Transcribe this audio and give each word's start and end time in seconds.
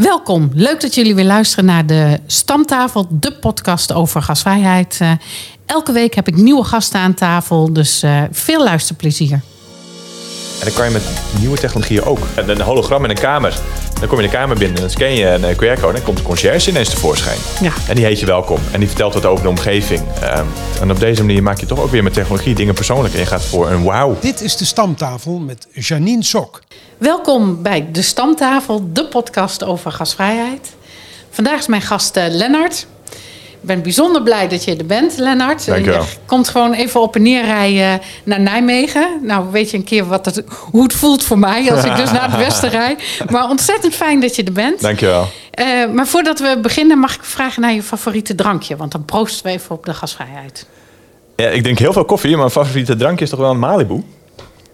Welkom. 0.00 0.50
Leuk 0.54 0.80
dat 0.80 0.94
jullie 0.94 1.14
weer 1.14 1.24
luisteren 1.24 1.64
naar 1.64 1.86
de 1.86 2.20
Stamtafel, 2.26 3.06
de 3.10 3.32
podcast 3.32 3.92
over 3.92 4.22
gasvrijheid. 4.22 4.98
Uh, 5.02 5.10
elke 5.66 5.92
week 5.92 6.14
heb 6.14 6.28
ik 6.28 6.36
nieuwe 6.36 6.64
gasten 6.64 7.00
aan 7.00 7.14
tafel, 7.14 7.72
dus 7.72 8.04
uh, 8.04 8.22
veel 8.30 8.64
luisterplezier. 8.64 9.32
En 9.32 9.40
dan 10.64 10.72
kan 10.72 10.84
je 10.84 10.90
met 10.92 11.02
nieuwe 11.38 11.58
technologieën 11.58 12.02
ook. 12.02 12.18
Een 12.36 12.60
hologram 12.60 13.04
in 13.04 13.10
een 13.10 13.16
kamer. 13.16 13.58
Dan 14.00 14.08
kom 14.08 14.18
je 14.18 14.24
in 14.24 14.30
de 14.30 14.36
kamer 14.36 14.58
binnen, 14.58 14.80
dan 14.80 14.90
scan 14.90 15.14
je 15.14 15.26
een 15.26 15.54
QR-code 15.54 15.86
en 15.86 15.92
dan 15.92 16.02
komt 16.02 16.16
de 16.16 16.22
conciërge 16.22 16.70
ineens 16.70 16.88
tevoorschijn. 16.88 17.38
Ja. 17.60 17.72
En 17.88 17.94
die 17.94 18.04
heet 18.04 18.20
je 18.20 18.26
welkom 18.26 18.58
en 18.72 18.78
die 18.78 18.88
vertelt 18.88 19.14
wat 19.14 19.26
over 19.26 19.42
de 19.42 19.48
omgeving. 19.48 20.00
Um, 20.00 20.46
en 20.80 20.90
op 20.90 21.00
deze 21.00 21.24
manier 21.24 21.42
maak 21.42 21.60
je 21.60 21.66
toch 21.66 21.80
ook 21.80 21.90
weer 21.90 22.02
met 22.02 22.12
technologie 22.12 22.54
dingen 22.54 22.74
persoonlijk. 22.74 23.14
En 23.14 23.20
je 23.20 23.26
gaat 23.26 23.44
voor 23.44 23.70
een 23.70 23.84
wauw. 23.84 24.16
Dit 24.20 24.40
is 24.40 24.56
de 24.56 24.64
Stamtafel 24.64 25.38
met 25.38 25.66
Janine 25.72 26.24
Sok. 26.24 26.62
Welkom 26.98 27.62
bij 27.62 27.88
de 27.92 28.02
Stamtafel, 28.02 28.92
de 28.92 29.06
podcast 29.06 29.64
over 29.64 29.92
gasvrijheid. 29.92 30.74
Vandaag 31.30 31.58
is 31.58 31.66
mijn 31.66 31.82
gast 31.82 32.16
uh, 32.16 32.24
Lennart. 32.28 32.86
Ik 33.60 33.66
ben 33.66 33.82
bijzonder 33.82 34.22
blij 34.22 34.48
dat 34.48 34.64
je 34.64 34.76
er 34.76 34.86
bent, 34.86 35.16
Lennart. 35.16 35.66
Dank 35.66 35.84
je 35.84 35.90
wel. 35.90 36.04
komt 36.26 36.48
gewoon 36.48 36.72
even 36.72 37.00
op 37.00 37.16
en 37.16 37.22
neer 37.22 37.44
rijden 37.44 38.00
naar 38.24 38.40
Nijmegen. 38.40 39.06
Nou, 39.22 39.46
weet 39.50 39.70
je 39.70 39.76
een 39.76 39.84
keer 39.84 40.06
wat 40.06 40.24
het, 40.24 40.42
hoe 40.70 40.82
het 40.82 40.92
voelt 40.92 41.24
voor 41.24 41.38
mij 41.38 41.72
als 41.72 41.84
ik 41.84 41.96
dus 41.96 42.12
naar 42.12 42.30
het 42.30 42.36
westen 42.36 42.70
rijd. 42.70 43.02
Maar 43.30 43.48
ontzettend 43.48 43.94
fijn 43.94 44.20
dat 44.20 44.36
je 44.36 44.44
er 44.44 44.52
bent. 44.52 44.80
Dank 44.80 45.00
je 45.00 45.06
wel. 45.06 45.28
Uh, 45.60 45.66
maar 45.94 46.06
voordat 46.06 46.38
we 46.40 46.58
beginnen 46.62 46.98
mag 46.98 47.14
ik 47.14 47.24
vragen 47.24 47.62
naar 47.62 47.72
je 47.72 47.82
favoriete 47.82 48.34
drankje. 48.34 48.76
Want 48.76 48.92
dan 48.92 49.04
proosten 49.04 49.46
we 49.46 49.52
even 49.52 49.70
op 49.74 49.84
de 49.84 49.94
gasvrijheid. 49.94 50.66
Ja, 51.36 51.48
ik 51.48 51.64
denk 51.64 51.78
heel 51.78 51.92
veel 51.92 52.04
koffie, 52.04 52.30
maar 52.30 52.38
mijn 52.38 52.50
favoriete 52.50 52.96
drankje 52.96 53.24
is 53.24 53.30
toch 53.30 53.38
wel 53.40 53.50
een 53.50 53.58
Malibu. 53.58 54.04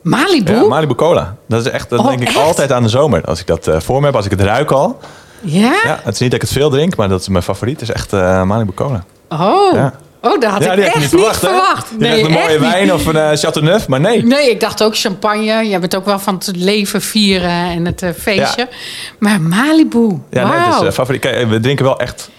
Malibu? 0.03 0.53
Ja, 0.53 0.63
Malibu 0.63 0.95
Cola. 0.95 1.37
Dat 1.49 1.67
is 1.67 1.73
echt, 1.73 1.91
dat 1.91 1.99
Oh, 2.01 2.07
denk 2.09 2.21
ik 2.21 2.29
echt? 2.29 2.37
altijd 2.37 2.73
aan 2.73 2.83
de 2.83 2.89
zomer. 2.89 3.25
Als 3.25 3.41
ik 3.41 3.47
dat 3.47 3.69
uh, 3.69 3.81
voor 3.81 4.01
me 4.01 4.07
heb, 4.07 4.17
als 4.17 4.25
ik 4.25 4.31
het 4.31 4.41
ruik 4.41 4.71
al. 4.71 4.99
Ja? 5.41 5.81
Ja, 5.85 6.01
het 6.03 6.15
is 6.15 6.21
niet 6.21 6.31
dat 6.31 6.43
ik 6.43 6.49
het 6.49 6.57
veel 6.59 6.71
drink, 6.71 6.97
maar 6.97 7.09
dat 7.09 7.21
is 7.21 7.29
mijn 7.29 7.43
favoriet. 7.43 7.81
is 7.81 7.91
echt 7.91 8.13
uh, 8.13 8.43
Malibu 8.43 8.73
Cola. 8.75 9.05
Oh. 9.29 9.75
Ja. 9.75 9.95
Oh, 10.21 10.41
dat 10.41 10.51
had 10.51 10.65
ja, 10.65 10.73
ik 10.73 10.79
echt 10.79 10.93
had 10.93 11.03
niet 11.03 11.13
niet 11.13 11.21
verwacht. 11.21 11.41
Je 11.41 11.47
dacht 11.47 11.91
een 11.99 12.31
mooie 12.31 12.49
niet. 12.51 12.59
wijn 12.59 12.93
of 12.93 13.07
een 13.07 13.17
uh, 13.17 13.31
Chateauneuf, 13.33 13.89
maar 13.89 14.01
nee. 14.01 14.23
Nee, 14.25 14.51
ik 14.51 14.61
dacht 14.61 14.83
ook 14.83 14.97
champagne. 14.97 15.69
Je 15.69 15.79
bent 15.79 15.97
ook 15.97 16.05
wel 16.05 16.19
van 16.19 16.35
het 16.35 16.51
leven 16.57 17.01
vieren 17.01 17.51
en 17.51 17.85
het 17.85 18.03
uh, 18.03 18.11
feestje. 18.19 18.69
Maar 19.19 19.41
Malibu, 19.41 20.21
Ja, 20.31 20.43
nee, 20.49 20.53
wauw. 20.59 20.71
het 20.73 20.81
is 20.83 20.89
uh, 20.89 20.93
favoriet. 20.93 21.21
Kijk, 21.21 21.49
we 21.49 21.61
drinken 21.61 21.85
wel 21.85 21.99
echt, 21.99 22.31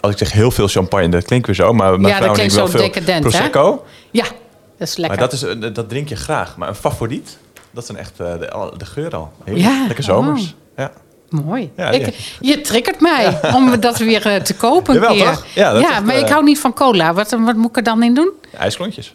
als 0.00 0.12
ik 0.12 0.18
zeg 0.18 0.32
heel 0.32 0.50
veel 0.50 0.68
champagne, 0.68 1.08
dat 1.08 1.24
klinkt 1.24 1.46
weer 1.46 1.54
zo. 1.56 1.72
Maar 1.72 2.00
mijn 2.00 2.14
Ja, 2.14 2.20
dat 2.20 2.32
klinkt 2.32 2.54
wel 2.54 2.66
zo 2.66 2.70
veel 2.72 2.80
decadent, 2.80 3.24
hè? 3.24 3.30
Prosecco. 3.30 3.84
Ja, 4.10 4.24
dat 4.78 4.88
is 4.88 4.96
lekker. 4.96 5.18
Maar 5.18 5.28
dat, 5.28 5.60
is, 5.62 5.72
dat 5.74 5.88
drink 5.88 6.08
je 6.08 6.16
graag. 6.16 6.56
Maar 6.56 6.68
een 6.68 6.74
favoriet, 6.74 7.38
dat 7.70 7.82
is 7.82 7.88
dan 7.88 7.96
echt 7.98 8.16
de, 8.16 8.72
de 8.76 8.86
geur 8.86 9.16
al. 9.16 9.32
Heel 9.44 9.56
Ja, 9.56 9.84
lekker 9.86 10.04
zomers. 10.04 10.42
oh. 10.42 10.48
Ja. 10.76 10.90
Mooi. 11.30 11.70
Ja, 11.76 11.90
ik, 11.90 12.06
ja. 12.06 12.12
je 12.40 12.60
triggert 12.60 13.00
mij 13.00 13.38
om 13.54 13.80
dat 13.80 13.98
weer 13.98 14.26
uh, 14.26 14.36
te 14.36 14.54
kopen 14.54 14.94
Jawel, 14.94 15.12
keer. 15.14 15.24
toch? 15.24 15.44
Ja, 15.54 15.74
echt, 15.74 16.04
maar 16.04 16.14
uh, 16.14 16.20
ik 16.20 16.28
hou 16.28 16.44
niet 16.44 16.58
van 16.60 16.72
cola. 16.74 17.14
Wat, 17.14 17.30
wat 17.30 17.56
moet 17.56 17.70
ik 17.70 17.76
er 17.76 17.82
dan 17.82 18.02
in 18.02 18.14
doen? 18.14 18.30
IJsklontjes. 18.58 19.12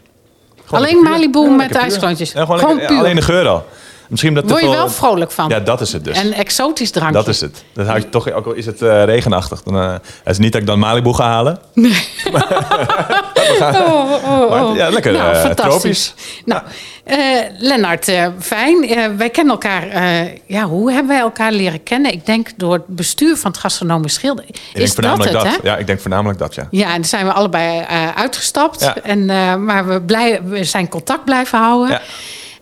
Gewoon 0.65 0.83
Alleen. 0.85 1.01
Malibu 1.03 1.49
met 1.49 1.75
ijsklontjes. 1.75 2.31
Gewoon 2.31 2.47
Gewoon 2.59 2.59
lekker- 2.75 2.81
ja, 2.81 2.87
puur. 2.87 2.97
alleen 2.97 3.15
de 3.15 3.21
geur 3.21 3.47
al. 3.47 3.65
Misschien 4.09 4.33
dat 4.33 4.49
Word 4.49 4.61
je 4.61 4.69
wel 4.69 4.89
vrolijk 4.89 5.31
van. 5.31 5.49
Ja, 5.49 5.59
dat 5.59 5.81
is 5.81 5.93
het 5.93 6.03
dus. 6.03 6.17
Een 6.17 6.33
exotisch 6.33 6.91
drankje. 6.91 7.13
Dat 7.17 7.27
is 7.27 7.41
het. 7.41 7.63
Dat 7.73 7.85
houd 7.87 8.01
je 8.01 8.09
toch, 8.09 8.31
ook 8.31 8.45
al 8.45 8.53
is 8.53 8.65
het 8.65 8.81
uh, 8.81 9.03
regenachtig. 9.03 9.63
Dan, 9.63 9.75
uh, 9.75 9.91
het 9.91 10.01
is 10.23 10.37
niet 10.37 10.51
dat 10.51 10.61
ik 10.61 10.67
dan 10.67 10.79
Malibu 10.79 11.13
ga 11.13 11.23
halen. 11.25 11.59
Oh, 13.61 14.11
oh, 14.11 14.41
oh. 14.41 14.49
Maar, 14.49 14.75
ja, 14.75 14.89
lekker, 14.89 15.11
Nou, 15.11 15.33
eh, 15.33 15.41
fantastisch. 15.41 16.13
tropisch. 16.13 16.13
Nou, 16.45 16.61
eh, 17.03 17.17
Lennart, 17.57 18.07
eh, 18.07 18.27
fijn. 18.39 18.87
Eh, 18.89 19.05
wij 19.17 19.29
kennen 19.29 19.53
elkaar. 19.53 19.87
eh, 19.87 20.19
ja, 20.45 20.63
hoe 20.63 20.91
hebben 20.91 21.07
wij 21.11 21.19
elkaar 21.19 21.51
leren 21.51 21.83
kennen? 21.83 22.11
Ik 22.13 22.25
denk 22.25 22.49
door 22.57 22.73
het 22.73 22.87
bestuur 22.87 23.37
van 23.37 23.51
het 23.51 23.59
gastronomisch 23.59 24.13
schilder. 24.13 24.43
Ik 24.47 24.53
denk 24.53 24.85
Is 24.85 24.95
dat 24.95 25.05
voornamelijk 25.05 25.31
het, 25.33 25.43
dat. 25.53 25.61
hè? 25.61 25.69
Ja, 25.69 25.77
ik 25.77 25.87
denk 25.87 25.99
voornamelijk 25.99 26.39
dat, 26.39 26.55
ja. 26.55 26.67
Ja, 26.71 26.87
en 26.87 26.93
dan 26.93 27.03
zijn 27.05 27.25
we 27.25 27.31
allebei 27.31 27.79
eh, 27.79 28.15
uitgestapt. 28.15 28.79
Ja. 28.81 28.95
En, 29.03 29.29
eh, 29.29 29.55
maar 29.55 29.87
we, 29.87 30.01
blij, 30.01 30.39
we 30.43 30.63
zijn 30.63 30.89
contact 30.89 31.25
blijven 31.25 31.59
houden. 31.59 31.89
Ja. 31.89 32.01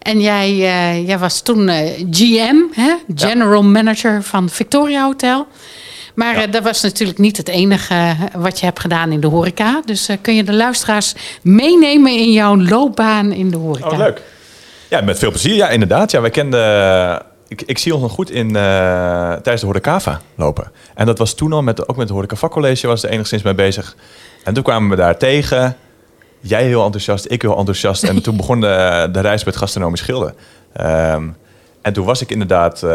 En 0.08 0.22
jij, 0.22 0.50
eh, 0.50 1.08
jij 1.08 1.18
was 1.18 1.42
toen 1.42 1.70
eh, 1.70 2.06
GM, 2.12 2.56
hè? 2.72 2.94
General 3.16 3.64
Manager 3.64 4.24
van 4.24 4.50
Victoria 4.50 5.04
Hotel. 5.06 5.48
Maar 6.16 6.36
Ja. 6.36 6.44
eh, 6.44 6.52
dat 6.52 6.64
was 6.64 6.82
natuurlijk 6.82 7.18
niet 7.20 7.38
het 7.38 7.48
enige 7.48 8.16
wat 8.36 8.60
je 8.60 8.66
hebt 8.66 8.80
gedaan 8.80 9.12
in 9.12 9.20
de 9.20 9.28
horeca. 9.28 9.82
Dus 9.86 10.10
kun 10.22 10.36
je 10.36 10.44
de 10.44 10.54
luisteraars 10.54 11.14
meenemen 11.42 12.12
in 12.12 12.32
jouw 12.32 12.58
loopbaan 12.58 13.32
in 13.32 13.50
de 13.50 13.58
horeca? 13.58 13.90
Oh, 13.90 13.98
leuk. 13.98 14.22
Ja, 14.88 15.02
met 15.02 15.20
veel 15.20 15.30
plezier. 15.30 15.56
Ja, 15.56 15.70
inderdaad. 15.70 16.12
Ja, 16.12 16.22
wij 16.22 16.30
kenden... 16.30 17.22
Ik, 17.48 17.62
ik 17.62 17.78
zie 17.78 17.94
ons 17.94 18.02
nog 18.02 18.12
goed 18.12 18.30
in, 18.32 18.54
tijdens 18.54 19.60
de 19.62 19.66
Horecava 19.66 20.22
lopen. 20.36 20.72
En 20.96 21.06
dat 21.06 21.18
was 21.18 21.34
toen 21.36 21.54
al, 21.54 21.62
met, 21.64 21.88
ook 21.88 21.96
met 21.96 22.08
het 22.08 22.16
Horeca 22.16 22.36
Vakcollege 22.36 22.88
was 22.88 23.04
er 23.04 23.10
enigszins 23.10 23.42
mee 23.42 23.56
bezig. 23.56 23.96
En 24.44 24.54
toen 24.54 24.64
kwamen 24.64 24.90
we 24.90 24.96
daar 24.96 25.18
tegen. 25.18 25.76
Jij 26.40 26.64
heel 26.66 26.84
enthousiast, 26.84 27.26
ik 27.30 27.42
heel 27.42 27.58
enthousiast. 27.58 28.04
En 28.04 28.22
toen 28.24 28.38
begon 28.42 28.62
de, 28.62 29.10
de 29.12 29.20
reis 29.20 29.44
met 29.44 29.56
gastronomisch 29.56 30.00
schilder. 30.00 30.34
Ehm, 30.74 31.28
en 31.82 31.94
toen 31.94 32.06
was 32.06 32.22
ik 32.22 32.30
inderdaad 32.32 32.84
eh, 32.84 32.90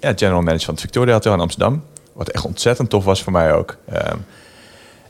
ja, 0.00 0.12
general 0.16 0.40
manager 0.40 0.64
van 0.64 0.74
het 0.74 0.82
Victoria 0.82 1.12
Hotel 1.12 1.32
in 1.34 1.40
Amsterdam. 1.40 1.84
Wat 2.12 2.28
echt 2.28 2.44
ontzettend 2.44 2.90
tof 2.90 3.04
was 3.04 3.22
voor 3.22 3.32
mij 3.32 3.52
ook. 3.52 3.76
Ehm, 3.92 4.16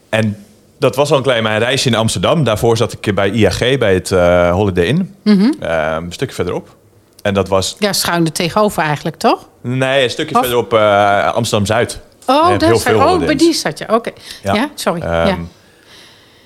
en 0.08 0.44
dat 0.78 0.96
was 0.96 1.10
al 1.10 1.16
een 1.16 1.22
klein 1.22 1.42
mijn 1.42 1.58
reisje 1.58 1.88
in 1.88 1.94
Amsterdam. 1.94 2.44
Daarvoor 2.44 2.76
zat 2.76 2.92
ik 3.00 3.14
bij 3.14 3.30
IAG, 3.30 3.78
bij 3.78 3.94
het 3.94 4.12
eh, 4.12 4.50
Holiday 4.50 4.84
Inn. 4.84 5.14
Mhm. 5.22 5.50
Ehm, 5.60 6.04
een 6.04 6.12
stukje 6.12 6.34
verderop. 6.34 6.76
En 7.22 7.34
dat 7.34 7.48
was... 7.48 7.76
Ja, 7.78 7.92
schuin 7.92 8.24
er 8.24 8.32
tegenover 8.32 8.82
eigenlijk, 8.82 9.16
toch? 9.16 9.48
Nee, 9.60 10.02
een 10.04 10.10
stukje 10.10 10.34
Of- 10.34 10.40
verderop 10.40 10.72
eh, 10.72 11.32
Amsterdam-Zuid. 11.32 12.00
Oh, 12.26 12.48
daar 12.48 12.58
heel 12.68 12.74
is- 12.74 12.86
oh 12.86 13.18
bij 13.18 13.36
die 13.36 13.52
zat 13.52 13.78
je. 13.78 13.88
Oké. 13.94 14.10
Ja. 14.42 14.68
sorry. 14.74 15.02
Ja. 15.02 15.38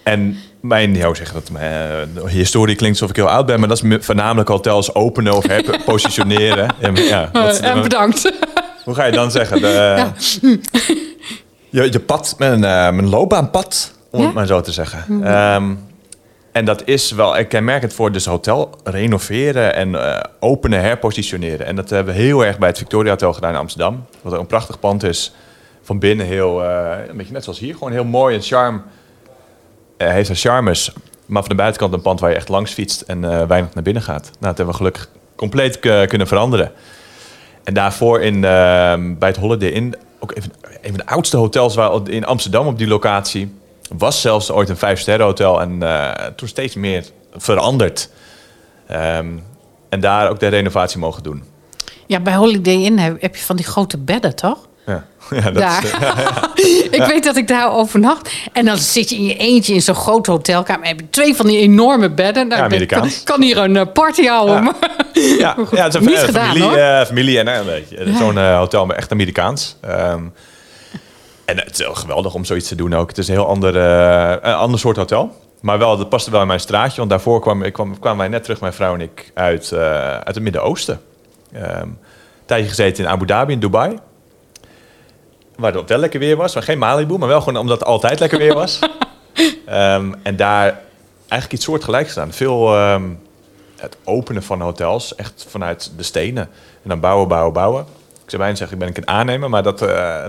En 0.03 0.39
mijn, 0.61 0.95
ja, 0.95 1.07
hoe 1.07 1.17
zeg 1.17 1.27
je 1.27 1.33
dat? 1.33 1.51
Mijn 1.51 2.09
eh, 2.17 2.25
historie 2.25 2.77
klinkt 2.77 3.01
alsof 3.01 3.17
ik 3.17 3.23
heel 3.23 3.31
oud 3.35 3.47
ben, 3.47 3.59
maar 3.59 3.69
dat 3.69 3.77
is 3.77 3.83
me- 3.83 4.03
voornamelijk 4.03 4.49
hotels 4.49 4.95
openen 4.95 5.33
of 5.37 5.47
herpositioneren. 5.47 6.69
En, 6.81 6.95
ja, 6.97 7.29
wat- 7.33 7.61
Eh, 7.61 7.71
en 7.71 7.83
bedankt. 7.83 8.33
hoe 8.85 8.95
ga 8.95 9.05
je 9.05 9.13
dan 9.13 9.31
zeggen? 9.31 9.61
De, 9.61 10.05
je, 11.71 11.93
je 11.93 12.01
pad, 12.01 12.35
mijn, 12.39 12.55
eh, 12.65 12.71
mijn 12.71 13.09
loopbaanpad, 13.09 13.93
om 14.11 14.21
Ja? 14.21 14.27
het 14.27 14.35
maar 14.35 14.47
zo 14.47 14.61
te 14.61 14.73
zeggen. 14.73 15.25
Ehm, 15.25 15.75
en 16.53 16.65
dat 16.65 16.83
is 16.85 17.11
wel 17.11 17.47
kenmerkend 17.47 17.93
voor 17.95 18.13
dus 18.13 18.27
hotel 18.27 18.71
renoveren 18.85 19.75
en 19.75 19.95
eh, 19.95 20.21
openen, 20.41 20.81
herpositioneren. 20.81 21.67
En 21.67 21.77
dat 21.77 21.91
hebben 21.91 22.15
we 22.15 22.21
heel 22.21 22.45
erg 22.45 22.59
bij 22.59 22.69
het 22.69 22.79
Victoria 22.79 23.11
Hotel 23.11 23.33
gedaan 23.33 23.53
in 23.53 23.59
Amsterdam. 23.59 24.05
Wat 24.23 24.33
een 24.33 24.47
prachtig 24.47 24.81
pand 24.81 25.03
is. 25.03 25.35
Van 25.83 25.99
binnen 25.99 26.27
heel, 26.27 26.65
eh, 26.65 26.97
een 27.09 27.17
beetje 27.17 27.33
net 27.33 27.45
zoals 27.45 27.59
hier, 27.59 27.73
gewoon 27.75 27.93
heel 27.93 28.05
mooi 28.05 28.35
en 28.37 28.43
charme. 28.43 28.81
Eh, 29.99 30.09
heeft 30.11 30.29
een 30.29 30.35
charmes, 30.37 30.93
maar 31.27 31.41
van 31.43 31.51
de 31.51 31.57
buitenkant 31.57 31.93
een 31.93 32.01
pand 32.03 32.21
waar 32.21 32.31
je 32.31 32.37
echt 32.37 32.49
langs 32.49 32.73
fietst 32.73 33.01
en 33.01 33.25
eh, 33.25 33.47
weinig 33.47 33.75
naar 33.75 33.83
binnen 33.83 34.03
gaat. 34.03 34.23
Nou, 34.25 34.35
dat 34.39 34.57
hebben 34.57 34.67
we 34.67 34.75
gelukkig 34.75 35.09
compleet 35.37 35.79
k- 35.79 36.09
kunnen 36.09 36.27
veranderen. 36.27 36.73
En 37.65 37.75
daarvoor 37.75 38.21
in, 38.21 38.45
ehm, 38.45 39.15
bij 39.19 39.29
het 39.29 39.37
Holiday 39.37 39.69
Inn, 39.69 39.95
ook 40.19 40.33
even, 40.37 40.53
een 40.83 40.89
van 40.89 40.97
de 40.99 41.07
oudste 41.07 41.37
hotels 41.37 41.75
waar, 41.75 42.09
in 42.09 42.25
Amsterdam 42.27 42.67
op 42.67 42.79
die 42.79 42.87
locatie. 42.87 43.55
Was 43.99 44.21
zelfs 44.21 44.51
ooit 44.51 44.69
een 44.69 44.77
vijf-sterren 44.77 45.27
hotel 45.27 45.61
en 45.61 45.83
eh, 45.83 46.27
toen 46.37 46.49
steeds 46.49 46.75
meer 46.75 47.05
veranderd. 47.37 48.11
Ehm, 48.87 49.29
en 49.89 50.01
daar 50.01 50.31
ook 50.31 50.41
de 50.41 50.47
renovatie 50.49 50.99
mogen 50.99 51.23
doen. 51.23 51.43
Ja, 52.07 52.21
bij 52.21 52.35
Holiday 52.35 52.75
Inn 52.75 52.99
heb 52.99 53.37
je 53.37 53.43
van 53.45 53.57
die 53.57 53.65
grote 53.65 53.99
bedden, 53.99 54.37
toch? 54.37 54.68
Ja, 55.31 55.37
ja 55.37 55.51
dat 55.51 55.55
Daar. 55.55 55.85
is, 56.55 56.83
ik 56.91 57.03
weet 57.05 57.25
dat 57.25 57.37
ik 57.37 57.49
daar 57.49 57.73
overnacht. 57.73 58.31
En 58.53 58.65
dan 58.65 58.77
zit 58.77 59.11
je 59.11 59.17
in 59.17 59.25
je 59.25 59.37
eentje 59.37 59.75
in 59.75 59.83
zo'n 59.83 59.95
groot 59.95 60.27
hotelkamer. 60.27 60.83
En 60.83 60.89
heb 60.89 61.01
je 61.01 61.11
twee 61.11 61.35
van 61.35 61.47
die 61.47 61.59
enorme 61.59 62.11
bedden. 62.11 62.49
Nou, 62.49 62.75
ik 62.75 62.89
kan, 62.89 63.11
kan 63.25 63.43
hier 63.43 63.57
een 63.59 63.77
eh, 63.77 63.87
party 63.93 64.27
houden. 64.27 64.55
Ja. 64.55 64.61
maar- 64.61 64.77
ja, 65.13 65.57
ja, 65.73 65.83
het 65.85 65.95
is 65.95 66.01
een 66.01 66.07
Niet 66.07 66.17
eh, 66.19 66.25
gedaan, 66.25 66.47
familie, 66.47 66.69
hoor. 66.69 66.77
eh, 66.77 67.05
familie 67.07 67.39
en 67.39 67.47
een 67.59 67.65
beetje. 67.65 68.13
Zo'n 68.19 68.37
hotel, 68.39 68.87
maar 68.87 68.97
echt 68.97 69.13
Amerikaans. 69.13 69.77
Ehm, 69.81 70.23
en 71.45 71.57
het 71.59 71.71
is 71.73 71.79
wel 71.79 71.95
geweldig 71.95 72.35
om 72.35 72.45
zoiets 72.45 72.69
te 72.69 72.75
doen 72.75 72.95
ook. 72.95 73.09
Het 73.09 73.19
is 73.19 73.29
een 73.29 73.35
heel 73.35 73.47
ander, 73.49 73.77
een 73.77 74.55
ander 74.55 74.81
soort 74.81 74.97
hotel. 74.97 75.37
Maar 75.61 75.79
wel, 75.79 75.97
dat 75.97 76.09
paste 76.09 76.31
wel 76.31 76.41
in 76.41 76.47
mijn 76.47 76.61
straatje. 76.61 76.97
Want 76.97 77.11
daarvoor 77.11 77.41
kwam, 77.41 77.63
ik 77.63 77.73
kwam, 77.73 77.99
kwamen 77.99 78.19
wij 78.19 78.29
net 78.29 78.43
terug, 78.43 78.61
mijn 78.61 78.73
vrouw 78.73 78.95
en 78.95 79.01
ik, 79.01 79.31
uit, 79.35 79.73
uit 80.25 80.35
het 80.35 80.43
Midden-Oosten. 80.43 81.01
Een 81.53 81.99
tijdje 82.47 82.69
gezeten 82.69 83.05
in 83.05 83.11
Abu 83.11 83.27
Dhabi, 83.27 83.53
in 83.53 83.59
Dubai. 83.61 83.99
Waar 85.59 85.75
het 85.75 85.89
wel 85.89 85.99
lekker 85.99 86.21
weer 86.21 86.37
was. 86.37 86.55
Maar 86.55 86.63
geen 86.63 86.79
Malibu, 86.79 87.19
maar 87.19 87.29
wel 87.29 87.41
gewoon 87.41 87.61
omdat 87.61 87.79
het 87.79 87.89
altijd 87.89 88.21
lekker 88.21 88.39
weer 88.39 88.55
was. 88.55 88.79
Ehm, 89.67 90.13
en 90.23 90.37
daar 90.37 90.81
eigenlijk 91.19 91.53
iets 91.53 91.65
soortgelijks 91.65 92.13
gedaan. 92.13 92.33
Veel 92.33 92.75
ehm, 92.75 93.03
het 93.77 93.97
openen 94.05 94.43
van 94.43 94.61
hotels, 94.61 95.15
echt 95.15 95.47
vanuit 95.49 95.93
de 95.97 96.03
stenen. 96.03 96.43
En 96.83 96.89
dan 96.89 97.01
bouwen, 97.01 97.29
bouwen, 97.29 97.53
bouwen. 97.53 97.81
Ik 98.25 98.31
zou 98.31 98.43
bijna 98.43 98.57
zeggen, 98.57 98.77
ik 98.77 98.83
ben 98.83 98.93
ik 98.93 98.97
een 98.97 99.09
aannemer, 99.09 99.51
maar 99.51 99.63
dat 99.63 99.83
eh, 99.83 100.25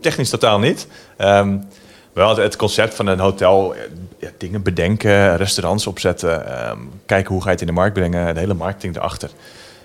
technisch 0.00 0.30
totaal 0.30 0.58
niet. 0.58 0.86
Ehm, 1.16 1.56
wel 2.12 2.36
het, 2.36 2.56
concept 2.56 2.94
van 2.94 3.06
een 3.06 3.18
hotel, 3.18 3.74
eh, 3.74 3.80
ja, 4.18 4.28
dingen 4.38 4.62
bedenken, 4.62 5.36
restaurants 5.36 5.86
opzetten, 5.86 6.44
kijken 7.06 7.32
hoe 7.32 7.42
ga 7.42 7.46
je 7.46 7.52
het 7.52 7.60
in 7.60 7.66
de 7.66 7.72
markt 7.72 7.94
brengen, 7.94 8.34
de 8.34 8.40
hele 8.40 8.54
marketing 8.54 8.96
erachter. 8.96 9.30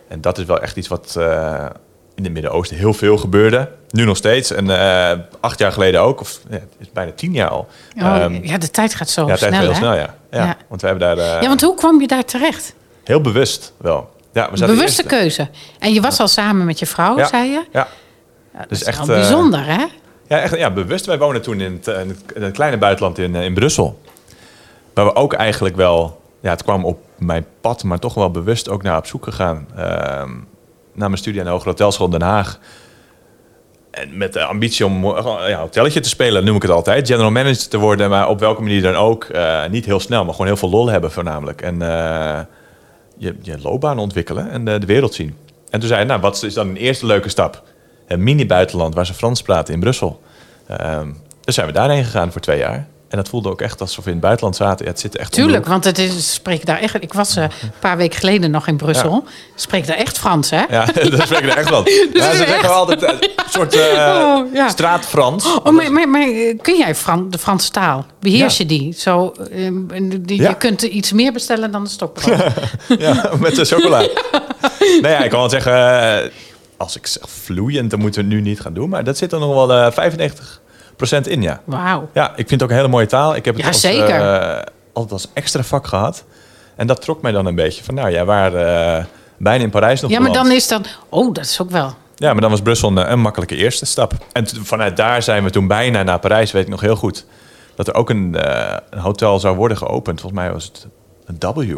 En 0.08 0.22
dat 0.22 0.38
is 0.38 0.46
wel 0.46 0.60
echt 0.60 0.78
iets 0.78 0.88
wat, 0.88 1.16
eh, 1.18 1.66
in 2.16 2.24
het 2.24 2.34
Midden-Oosten 2.34 2.78
heel 2.78 2.94
veel 2.94 3.18
gebeurde. 3.18 3.70
Nu 3.92 4.06
nog 4.06 4.18
steeds. 4.18 4.52
En 4.52 4.70
eh, 4.70 5.18
acht 5.40 5.60
jaar 5.60 5.72
geleden 5.72 6.02
ook. 6.02 6.22
Of 6.22 6.40
ja, 6.50 6.56
het 6.56 6.76
is 6.78 6.92
bijna 6.92 7.12
tien 7.12 7.34
jaar 7.34 7.50
al. 7.50 7.68
Oh, 7.98 8.16
Ehm, 8.16 8.40
ja, 8.44 8.58
de 8.58 8.72
tijd 8.72 8.94
gaat 8.94 9.10
zo 9.10 9.26
ja, 9.26 9.30
het 9.30 9.40
snel, 9.40 9.52
gaat 9.52 9.62
heel 9.62 9.74
snel, 9.74 9.94
ja. 9.94 10.16
ja. 10.32 10.46
Ja. 10.46 10.58
Want 10.68 10.82
we 10.82 10.88
hebben 10.88 11.08
daar 11.08 11.18
eh, 11.18 11.42
Ja, 11.42 11.48
want 11.48 11.62
hoe 11.62 11.76
kwam 11.76 12.02
je 12.02 12.08
daar 12.08 12.26
terecht? 12.26 12.74
heel 13.04 13.22
bewust 13.22 13.74
wel. 13.78 14.10
Ja, 14.34 14.50
we 14.52 14.66
Bewuste 14.66 15.04
keuze. 15.04 15.50
En 15.80 15.94
je 15.94 16.02
was 16.02 16.20
al 16.20 16.28
samen 16.28 16.66
met 16.66 16.80
je 16.80 16.86
vrouw, 16.86 17.26
zei 17.26 17.50
je? 17.50 17.66
Ja, 17.72 17.88
Ja, 18.54 18.60
dat 18.60 18.70
Dus 18.70 18.80
is 18.82 18.88
echt, 18.88 19.06
wel 19.06 19.16
eh, 19.16 19.22
bijzonder, 19.22 19.66
hè? 19.66 19.86
Ja, 20.28 20.40
echt, 20.40 20.56
ja, 20.58 20.72
bewust. 20.72 21.06
Wij 21.06 21.18
wonen 21.18 21.42
toen 21.42 21.62
in 21.62 21.82
het, 21.84 21.88
in 22.36 22.44
het, 22.44 22.54
kleine 22.54 22.78
buitenland 22.78 23.18
in, 23.18 23.36
in 23.36 23.54
Brussel. 23.54 24.02
Waar 24.94 25.06
we 25.06 25.16
ook 25.16 25.34
eigenlijk 25.34 25.76
wel... 25.76 26.22
Ja, 26.42 26.50
het 26.50 26.64
kwam 26.64 26.86
op 26.86 27.00
mijn 27.18 27.46
pad, 27.62 27.84
maar 27.84 28.00
toch 28.00 28.14
wel 28.14 28.32
bewust 28.32 28.70
ook 28.70 28.84
naar 28.84 28.98
op 28.98 29.06
zoek 29.06 29.24
gegaan. 29.24 29.68
Ehm 29.76 30.32
naar 31.00 31.10
mijn 31.10 31.22
studie 31.22 31.40
aan 31.40 31.46
de 31.46 31.52
Hogere 31.52 31.70
Hotelschool 31.70 32.06
in 32.06 32.12
Den 32.12 32.22
Haag. 32.22 32.60
En 33.92 34.18
met 34.18 34.34
de 34.34 34.44
ambitie 34.44 34.86
om 34.86 35.06
eh, 35.06 35.44
ja, 35.48 35.60
hotelletje 35.60 36.00
te 36.00 36.10
spelen, 36.10 36.46
noem 36.46 36.56
ik 36.56 36.62
het 36.62 36.72
altijd. 36.72 37.08
General 37.08 37.32
manager 37.32 37.68
te 37.68 37.78
worden, 37.78 38.10
maar 38.10 38.30
op 38.30 38.40
welke 38.40 38.62
manier 38.62 38.82
dan 38.82 38.96
ook. 38.96 39.24
Eh, 39.24 39.66
niet 39.70 39.86
heel 39.86 40.00
snel, 40.00 40.24
maar 40.24 40.32
gewoon 40.32 40.48
heel 40.48 40.58
veel 40.58 40.70
lol 40.70 40.88
hebben 40.88 41.12
voornamelijk. 41.12 41.62
En 41.62 41.82
eh, 41.82 42.40
je, 43.18 43.36
je 43.42 43.58
loopbaan 43.62 44.00
ontwikkelen 44.00 44.50
en 44.50 44.66
de, 44.66 44.86
wereld 44.86 45.14
zien. 45.14 45.36
En 45.70 45.80
toen 45.80 45.88
zei 45.88 46.00
hij, 46.00 46.10
nou, 46.10 46.22
wat 46.22 46.44
is 46.44 46.54
dan 46.54 46.68
een 46.68 46.78
eerste 46.78 47.06
leuke 47.06 47.30
stap? 47.30 47.64
Een 48.08 48.24
mini-buitenland 48.24 48.96
waar 48.96 49.06
ze 49.06 49.14
Frans 49.14 49.42
praten 49.42 49.74
in 49.74 49.80
Brussel. 49.80 50.22
Dus 51.44 51.56
zijn 51.56 51.68
we 51.68 51.74
daarheen 51.74 52.04
gegaan 52.04 52.32
voor 52.32 52.42
twee 52.42 52.58
jaar. 52.58 52.88
En 53.10 53.18
dat 53.18 53.30
voelde 53.30 53.50
ook 53.50 53.62
echt 53.62 53.82
alsof 53.82 54.04
we 54.04 54.10
in 54.10 54.16
het 54.16 54.22
buitenland 54.26 54.56
zaten. 54.56 54.86
Ja, 54.86 54.92
het 54.92 55.00
zit 55.00 55.18
echt 55.18 55.36
de 55.36 55.42
Tuurlijk, 55.42 55.66
want 55.66 55.84
het 55.84 55.98
is, 55.98 56.34
spreek 56.34 56.66
daar 56.66 56.80
echt. 56.80 56.96
Ik 57.04 57.14
was 57.14 57.36
eh, 57.36 57.44
een 57.44 57.50
paar 57.80 57.98
weken 57.98 58.20
geleden 58.20 58.52
nog 58.52 58.68
in 58.68 58.78
Brussel. 58.78 59.24
Spreek 59.56 59.88
daar 59.88 59.96
echt 59.98 60.18
Frans, 60.20 60.50
hè? 60.50 60.64
Ja, 60.70 60.86
dat 61.10 61.22
spreek 61.22 61.40
ik 61.40 61.50
er 61.52 61.58
echt 61.58 61.70
van. 61.70 61.84
ja, 62.14 62.30
is 62.30 62.38
ze 62.38 62.44
echt- 62.44 62.50
zeggen 62.52 62.74
altijd 62.74 63.04
eh, 63.04 63.10
een 63.20 63.30
soort 63.50 63.76
eh 63.76 63.82
Oh, 64.38 64.54
ja. 64.54 64.70
straat-Frans. 64.70 65.46
Oh, 65.46 65.66
maar, 65.74 65.92
maar, 65.92 66.10
maar 66.10 66.22
eh, 66.22 66.58
kun 66.62 66.78
jij 66.78 66.96
Fran, 66.96 67.30
de 67.30 67.38
Franse 67.38 67.72
taal? 67.72 68.06
Beheers 68.20 68.58
Ja. 68.58 68.64
je 68.64 68.70
die? 68.70 68.94
Zo, 68.94 69.34
eh, 69.52 69.66
en 69.66 70.22
die- 70.26 70.42
Ja. 70.42 70.50
Je 70.50 70.56
kunt 70.58 70.82
iets 70.82 71.12
meer 71.12 71.32
bestellen 71.34 71.72
dan 71.72 71.82
een 71.82 71.88
stokbrood. 71.88 72.38
Ja, 73.00 73.30
met 73.40 73.56
de 73.56 73.66
chocola. 73.66 73.98
nee, 75.02 75.12
ja, 75.12 75.20
ik 75.24 75.30
kan 75.30 75.40
wel 75.40 75.50
zeggen, 75.50 75.74
eh, 76.24 76.30
als 76.78 76.96
ik 76.96 77.08
zeg 77.08 77.24
vloeiend, 77.30 77.90
dan 77.90 78.00
moeten 78.00 78.22
we 78.22 78.28
het 78.28 78.36
nu 78.44 78.50
niet 78.50 78.60
gaan 78.60 78.74
doen. 78.74 78.90
Maar 78.90 79.04
dat 79.04 79.18
zit 79.18 79.32
er 79.32 79.40
nog 79.40 79.54
wel 79.68 79.74
eh 79.74 79.92
95% 79.92 80.60
in, 81.28 81.42
ja. 81.42 81.62
Wauw. 81.64 82.10
Ja, 82.14 82.30
ik 82.30 82.36
vind 82.36 82.52
het 82.52 82.64
ook 82.64 82.70
een 82.70 82.76
hele 82.76 82.88
mooie 82.88 83.06
taal. 83.06 83.36
Ik 83.36 83.46
heb 83.46 83.54
het 83.54 83.64
Ja, 83.64 83.70
als, 83.70 83.82
zeker. 83.82 84.22
eh, 84.34 84.62
altijd 84.94 85.12
als 85.14 85.28
extra 85.34 85.64
vak 85.64 85.88
gehad. 85.88 86.24
En 86.76 86.88
dat 86.88 87.02
trok 87.02 87.22
mij 87.22 87.32
dan 87.32 87.46
een 87.46 87.56
beetje 87.56 87.84
van, 87.84 87.94
nou 87.94 88.10
ja, 88.10 88.26
waar 88.26 88.56
eh, 88.56 89.06
bijna 89.38 89.64
in 89.64 89.70
Parijs 89.70 90.02
nog 90.02 90.12
Ja, 90.12 90.20
maar 90.20 90.32
dan 90.34 90.52
is 90.52 90.68
dat... 90.68 90.98
Oh, 91.10 91.34
dat 91.34 91.44
is 91.46 91.62
ook 91.62 91.70
wel... 91.70 91.94
Ja, 92.16 92.32
maar 92.32 92.42
dan 92.42 92.50
was 92.50 92.62
Brussel 92.62 92.90
een, 92.90 93.12
een 93.12 93.20
makkelijke 93.20 93.56
eerste 93.56 93.86
stap. 93.86 94.14
En 94.32 94.48
vanuit 94.64 94.98
daar 94.98 95.24
zijn 95.24 95.44
we 95.44 95.50
toen 95.50 95.68
bijna 95.68 96.04
naar 96.04 96.20
Parijs, 96.20 96.52
weet 96.52 96.64
ik 96.64 96.70
nog 96.70 96.82
heel 96.82 96.96
goed. 96.96 97.26
Dat 97.76 97.88
er 97.88 97.94
ook 97.94 98.10
een, 98.10 98.36
eh, 98.36 98.78
een 98.90 99.00
hotel 99.00 99.40
zou 99.40 99.56
worden 99.56 99.78
geopend. 99.78 100.22
Volgens 100.22 100.42
mij 100.42 100.52
was 100.52 100.64
het 100.66 100.88
een 101.26 101.54
W. 101.54 101.78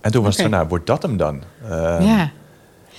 En 0.00 0.12
toen 0.12 0.22
was 0.22 0.32
Oké. 0.34 0.42
het 0.42 0.50
van, 0.50 0.50
nou, 0.50 0.66
wordt 0.68 0.86
dat 0.86 1.02
hem 1.02 1.16
dan? 1.16 1.42
Ja. 1.68 1.98
En, 1.98 2.30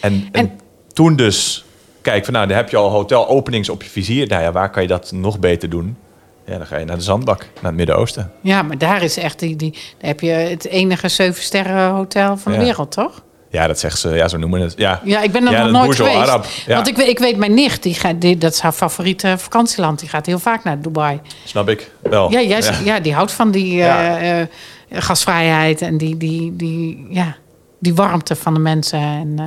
en, 0.01 0.29
En- 0.31 0.59
toen 0.93 1.15
dus, 1.15 1.65
kijk, 2.11 2.25
van, 2.25 2.33
nou, 2.33 2.47
dan 2.47 2.57
heb 2.57 2.69
je 2.69 2.77
al 2.77 2.89
hotelopenings 2.89 3.69
op 3.69 3.83
je 3.83 3.89
vizier. 3.89 4.27
Nou 4.27 4.41
ja, 4.41 4.51
waar 4.51 4.69
kan 4.69 4.81
je 4.81 4.87
dat 4.87 5.11
nog 5.11 5.39
beter 5.39 5.69
doen? 5.69 5.97
Ja, 6.45 6.57
dan 6.57 6.67
ga 6.67 6.77
je 6.77 6.85
naar 6.85 6.95
de 6.97 7.03
zandbak, 7.03 7.39
naar 7.39 7.63
het 7.63 7.75
Midden-Oosten. 7.75 8.31
ja, 8.41 8.61
maar 8.61 8.77
daar 8.77 9.03
is 9.03 9.17
echt... 9.17 9.39
Die, 9.39 9.55
die, 9.55 9.71
daar 9.71 9.81
heb 10.09 10.19
je 10.19 10.29
het 10.29 10.65
enige 10.67 11.07
zeven 11.09 11.43
sterren 11.43 11.89
hotel 11.89 12.37
van 12.37 12.51
de 12.51 12.57
Ja. 12.57 12.63
wereld, 12.63 12.91
toch? 12.91 13.21
Ja, 13.49 13.67
dat 13.67 13.79
zegt 13.79 13.99
ze, 13.99 14.09
ja, 14.09 14.27
zo 14.27 14.37
noemen 14.37 14.61
het. 14.61 14.73
Ja, 14.77 15.01
Ja, 15.03 15.21
ik 15.21 15.31
ben 15.31 15.45
er 15.45 15.51
Ja, 15.51 15.63
nog 15.67 15.71
nooit 15.83 15.95
geweest. 15.95 16.15
Arab, 16.15 16.45
ja. 16.65 16.75
Want 16.75 16.87
ik, 16.87 16.95
weet- 16.95 17.07
ik 17.07 17.19
weet, 17.19 17.37
mijn 17.37 17.53
nicht, 17.53 17.83
die 17.83 17.93
gaat, 17.93 18.21
die, 18.21 18.37
dat 18.37 18.53
is 18.53 18.59
haar 18.59 18.71
favoriete 18.71 19.35
vakantieland. 19.37 19.99
Die 19.99 20.09
gaat 20.09 20.25
heel 20.25 20.39
vaak 20.39 20.63
naar 20.63 20.81
Dubai. 20.81 21.19
snap 21.45 21.69
ik 21.69 21.91
wel. 22.01 22.31
Ja, 22.31 22.41
jij, 22.41 22.61
ja. 22.83 22.99
die 22.99 23.13
houdt 23.13 23.31
van 23.31 23.51
die 23.51 23.81
eh, 23.83 24.41
eh, 24.41 24.47
gasvrijheid 24.91 25.81
en 25.81 25.97
die, 25.97 26.17
die, 26.17 26.55
die, 26.55 27.07
ja, 27.09 27.35
die 27.79 27.95
warmte 27.95 28.35
van 28.35 28.53
de 28.53 28.59
mensen. 28.59 28.99
En, 28.99 29.33
eh, 29.37 29.45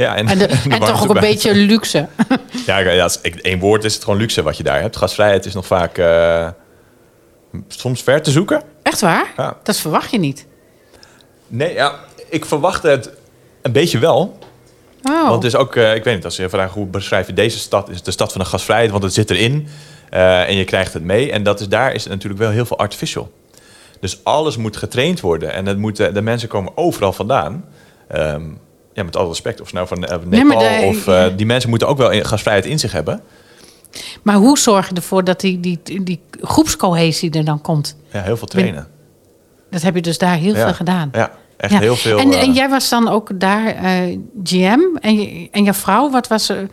Ja, 0.00 0.16
en, 0.16 0.28
en, 0.28 0.38
de, 0.38 0.46
de 0.68 0.70
en 0.70 0.80
toch 0.80 1.02
ook 1.02 1.14
een 1.14 1.20
beetje 1.20 1.54
luxe. 1.54 2.06
Ja, 2.66 2.78
ja, 2.78 3.02
als 3.02 3.18
ik- 3.22 3.34
één 3.36 3.58
woord 3.58 3.84
is 3.84 3.94
het 3.94 4.04
gewoon 4.04 4.18
luxe 4.18 4.42
wat 4.42 4.56
je 4.56 4.62
daar 4.62 4.80
hebt. 4.80 4.96
Gasvrijheid 4.96 5.46
is 5.46 5.54
nog 5.54 5.66
vaak 5.66 5.98
eh, 5.98 6.48
soms 7.68 8.02
ver 8.02 8.22
te 8.22 8.30
zoeken. 8.30 8.62
Echt 8.82 9.00
waar? 9.00 9.32
Ja. 9.36 9.56
Dat 9.62 9.76
verwacht 9.76 10.10
je 10.10 10.18
niet. 10.18 10.46
Nee, 11.46 11.72
ja, 11.74 11.94
ik 12.28 12.44
verwachtte 12.44 12.88
het 12.88 13.10
een 13.62 13.72
beetje 13.72 13.98
wel. 13.98 14.38
Oh. 15.02 15.28
Want 15.28 15.42
het 15.42 15.52
is 15.52 15.58
ook, 15.58 15.76
eh, 15.76 15.94
ik 15.94 16.04
weet 16.04 16.14
niet, 16.14 16.24
als 16.24 16.36
je 16.36 16.48
vraagt 16.48 16.72
hoe 16.74 16.86
beschrijf 16.86 17.26
je 17.26 17.32
deze 17.32 17.58
stad, 17.58 17.88
is 17.88 17.96
het 17.96 18.04
de 18.04 18.10
stad 18.10 18.32
van 18.32 18.40
de 18.40 18.46
gasvrijheid, 18.46 18.90
want 18.90 19.02
het 19.02 19.14
zit 19.14 19.30
erin 19.30 19.68
eh, 20.10 20.48
en 20.48 20.56
je 20.56 20.64
krijgt 20.64 20.92
het 20.92 21.02
mee. 21.02 21.32
En 21.32 21.42
dat 21.42 21.60
is, 21.60 21.68
daar 21.68 21.92
is 21.94 22.02
het 22.02 22.12
natuurlijk 22.12 22.40
wel 22.40 22.50
heel 22.50 22.66
veel 22.66 22.78
artificial. 22.78 23.32
Dus 24.00 24.24
alles 24.24 24.56
moet 24.56 24.76
getraind 24.76 25.20
worden 25.20 25.52
en 25.52 25.66
het 25.66 25.78
moet, 25.78 25.96
de 25.96 26.22
mensen 26.22 26.48
komen 26.48 26.72
overal 26.76 27.12
vandaan. 27.12 27.64
Ehm, 28.08 28.42
ja, 29.00 29.06
met 29.06 29.16
alle 29.16 29.28
respect, 29.28 29.60
of 29.60 29.68
ze 29.68 29.74
nou 29.74 29.86
van 29.86 30.04
eh, 30.04 30.16
Nepal 30.24 30.58
daar- 30.58 30.82
of 30.82 31.06
eh, 31.06 31.24
die 31.36 31.46
mensen 31.46 31.70
moeten 31.70 31.88
ook 31.88 31.96
wel 31.98 32.10
in- 32.10 32.24
gasvrijheid 32.24 32.66
in 32.66 32.78
zich 32.78 32.92
hebben. 32.92 33.20
Maar 34.22 34.34
hoe 34.34 34.58
zorg 34.58 34.88
je 34.88 34.94
ervoor 34.94 35.24
dat 35.24 35.40
die, 35.40 35.60
die, 35.60 35.80
die 36.02 36.20
groepscohesie 36.40 37.30
er 37.30 37.44
dan 37.44 37.60
komt? 37.60 37.96
Ja, 38.12 38.22
heel 38.22 38.36
veel 38.36 38.46
trainen. 38.46 38.86
Dat 39.70 39.82
heb 39.82 39.94
je 39.94 40.02
dus 40.02 40.18
daar 40.18 40.34
heel 40.36 40.54
ja. 40.54 40.64
veel 40.64 40.74
gedaan. 40.74 41.08
Ja, 41.12 41.30
echt 41.56 41.72
Ja. 41.72 41.78
heel 41.78 41.96
veel. 41.96 42.18
En, 42.18 42.32
eh, 42.32 42.42
en 42.42 42.52
jij 42.52 42.68
was 42.68 42.88
dan 42.88 43.08
ook 43.08 43.40
daar 43.40 43.74
GM 44.44 44.80
en, 45.00 45.20
je, 45.20 45.48
en 45.50 45.64
jouw 45.64 45.72
vrouw, 45.72 46.10
wat 46.10 46.28
was 46.28 46.46
ze? 46.46 46.66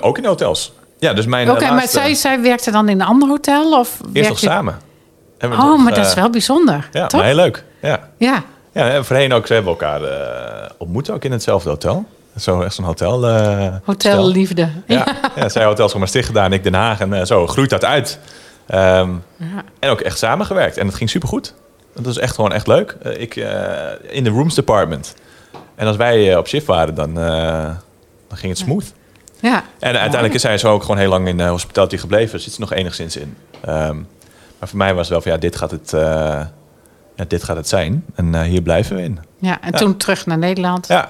Ook 0.00 0.18
in 0.18 0.24
hotels. 0.24 0.72
Ja, 0.98 1.12
dus 1.12 1.26
mijn 1.26 1.50
Oké, 1.50 1.70
maar 1.70 1.88
zij, 1.88 2.14
zij 2.14 2.40
werkte 2.40 2.70
dan 2.70 2.88
in 2.88 3.00
een 3.00 3.06
ander 3.06 3.28
hotel? 3.28 3.78
Of 3.78 4.00
Eerst 4.12 4.28
nog 4.28 4.38
samen. 4.38 4.78
Oh, 5.40 5.50
nog, 5.50 5.82
maar 5.82 5.94
dat 5.94 6.06
is 6.06 6.14
wel 6.14 6.30
bijzonder. 6.30 6.88
Ja, 6.92 7.06
toch? 7.06 7.20
maar 7.20 7.28
heel 7.28 7.38
leuk. 7.38 7.64
Ja. 7.82 8.08
Ja. 8.18 8.42
Ja, 8.74 8.90
en 8.90 9.04
voorheen 9.04 9.32
ook. 9.32 9.46
Ze 9.46 9.52
hebben 9.52 9.70
elkaar 9.72 10.02
eh, 10.02 10.70
ontmoet 10.78 11.10
ook 11.10 11.24
in 11.24 11.32
hetzelfde 11.32 11.68
hotel. 11.68 12.04
Zo, 12.38 12.60
echt 12.60 12.74
zo'n 12.74 12.84
hotel. 12.84 13.26
eh, 13.28 13.74
Hotel 13.84 14.12
stel. 14.12 14.26
Liefde. 14.28 14.68
Ja, 14.86 15.06
ja, 15.36 15.48
zij 15.48 15.64
hotels 15.64 15.90
van 15.90 16.00
Maastricht 16.00 16.26
gedaan, 16.26 16.52
ik 16.52 16.62
Den 16.62 16.74
Haag. 16.74 17.00
En 17.00 17.12
eh, 17.12 17.24
zo 17.24 17.46
groeit 17.46 17.70
dat 17.70 17.84
uit. 17.84 18.18
Ehm, 18.66 19.10
En 19.78 19.90
ook 19.90 20.00
echt 20.00 20.18
samengewerkt. 20.18 20.76
En 20.76 20.86
het 20.86 20.94
ging 20.96 21.10
supergoed. 21.10 21.54
Dat 21.94 22.04
was 22.04 22.18
echt 22.18 22.34
gewoon 22.34 22.52
echt 22.52 22.66
leuk. 22.66 22.96
Eh, 23.02 23.20
ik 23.20 23.36
eh, 23.36 23.66
in 24.08 24.24
de 24.24 24.30
rooms 24.30 24.54
department. 24.54 25.14
En 25.74 25.86
als 25.86 25.96
wij 25.96 26.30
eh, 26.32 26.38
op 26.38 26.48
shift 26.48 26.66
waren, 26.66 26.94
dan, 26.94 27.18
eh, 27.20 27.64
dan 28.28 28.38
ging 28.38 28.52
het 28.52 28.58
smooth. 28.58 28.92
Ja. 29.40 29.64
En 29.78 29.92
uiteindelijk 29.92 30.34
is 30.34 30.40
zij 30.40 30.58
zo 30.58 30.72
ook 30.72 30.82
gewoon 30.82 30.98
heel 30.98 31.08
lang 31.08 31.28
in 31.28 31.36
de 31.36 31.44
hospitality 31.44 31.96
gebleven. 31.96 32.40
Zit 32.40 32.52
ze 32.52 32.60
nog 32.60 32.72
enigszins 32.72 33.16
in. 33.16 33.36
Ehm, 33.60 33.96
maar 34.58 34.68
voor 34.68 34.78
mij 34.78 34.90
was 34.94 35.00
het 35.00 35.08
wel 35.08 35.20
van 35.20 35.32
ja, 35.32 35.38
dit 35.38 35.56
gaat 35.56 35.70
het, 35.70 35.92
eh, 35.92 36.40
ja, 37.16 37.24
dit 37.28 37.44
gaat 37.44 37.56
het 37.56 37.68
zijn. 37.68 38.04
En 38.14 38.34
eh, 38.34 38.42
hier 38.42 38.62
blijven 38.62 38.96
we 38.96 39.02
in. 39.02 39.18
ja, 39.38 39.60
en 39.60 39.70
Ja. 39.72 39.78
toen 39.78 39.96
terug 39.96 40.26
naar 40.26 40.38
Nederland. 40.38 40.86
Ja, 40.86 41.08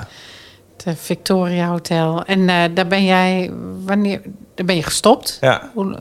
Het 0.84 0.96
Victoria 1.00 1.68
Hotel. 1.68 2.22
En 2.24 2.48
eh, 2.48 2.56
daar 2.74 2.86
ben 2.86 3.04
jij, 3.04 3.50
wanneer, 3.84 4.20
daar 4.54 4.66
ben 4.66 4.76
je 4.76 4.82
gestopt? 4.82 5.38
ja. 5.40 5.70
Hoe- 5.74 5.94
eh, 5.96 6.00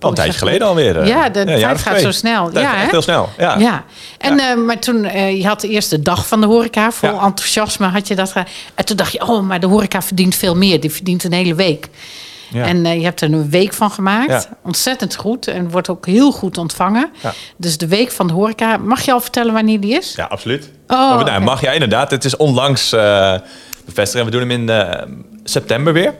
Al 0.00 0.08
een 0.08 0.14
tijdje 0.14 0.38
geleden 0.38 0.66
alweer. 0.66 1.06
Ja, 1.06 1.28
de 1.28 1.44
tijd 1.44 1.78
gaat 1.78 2.00
zo 2.00 2.10
snel. 2.10 2.50
Tijd 2.50 2.64
Ja, 2.64 2.72
gaat 2.72 2.90
heel 2.90 3.02
snel. 3.02 3.28
Ja. 3.38 3.58
Ja, 3.58 3.84
en, 4.18 4.64
maar 4.64 4.78
toen, 4.78 5.04
eh, 5.04 5.36
je 5.40 5.46
had 5.46 5.60
de 5.60 5.68
eerste 5.68 6.02
dag 6.02 6.26
van 6.26 6.40
de 6.40 6.46
horeca, 6.46 6.90
vol 6.92 7.20
enthousiasme 7.20 7.86
had 7.86 8.08
je 8.08 8.14
dat. 8.14 8.28
gedaan. 8.28 8.46
En 8.74 8.84
toen 8.84 8.96
dacht 8.96 9.12
je, 9.12 9.26
oh, 9.26 9.42
maar 9.42 9.60
de 9.60 9.66
horeca 9.66 10.02
verdient 10.02 10.34
veel 10.34 10.56
meer. 10.56 10.80
Die 10.80 10.90
verdient 10.90 11.24
een 11.24 11.32
hele 11.32 11.54
week. 11.54 11.88
Ja. 12.54 12.66
En 12.66 12.86
eh, 12.86 12.96
je 12.96 13.04
hebt 13.04 13.20
er 13.20 13.32
een 13.32 13.50
week 13.50 13.72
van 13.72 13.90
gemaakt. 13.90 14.30
Ja. 14.30 14.44
Ontzettend 14.62 15.14
goed 15.14 15.46
en 15.48 15.70
wordt 15.70 15.88
ook 15.88 16.06
heel 16.06 16.32
goed 16.32 16.58
ontvangen. 16.58 17.10
Ja. 17.22 17.32
Dus 17.56 17.78
de 17.78 17.86
week 17.86 18.10
van 18.10 18.26
de 18.26 18.32
horeca, 18.32 18.76
mag 18.76 19.02
je 19.02 19.12
al 19.12 19.20
vertellen 19.20 19.52
wanneer 19.52 19.80
die 19.80 19.94
is? 19.96 20.14
Ja, 20.16 20.24
absoluut. 20.24 20.70
Oh, 20.86 20.98
Oh, 21.18 21.24
nou. 21.24 21.42
Mag 21.42 21.60
ja, 21.60 21.70
inderdaad. 21.72 22.10
Het 22.10 22.24
is 22.24 22.36
onlangs 22.36 22.92
eh 22.92 23.34
bevestigd. 23.84 24.18
En 24.18 24.24
we 24.24 24.30
doen 24.30 24.40
hem 24.40 24.50
in 24.50 24.68
eh, 24.68 25.02
september 25.44 25.92
weer. 25.92 26.14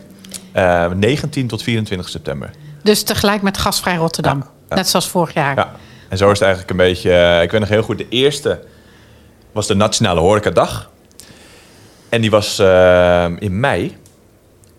Eh 0.53 0.87
19 0.91 1.47
tot 1.47 1.63
24 1.63 2.09
september. 2.09 2.51
Dus 2.83 3.03
tegelijk 3.03 3.43
met 3.43 3.59
Gasvrij 3.59 3.97
Rotterdam. 3.97 4.45
Net 4.69 4.89
zoals 4.89 5.09
vorig 5.09 5.35
jaar. 5.35 5.57
Ja. 5.57 5.73
En 6.09 6.17
zo 6.19 6.25
is 6.31 6.39
het 6.39 6.43
eigenlijk 6.43 6.71
een 6.71 6.87
beetje... 6.87 7.41
ik 7.43 7.51
weet 7.51 7.61
nog 7.61 7.69
heel 7.69 7.83
goed, 7.83 7.99
de 7.99 8.09
eerste 8.09 8.65
was 9.53 9.67
de 9.67 9.75
Nationale 9.75 10.21
Horecadag. 10.21 10.91
En 12.09 12.21
die 12.21 12.31
was 12.31 12.59
in 13.39 13.61
mei. 13.61 13.97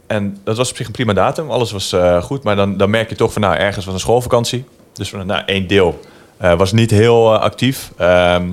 En 0.07 0.37
dat 0.43 0.57
was 0.57 0.69
op 0.69 0.75
zich 0.75 0.85
een 0.85 0.91
prima 0.91 1.13
datum. 1.13 1.51
Alles 1.51 1.71
was 1.71 1.93
eh, 1.93 2.21
goed. 2.21 2.43
Maar 2.43 2.55
dan, 2.55 2.77
dan 2.77 2.89
merk 2.89 3.09
je 3.09 3.15
toch 3.15 3.33
van, 3.33 3.41
nou, 3.41 3.55
ergens 3.55 3.85
was 3.85 3.93
een 3.93 3.99
schoolvakantie. 3.99 4.65
Dus 4.93 5.09
van, 5.09 5.25
nou, 5.25 5.43
één 5.45 5.67
deel 5.67 5.99
eh, 6.37 6.57
was 6.57 6.71
niet 6.71 6.91
heel 6.91 7.33
eh, 7.33 7.39
actief. 7.39 7.91
Ehm, 7.97 8.51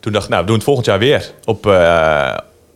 toen 0.00 0.12
dacht 0.12 0.24
ik, 0.24 0.30
nou, 0.30 0.40
we 0.40 0.46
doen 0.46 0.56
het 0.56 0.64
volgend 0.64 0.86
jaar 0.86 0.98
weer. 0.98 1.32
Op, 1.44 1.66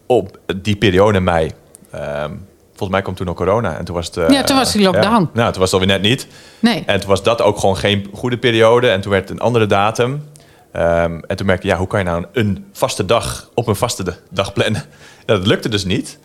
op 0.07 0.39
die 0.57 0.77
periode 0.77 1.19
in 1.19 1.25
mei. 1.25 1.51
Ehm, 1.91 2.31
volgens 2.69 2.91
mij 2.91 3.03
kwam 3.03 3.15
toen 3.15 3.29
ook 3.29 3.37
corona. 3.37 3.77
En 3.79 3.85
toen 3.85 3.95
was 3.95 4.07
het... 4.07 4.33
Ja, 4.33 4.43
toen 4.43 4.57
was 4.57 4.73
die 4.73 4.83
lockdown. 4.83 5.21
ja. 5.21 5.31
nou, 5.33 5.53
toen 5.53 5.61
was 5.61 5.73
het 5.73 5.81
alweer 5.81 5.99
net 5.99 6.03
niet. 6.03 6.27
Nee. 6.59 6.83
En 6.87 7.01
toen 7.01 7.09
was 7.09 7.23
dat 7.23 7.43
ook 7.43 7.59
gewoon 7.59 7.77
geen 7.77 8.09
goede 8.13 8.39
periode. 8.39 8.89
En 8.89 9.01
toen 9.01 9.11
werd 9.11 9.29
het 9.29 9.39
een 9.39 9.45
andere 9.45 9.67
datum. 9.67 10.29
Ehm, 10.73 11.19
en 11.27 11.37
toen 11.37 11.47
merkte 11.47 11.67
ik, 11.67 11.73
ja, 11.73 11.79
hoe 11.79 11.87
kan 11.87 11.99
je 11.99 12.05
nou 12.05 12.25
een, 12.33 12.67
vaste 12.73 13.05
dag 13.05 13.51
op 13.55 13.67
een 13.67 13.77
vaste 13.77 14.17
dag 14.31 14.53
plannen? 14.53 14.83
Dat 15.25 15.47
lukte 15.47 15.69
dus 15.69 15.85
niet. 15.85 16.19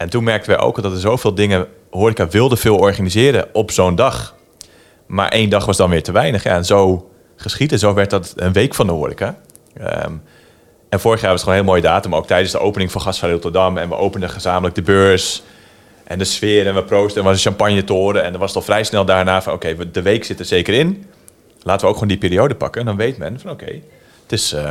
En 0.00 0.10
toen 0.10 0.24
merkten 0.24 0.50
wij 0.50 0.60
ook 0.60 0.82
dat 0.82 0.92
er 0.92 0.98
zoveel 0.98 1.34
dingen... 1.34 1.66
horeca 1.90 2.28
wilde 2.28 2.56
veel 2.56 2.76
organiseren 2.76 3.48
op 3.52 3.70
zo'n 3.70 3.94
dag. 3.94 4.34
Maar 5.06 5.28
één 5.28 5.50
dag 5.50 5.64
was 5.64 5.76
dan 5.76 5.90
weer 5.90 6.02
te 6.02 6.12
weinig. 6.12 6.44
En 6.44 6.64
zo 6.64 7.10
geschieden. 7.36 7.78
Zo 7.78 7.94
werd 7.94 8.10
dat 8.10 8.32
een 8.36 8.52
week 8.52 8.74
van 8.74 8.86
de 8.86 8.92
horeca. 8.92 9.38
Ehm, 9.76 10.12
en 10.88 11.00
vorig 11.00 11.20
jaar 11.20 11.30
was 11.30 11.40
het 11.40 11.50
gewoon 11.50 11.58
een 11.58 11.64
heel 11.64 11.64
mooie 11.64 11.82
datum. 11.82 12.14
Ook 12.14 12.26
tijdens 12.26 12.52
de 12.52 12.58
opening 12.58 12.92
van 12.92 13.00
Gasvrij 13.00 13.30
Rotterdam. 13.30 13.78
En 13.78 13.88
we 13.88 13.94
openden 13.94 14.30
gezamenlijk 14.30 14.74
de 14.74 14.82
beurs. 14.82 15.42
En 16.04 16.18
de 16.18 16.24
sfeer. 16.24 16.66
En 16.66 16.74
we 16.74 16.84
proosten. 16.84 17.20
Er 17.20 17.28
was 17.28 17.36
een 17.36 17.52
champagne 17.52 17.84
toren. 17.84 18.24
En 18.24 18.32
er 18.32 18.38
was 18.38 18.54
al 18.54 18.62
vrij 18.62 18.84
snel 18.84 19.04
daarna 19.04 19.42
van... 19.42 19.52
Oké, 19.52 19.90
de 19.90 20.02
week 20.02 20.24
zit 20.24 20.38
er 20.38 20.44
zeker 20.44 20.74
in. 20.74 21.06
Laten 21.62 21.80
we 21.80 21.86
ook 21.86 21.94
gewoon 21.94 22.08
die 22.08 22.18
periode 22.18 22.54
pakken. 22.54 22.80
En 22.80 22.86
dan 22.86 22.96
weet 22.96 23.18
men 23.18 23.40
van 23.40 23.50
oké... 23.50 23.80
het 24.22 24.32
is 24.32 24.52
eh, 24.52 24.62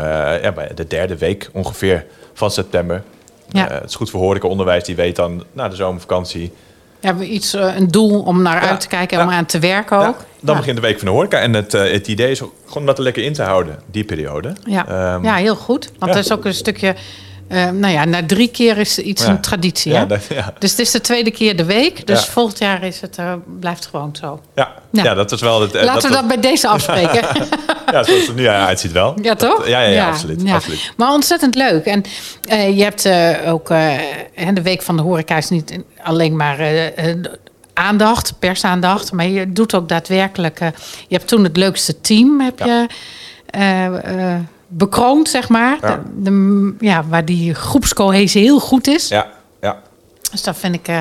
ja, 0.42 0.54
de 0.76 0.88
derde 0.88 1.18
week 1.18 1.50
ongeveer 1.54 2.06
van 2.34 2.52
september. 2.52 3.04
Ja. 3.50 3.70
Eh, 3.70 3.76
het 3.76 3.90
is 3.90 3.96
goed 3.96 4.10
voor 4.10 4.22
horecaonderwijs. 4.22 4.84
Die 4.84 4.96
weet 4.96 5.16
dan 5.16 5.44
na 5.54 5.68
de 5.70 5.76
zomervakantie... 5.76 6.52
Hebben 7.00 7.24
we 7.24 7.30
iets, 7.30 7.54
eh, 7.54 7.76
een 7.76 7.88
doel 7.88 8.22
om 8.22 8.42
naar 8.42 8.64
Ja, 8.64 8.70
uit 8.70 8.80
te 8.80 8.88
kijken 8.88 9.20
en 9.20 9.26
om 9.26 9.32
aan 9.32 9.46
te 9.46 9.60
werken 9.60 9.98
ook? 9.98 10.18
Dan 10.40 10.58
begint 10.58 10.76
de 10.76 10.82
week 10.82 10.98
van 10.98 11.08
de 11.08 11.14
horeca. 11.14 11.40
En 11.40 11.54
het, 11.54 11.74
eh, 11.74 11.92
het 11.92 12.08
idee 12.08 12.32
is 12.32 12.38
gewoon 12.40 12.54
om 12.74 12.86
dat 12.86 12.98
er 12.98 13.04
lekker 13.04 13.24
in 13.24 13.34
te 13.34 13.44
houden, 13.44 13.80
die 13.92 14.04
periode. 14.04 14.54
Ja, 14.66 14.88
Ehm, 14.88 15.24
ja 15.24 15.36
heel 15.36 15.56
goed. 15.56 15.92
Want 16.00 16.12
er 16.12 16.20
is 16.20 16.32
ook 16.32 16.46
een 16.46 16.54
stukje... 16.54 16.96
eh, 17.50 17.70
nou 17.70 17.94
ja, 17.94 18.06
na 18.06 18.26
drie 18.26 18.48
keer 18.48 18.78
is 18.78 19.00
iets 19.00 19.24
Ja. 19.24 19.30
een 19.30 19.42
traditie. 19.42 19.92
Ja, 19.92 20.00
hè? 20.00 20.06
dat- 20.06 20.26
ja. 20.30 20.54
Dus 20.60 20.72
het 20.72 20.80
is 20.80 20.92
de 20.92 21.02
tweede 21.02 21.32
keer 21.32 21.56
de 21.58 21.66
week. 21.66 22.08
Dus 22.08 22.26
volgend 22.26 22.60
jaar 22.60 22.84
is 22.84 23.02
het, 23.02 23.18
eh, 23.18 23.34
blijft 23.60 23.80
het 23.80 23.90
gewoon 23.90 24.16
zo. 24.22 24.40
Ja, 24.56 24.72
Ja. 24.92 25.04
ja. 25.04 25.14
dat 25.14 25.32
is 25.32 25.42
wel... 25.42 25.62
Het, 25.62 25.76
eh, 25.76 25.84
Laten 25.84 26.10
we 26.10 26.16
dat 26.16 26.28
bij 26.28 26.40
deze 26.40 26.68
afspreken. 26.76 27.28
Ja, 27.92 28.04
zoals 28.04 28.20
het 28.20 28.28
er 28.28 28.34
nu 28.34 28.48
uitziet 28.48 28.92
wel. 28.92 29.18
Ja, 29.22 29.36
toch? 29.36 29.68
ja, 29.68 29.82
ja, 29.82 29.90
ja, 29.90 30.08
absoluut, 30.10 30.42
ja. 30.46 30.56
absoluut. 30.56 30.92
Maar 30.98 31.12
ontzettend 31.12 31.56
leuk. 31.56 31.86
En 31.86 32.04
je 32.76 32.84
hebt 32.84 33.10
ook... 33.48 33.68
de 34.54 34.62
Week 34.64 34.82
van 34.82 34.98
de 34.98 35.02
Horeca 35.04 35.38
is 35.38 35.50
niet 35.50 35.80
alleen 36.04 36.36
maar... 36.36 36.58
aandacht, 37.74 38.34
persaandacht. 38.40 39.12
Maar 39.12 39.28
je 39.28 39.52
doet 39.54 39.76
ook 39.76 39.90
daadwerkelijk... 39.90 40.60
je 41.08 41.16
hebt 41.16 41.28
toen 41.28 41.44
het 41.44 41.58
leukste 41.58 42.02
team 42.02 42.40
heb 42.42 42.60
je, 42.60 42.88
bekroond, 44.70 45.30
zeg 45.30 45.50
maar. 45.50 45.78
Ja. 45.82 46.04
De, 46.16 46.22
de- 46.24 46.76
ja, 46.80 47.04
waar 47.08 47.26
die 47.26 47.54
groepscohesie 47.54 48.42
heel 48.42 48.60
goed 48.60 48.88
is. 48.88 49.08
Ja, 49.08 49.28
ja. 49.62 49.82
Dus 50.32 50.44
dat 50.44 50.58
vind 50.58 50.76
ik 50.76 50.88
eh, 50.88 50.98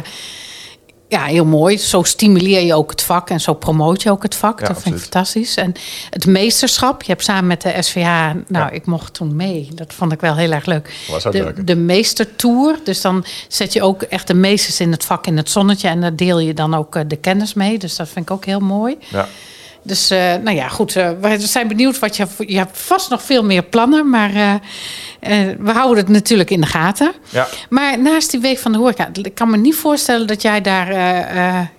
ja, 1.08 1.24
heel 1.24 1.44
mooi. 1.44 1.78
Zo 1.78 2.02
stimuleer 2.02 2.60
je 2.64 2.74
ook 2.74 2.90
het 2.90 3.02
vak 3.02 3.30
en 3.30 3.40
zo 3.40 3.54
promoot 3.54 4.02
je 4.02 4.10
ook 4.10 4.22
het 4.22 4.34
vak. 4.34 4.60
Ja, 4.60 4.66
dat 4.66 4.82
vind 4.82 4.94
ik 4.94 5.00
fantastisch. 5.00 5.56
En 5.56 5.72
het 6.10 6.26
meesterschap, 6.26 7.02
je 7.02 7.12
hebt 7.12 7.24
samen 7.24 7.46
met 7.46 7.62
de 7.62 7.74
SVH, 7.80 8.04
nou, 8.04 8.34
Ja. 8.48 8.70
ik 8.70 8.86
mocht 8.86 9.14
toen 9.14 9.36
mee. 9.36 9.68
Dat 9.74 9.94
vond 9.94 10.12
ik 10.12 10.20
wel 10.20 10.36
heel 10.36 10.52
erg 10.52 10.64
leuk. 10.66 10.94
Was 11.10 11.26
ook 11.26 11.32
de, 11.32 11.42
leuk, 11.42 11.66
de 11.66 11.76
meestertour. 11.76 12.78
Dus 12.84 13.00
dan 13.00 13.24
zet 13.48 13.72
je 13.72 13.82
ook 13.82 14.02
echt 14.02 14.26
de 14.26 14.34
meesters 14.34 14.80
in 14.80 14.90
het 14.92 15.04
vak 15.04 15.26
in 15.26 15.36
het 15.36 15.50
zonnetje. 15.50 15.88
En 15.88 16.00
daar 16.00 16.16
deel 16.16 16.38
je 16.38 16.54
dan 16.54 16.74
ook 16.74 16.96
eh, 16.96 17.02
de 17.06 17.16
kennis 17.16 17.54
mee. 17.54 17.78
Dus 17.78 17.96
dat 17.96 18.08
vind 18.08 18.24
ik 18.24 18.30
ook 18.30 18.44
heel 18.44 18.60
mooi. 18.60 18.96
ja. 19.08 19.28
Dus 19.82 20.10
eh, 20.10 20.18
nou 20.18 20.50
ja, 20.56 20.68
goed. 20.68 20.96
eh, 20.96 21.10
we 21.20 21.38
zijn 21.38 21.68
benieuwd 21.68 21.98
wat 21.98 22.16
je... 22.16 22.26
Je 22.38 22.56
hebt 22.56 22.78
vast 22.78 23.10
nog 23.10 23.22
veel 23.22 23.44
meer 23.44 23.62
plannen, 23.62 24.10
maar 24.10 24.34
eh, 24.34 24.52
we 25.58 25.70
houden 25.70 25.96
het 26.04 26.08
natuurlijk 26.12 26.50
in 26.50 26.60
de 26.60 26.66
gaten. 26.66 27.12
Ja. 27.28 27.48
Maar 27.68 27.98
naast 28.00 28.30
die 28.30 28.40
week 28.40 28.58
van 28.58 28.72
de 28.72 28.78
horeca, 28.78 29.08
ik 29.12 29.34
kan 29.34 29.50
me 29.50 29.56
niet 29.56 29.74
voorstellen 29.74 30.26
dat 30.26 30.42
jij 30.42 30.60
daar... 30.60 30.92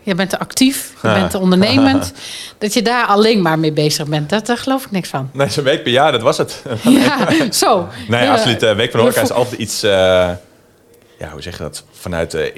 je 0.01 0.15
bent 0.15 0.39
actief, 0.39 0.94
je 1.01 1.13
bent 1.13 1.36
ondernemend. 1.36 2.13
dat 2.58 2.74
je 2.74 2.82
daar 2.82 3.06
alleen 3.06 3.41
maar 3.41 3.60
mee 3.60 3.72
bezig 3.72 4.08
bent. 4.08 4.29
Dat, 4.29 4.46
daar 4.46 4.58
geloof 4.58 4.86
ik 4.86 4.91
niks 4.91 5.10
van. 5.10 5.29
Nee, 5.34 5.50
zo'n 5.50 5.63
week 5.63 5.84
per 5.84 5.91
jaar, 5.91 6.12
dat 6.12 6.22
was 6.22 6.38
het. 6.38 6.63
Ja, 6.84 7.27
zo. 7.51 7.88
Nee, 8.08 8.29
absoluut. 8.29 8.62
week 8.62 8.91
van 8.91 9.00
de 9.00 9.06
horeca 9.06 9.22
is 9.22 9.32
altijd 9.32 9.60
iets... 9.60 9.82
ja, 9.82 10.39
hoe 11.32 11.41
zeg 11.41 11.58
je 11.58 11.63
dat? 11.63 11.84
Vanuit... 11.91 12.51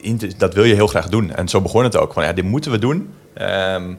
in- 0.00 0.32
dat 0.36 0.54
wil 0.54 0.64
je 0.64 0.74
heel 0.74 0.86
graag 0.86 1.08
doen. 1.08 1.34
En 1.34 1.48
zo 1.48 1.60
begon 1.60 1.84
het 1.84 1.96
ook. 1.96 2.12
Van, 2.12 2.24
ja, 2.24 2.32
dit 2.32 2.44
moeten 2.44 2.70
we 2.70 2.78
doen. 2.78 3.14
Ehm, 3.34 3.92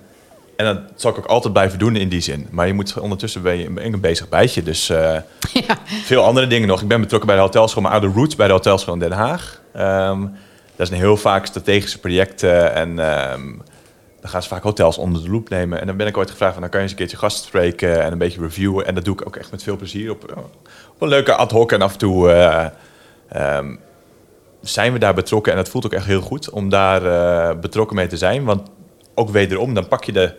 en 0.66 0.74
dat 0.74 1.02
zal 1.02 1.12
ik 1.12 1.18
ook 1.18 1.26
altijd 1.26 1.54
blijven 1.54 1.80
doen 1.80 1.96
in 1.96 2.10
die 2.10 2.22
zin. 2.22 2.48
Maar 2.52 2.68
je 2.68 2.74
moet 2.74 3.00
ondertussen 3.00 3.42
ben 3.42 3.58
je, 3.58 3.70
een 3.76 4.00
bezig 4.02 4.30
bijtje. 4.30 4.64
Dus 4.64 4.90
eh, 4.90 5.18
Ja. 5.68 5.78
veel 6.04 6.24
andere 6.24 6.48
dingen 6.48 6.68
nog. 6.68 6.82
Ik 6.82 6.88
ben 6.88 7.02
betrokken 7.02 7.28
bij 7.28 7.38
de 7.38 7.44
hotelschool, 7.44 7.82
mijn 7.82 7.94
oude 7.94 8.20
roots 8.20 8.36
bij 8.36 8.48
de 8.48 8.54
hotelschool 8.54 8.94
in 8.94 9.00
Den 9.00 9.12
Haag. 9.12 9.62
Ehm, 9.74 10.22
dat 10.76 10.88
zijn 10.88 11.00
heel 11.00 11.18
vaak 11.18 11.46
strategische 11.46 12.00
projecten 12.00 12.74
en 12.74 13.00
ehm, 13.00 13.42
dan 14.22 14.30
gaan 14.30 14.42
ze 14.44 14.48
vaak 14.48 14.64
hotels 14.64 14.98
onder 14.98 15.24
de 15.24 15.30
loep 15.30 15.50
nemen. 15.50 15.80
En 15.80 15.88
dan 15.88 15.98
ben 15.98 16.08
ik 16.08 16.18
ooit 16.18 16.32
gevraagd 16.32 16.54
van, 16.54 16.62
dan 16.62 16.72
kan 16.72 16.80
je 16.80 16.86
eens 16.86 16.96
een 16.96 17.02
keertje 17.02 17.18
gast 17.18 17.44
spreken 17.44 18.04
en 18.04 18.12
een 18.12 18.18
beetje 18.18 18.42
reviewen. 18.42 18.86
En 18.88 18.96
dat 18.96 19.06
doe 19.06 19.14
ik 19.14 19.28
ook 19.28 19.36
echt 19.36 19.52
met 19.52 19.64
veel 19.64 19.78
plezier 19.78 20.12
op, 20.12 20.48
op 20.90 21.02
een 21.02 21.08
leuke 21.08 21.36
ad 21.36 21.52
hoc 21.52 21.72
en 21.72 21.82
af 21.82 21.92
en 21.92 21.98
toe 21.98 22.32
eh, 22.32 22.66
ehm, 23.30 23.76
zijn 24.62 24.94
we 24.94 25.00
daar 25.00 25.14
betrokken. 25.14 25.52
En 25.52 25.58
het 25.58 25.70
voelt 25.70 25.86
ook 25.86 25.94
echt 25.94 26.06
heel 26.06 26.22
goed 26.22 26.50
om 26.50 26.70
daar 26.70 27.06
eh, 27.06 27.60
betrokken 27.60 27.96
mee 27.96 28.08
te 28.08 28.18
zijn. 28.18 28.44
Want 28.44 28.70
ook 29.14 29.30
wederom, 29.30 29.74
dan 29.74 29.88
pak 29.88 30.04
je 30.04 30.12
de, 30.12 30.34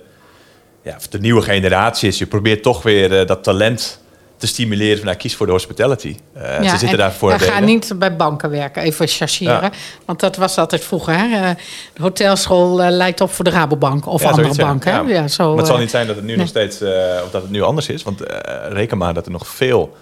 ja, 0.83 0.97
de 1.11 1.19
nieuwe 1.19 1.43
generatie 1.43 2.09
is. 2.09 2.19
Je 2.19 2.27
probeert 2.27 2.63
toch 2.63 2.83
weer 2.83 3.21
eh, 3.21 3.27
dat 3.27 3.43
talent 3.43 4.03
te 4.43 4.49
stimuleren. 4.49 4.97
Van, 4.97 5.07
nou, 5.07 5.17
kies 5.17 5.37
voor 5.37 5.47
de 5.47 5.53
hospitality. 5.53 6.17
Eh, 6.33 6.63
ze 6.63 6.69
zitten 6.69 6.89
en 6.89 6.97
daar 6.97 7.13
voor 7.13 7.29
ja, 7.29 7.35
een 7.35 7.41
ga 7.41 7.53
reden. 7.53 7.65
niet 7.65 7.93
bij 7.99 8.17
banken 8.17 8.51
werken, 8.51 8.83
even 8.83 9.09
chargeren. 9.09 9.63
Ja. 9.63 9.71
Want 10.05 10.21
dat 10.21 10.37
was 10.37 10.59
altijd 10.59 10.85
vroeger. 10.85 11.19
Hè? 11.19 11.49
Eh, 11.49 11.57
De 11.93 12.03
hotelschool 12.03 12.83
eh, 12.83 12.91
leidt 12.91 13.21
op 13.21 13.31
voor 13.31 13.45
de 13.45 13.51
Rabobank 13.51 14.07
of 14.07 14.23
Ja, 14.23 14.31
andere 14.31 14.55
banken. 14.55 14.93
Ja. 14.93 15.21
Ja, 15.21 15.29
zo, 15.29 15.49
maar 15.49 15.59
het 15.59 15.67
zal 15.67 15.79
niet 15.79 15.91
zijn 15.91 16.07
dat 16.07 16.17
het 16.17 16.25
nu 16.25 16.31
nee. 16.31 16.41
nog 16.41 16.49
steeds, 16.49 16.83
of 17.25 17.31
dat 17.31 17.43
het 17.43 17.51
nu 17.51 17.63
anders 17.63 17.89
is. 17.89 18.03
Want 18.03 18.21
reken 18.69 18.99
maar 18.99 19.15
dat 19.15 19.27
er 19.27 19.33
nog 19.33 19.47
veel 19.47 19.97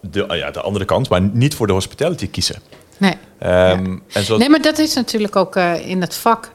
de, 0.00 0.26
oh 0.26 0.36
ja, 0.36 0.50
de 0.50 0.60
andere 0.60 0.84
kant, 0.84 1.08
maar 1.08 1.20
niet 1.20 1.54
voor 1.54 1.66
de 1.66 1.72
hospitality 1.72 2.30
kiezen. 2.30 2.56
Nee. 2.96 3.14
Ehm, 3.38 3.96
zoals, 4.06 4.40
Nee, 4.40 4.48
maar 4.48 4.62
dat 4.62 4.78
is 4.78 4.94
natuurlijk 4.94 5.36
ook 5.36 5.56
in 5.84 6.00
het 6.00 6.14
vak. 6.14 6.52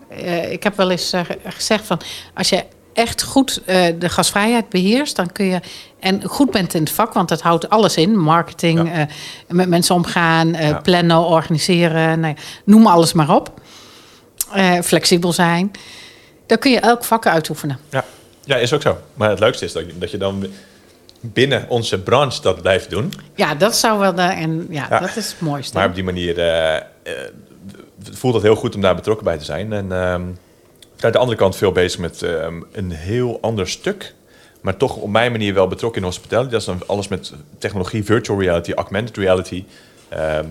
Ik 0.49 0.63
heb 0.63 0.77
wel 0.77 0.91
eens 0.91 1.13
gezegd 1.43 1.85
van 1.85 2.01
als 2.33 2.49
je 2.49 2.63
echt 2.95 3.23
goed 3.23 3.61
eh, 3.65 3.85
de 3.99 4.09
gasvrijheid 4.09 4.69
beheerst, 4.69 5.15
dan 5.15 5.31
kun 5.31 5.45
je 5.45 5.59
en 5.99 6.23
goed 6.23 6.51
bent 6.51 6.73
in 6.73 6.81
het 6.81 6.91
vak, 6.91 7.13
want 7.13 7.29
dat 7.29 7.41
houdt 7.41 7.69
alles 7.69 7.95
in: 7.97 8.17
marketing, 8.19 8.87
Ja. 8.87 8.99
eh, 8.99 9.05
met 9.47 9.69
mensen 9.69 9.95
omgaan, 9.95 10.53
eh, 10.55 10.67
Ja. 10.69 10.79
plannen, 10.79 11.19
organiseren, 11.25 12.19
nou 12.19 12.33
ja, 12.37 12.41
noem 12.65 12.87
alles 12.87 13.13
maar 13.13 13.29
op. 13.35 13.51
Flexibel 14.83 15.33
zijn. 15.33 15.71
Dan 16.45 16.57
kun 16.57 16.71
je 16.71 16.79
elk 16.79 17.03
vak 17.03 17.27
uitoefenen. 17.27 17.79
ja, 17.89 18.05
ja, 18.43 18.55
is 18.55 18.73
ook 18.73 18.81
zo. 18.81 18.97
Maar 19.13 19.29
het 19.29 19.39
leukste 19.39 19.65
is 19.65 19.73
dat, 19.73 19.85
je- 19.85 19.97
dat 19.97 20.11
je 20.11 20.17
dan 20.17 20.45
binnen 21.21 21.65
onze 21.69 21.99
branche 21.99 22.41
dat 22.41 22.61
blijft 22.61 22.89
doen. 22.89 23.13
Ja, 23.35 23.55
dat 23.55 23.75
zou 23.75 23.99
wel 23.99 24.15
de, 24.15 24.21
en 24.21 24.67
ja, 24.69 24.99
dat 24.99 25.15
is 25.15 25.27
het 25.31 25.35
mooiste. 25.39 25.77
Maar 25.77 25.87
op 25.87 25.95
die 25.95 26.03
manier 26.03 26.35
voelt 28.11 28.33
het 28.33 28.43
heel 28.43 28.55
goed 28.55 28.75
om 28.75 28.81
daar 28.81 28.95
betrokken 28.95 29.25
bij 29.25 29.37
te 29.37 29.43
zijn. 29.45 29.73
En 29.73 29.91
ehm 29.91 30.21
aan 30.99 31.11
de 31.11 31.17
andere 31.17 31.37
kant 31.37 31.55
veel 31.55 31.71
bezig 31.71 31.99
met 31.99 32.21
ehm, 32.21 32.61
een 32.71 32.91
heel 32.91 33.37
ander 33.41 33.67
stuk. 33.69 34.13
Maar 34.61 34.77
toch 34.77 34.95
op 34.95 35.09
mijn 35.09 35.31
manier 35.31 35.53
wel 35.53 35.67
betrokken 35.67 36.01
in 36.01 36.07
hospitality. 36.07 36.51
Dat 36.51 36.59
is 36.59 36.65
dan 36.65 36.81
alles 36.87 37.07
met 37.07 37.33
technologie, 37.57 38.03
virtual 38.03 38.39
reality, 38.39 38.71
augmented 38.71 39.17
reality. 39.17 39.63
Ehm, 40.09 40.45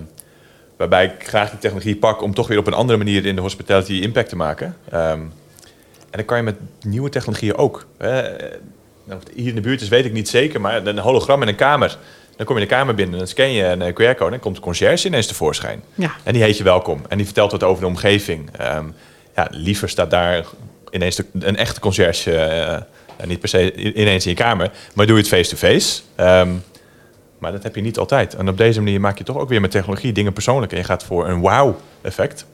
waarbij 0.76 1.04
ik 1.04 1.28
graag 1.28 1.50
die 1.50 1.58
technologie 1.58 1.96
pak 1.96 2.22
om 2.22 2.34
toch 2.34 2.48
weer 2.48 2.58
op 2.58 2.66
een 2.66 2.72
andere 2.72 2.98
manier 2.98 3.26
in 3.26 3.34
de 3.34 3.40
hospitality 3.40 3.92
impact 3.92 4.28
te 4.28 4.36
maken. 4.36 4.76
Ehm, 4.90 5.20
en 6.10 6.20
dan 6.20 6.24
kan 6.24 6.36
je 6.36 6.42
met 6.42 6.56
nieuwe 6.80 7.08
technologieën 7.08 7.56
ook. 7.56 7.86
Hè. 7.98 8.22
Nou, 9.04 9.20
hier 9.34 9.48
in 9.48 9.54
de 9.54 9.60
buurt 9.60 9.80
is, 9.80 9.88
weet 9.88 10.04
ik 10.04 10.12
niet 10.12 10.28
zeker, 10.28 10.60
maar 10.60 10.86
een 10.86 10.98
hologram 10.98 11.42
in 11.42 11.48
een 11.48 11.56
kamer. 11.56 11.98
Dan 12.36 12.46
kom 12.46 12.56
je 12.56 12.62
in 12.62 12.68
de 12.68 12.74
kamer 12.74 12.94
binnen, 12.94 13.18
dan 13.18 13.26
scan 13.26 13.52
je 13.52 13.64
een 13.64 13.82
eh, 13.82 13.92
QR-code 13.92 14.24
en 14.24 14.30
dan 14.30 14.38
komt 14.38 14.56
de 14.56 14.62
conciërge 14.62 15.06
ineens 15.06 15.26
tevoorschijn. 15.26 15.82
Ja. 15.94 16.14
En 16.22 16.32
die 16.32 16.42
heet 16.42 16.58
je 16.58 16.64
welkom. 16.64 17.02
En 17.08 17.16
die 17.16 17.26
vertelt 17.26 17.50
wat 17.50 17.62
over 17.62 17.80
de 17.80 17.88
omgeving. 17.88 18.50
Ja, 19.36 19.46
liever 19.50 19.88
staat 19.88 20.10
daar 20.10 20.44
ineens 20.90 21.16
de- 21.16 21.26
een 21.38 21.56
echte 21.56 21.80
conciërge, 21.80 22.30
ja, 23.18 23.26
niet 23.26 23.40
per 23.40 23.48
se 23.48 23.74
ineens 23.94 24.24
in 24.24 24.30
je 24.30 24.36
kamer, 24.36 24.70
maar 24.94 25.06
doe 25.06 25.16
je 25.16 25.20
het 25.22 25.30
face-to-face. 25.30 26.02
Ehm, 26.14 26.50
maar 27.38 27.52
dat 27.52 27.62
heb 27.62 27.74
je 27.74 27.80
niet 27.80 27.98
altijd. 27.98 28.34
En 28.34 28.48
op 28.48 28.56
deze 28.56 28.80
manier 28.82 29.00
maak 29.00 29.18
je 29.18 29.24
toch 29.24 29.36
ook 29.36 29.48
weer 29.48 29.60
met 29.60 29.70
technologie 29.70 30.12
dingen 30.12 30.32
persoonlijk. 30.32 30.72
En 30.72 30.78
je 30.78 30.84
gaat 30.84 31.04
voor 31.04 31.28
een 31.28 31.40
wow-effect. 31.40 32.44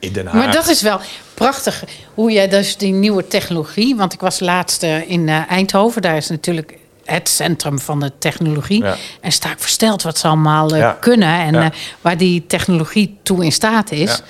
In 0.00 0.12
Den 0.12 0.26
Haag. 0.26 0.34
Maar 0.44 0.52
dat 0.52 0.68
is 0.68 0.82
wel 0.82 1.00
prachtig 1.34 1.84
hoe 2.14 2.30
jij 2.32 2.48
dus 2.48 2.76
die 2.76 2.92
nieuwe 2.92 3.26
technologie. 3.26 3.96
Want 3.96 4.12
ik 4.12 4.20
was 4.20 4.40
laatst 4.40 4.82
in 4.82 5.28
eh, 5.28 5.50
Eindhoven. 5.50 6.02
Daar 6.02 6.16
is 6.16 6.28
natuurlijk 6.28 6.78
het 7.14 7.28
centrum 7.28 7.78
van 7.78 8.00
de 8.00 8.12
technologie. 8.18 8.82
Ja. 8.82 8.96
En 9.20 9.32
sta 9.32 9.50
ik 9.50 9.58
versteld 9.58 10.02
wat 10.02 10.18
ze 10.18 10.26
allemaal 10.26 10.70
eh, 10.70 10.78
Ja. 10.78 10.96
kunnen. 11.00 11.38
En 11.40 11.52
Ja. 11.54 11.62
eh, 11.62 11.70
waar 12.00 12.16
die 12.16 12.46
technologie 12.46 13.18
toe 13.22 13.44
in 13.44 13.52
staat 13.52 13.90
is. 13.90 14.22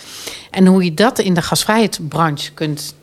En 0.50 0.66
hoe 0.66 0.84
je 0.84 0.94
dat 0.94 1.18
in 1.18 1.34
de 1.34 1.42
gasvrijheidsbranche 1.42 2.52
kunt 2.52 2.94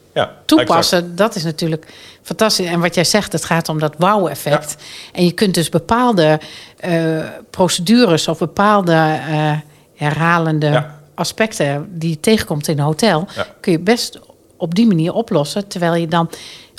toepassen, 0.46 1.16
dat 1.16 1.36
is 1.36 1.44
natuurlijk 1.44 1.94
fantastisch. 2.22 2.66
En 2.68 2.80
wat 2.80 2.96
jij 2.96 3.04
zegt, 3.04 3.32
het 3.32 3.46
gaat 3.46 3.70
om 3.70 3.80
dat 3.80 3.94
wauw-effect. 3.98 4.76
En 5.14 5.26
je 5.26 5.32
kunt 5.32 5.54
dus 5.54 5.70
bepaalde 5.70 6.40
eh, 6.80 7.18
procedures 7.50 8.28
of 8.28 8.38
bepaalde 8.38 9.20
herhalende 9.96 10.86
aspecten 11.16 11.88
die 11.90 12.10
je 12.10 12.20
tegenkomt 12.20 12.68
in 12.68 12.78
een 12.78 12.84
hotel, 12.84 13.28
kun 13.62 13.72
je 13.72 13.80
best 13.80 14.20
op 14.58 14.76
die 14.76 14.88
manier 14.88 15.14
oplossen. 15.14 15.68
Terwijl 15.68 15.96
je 15.96 16.08
dan 16.08 16.30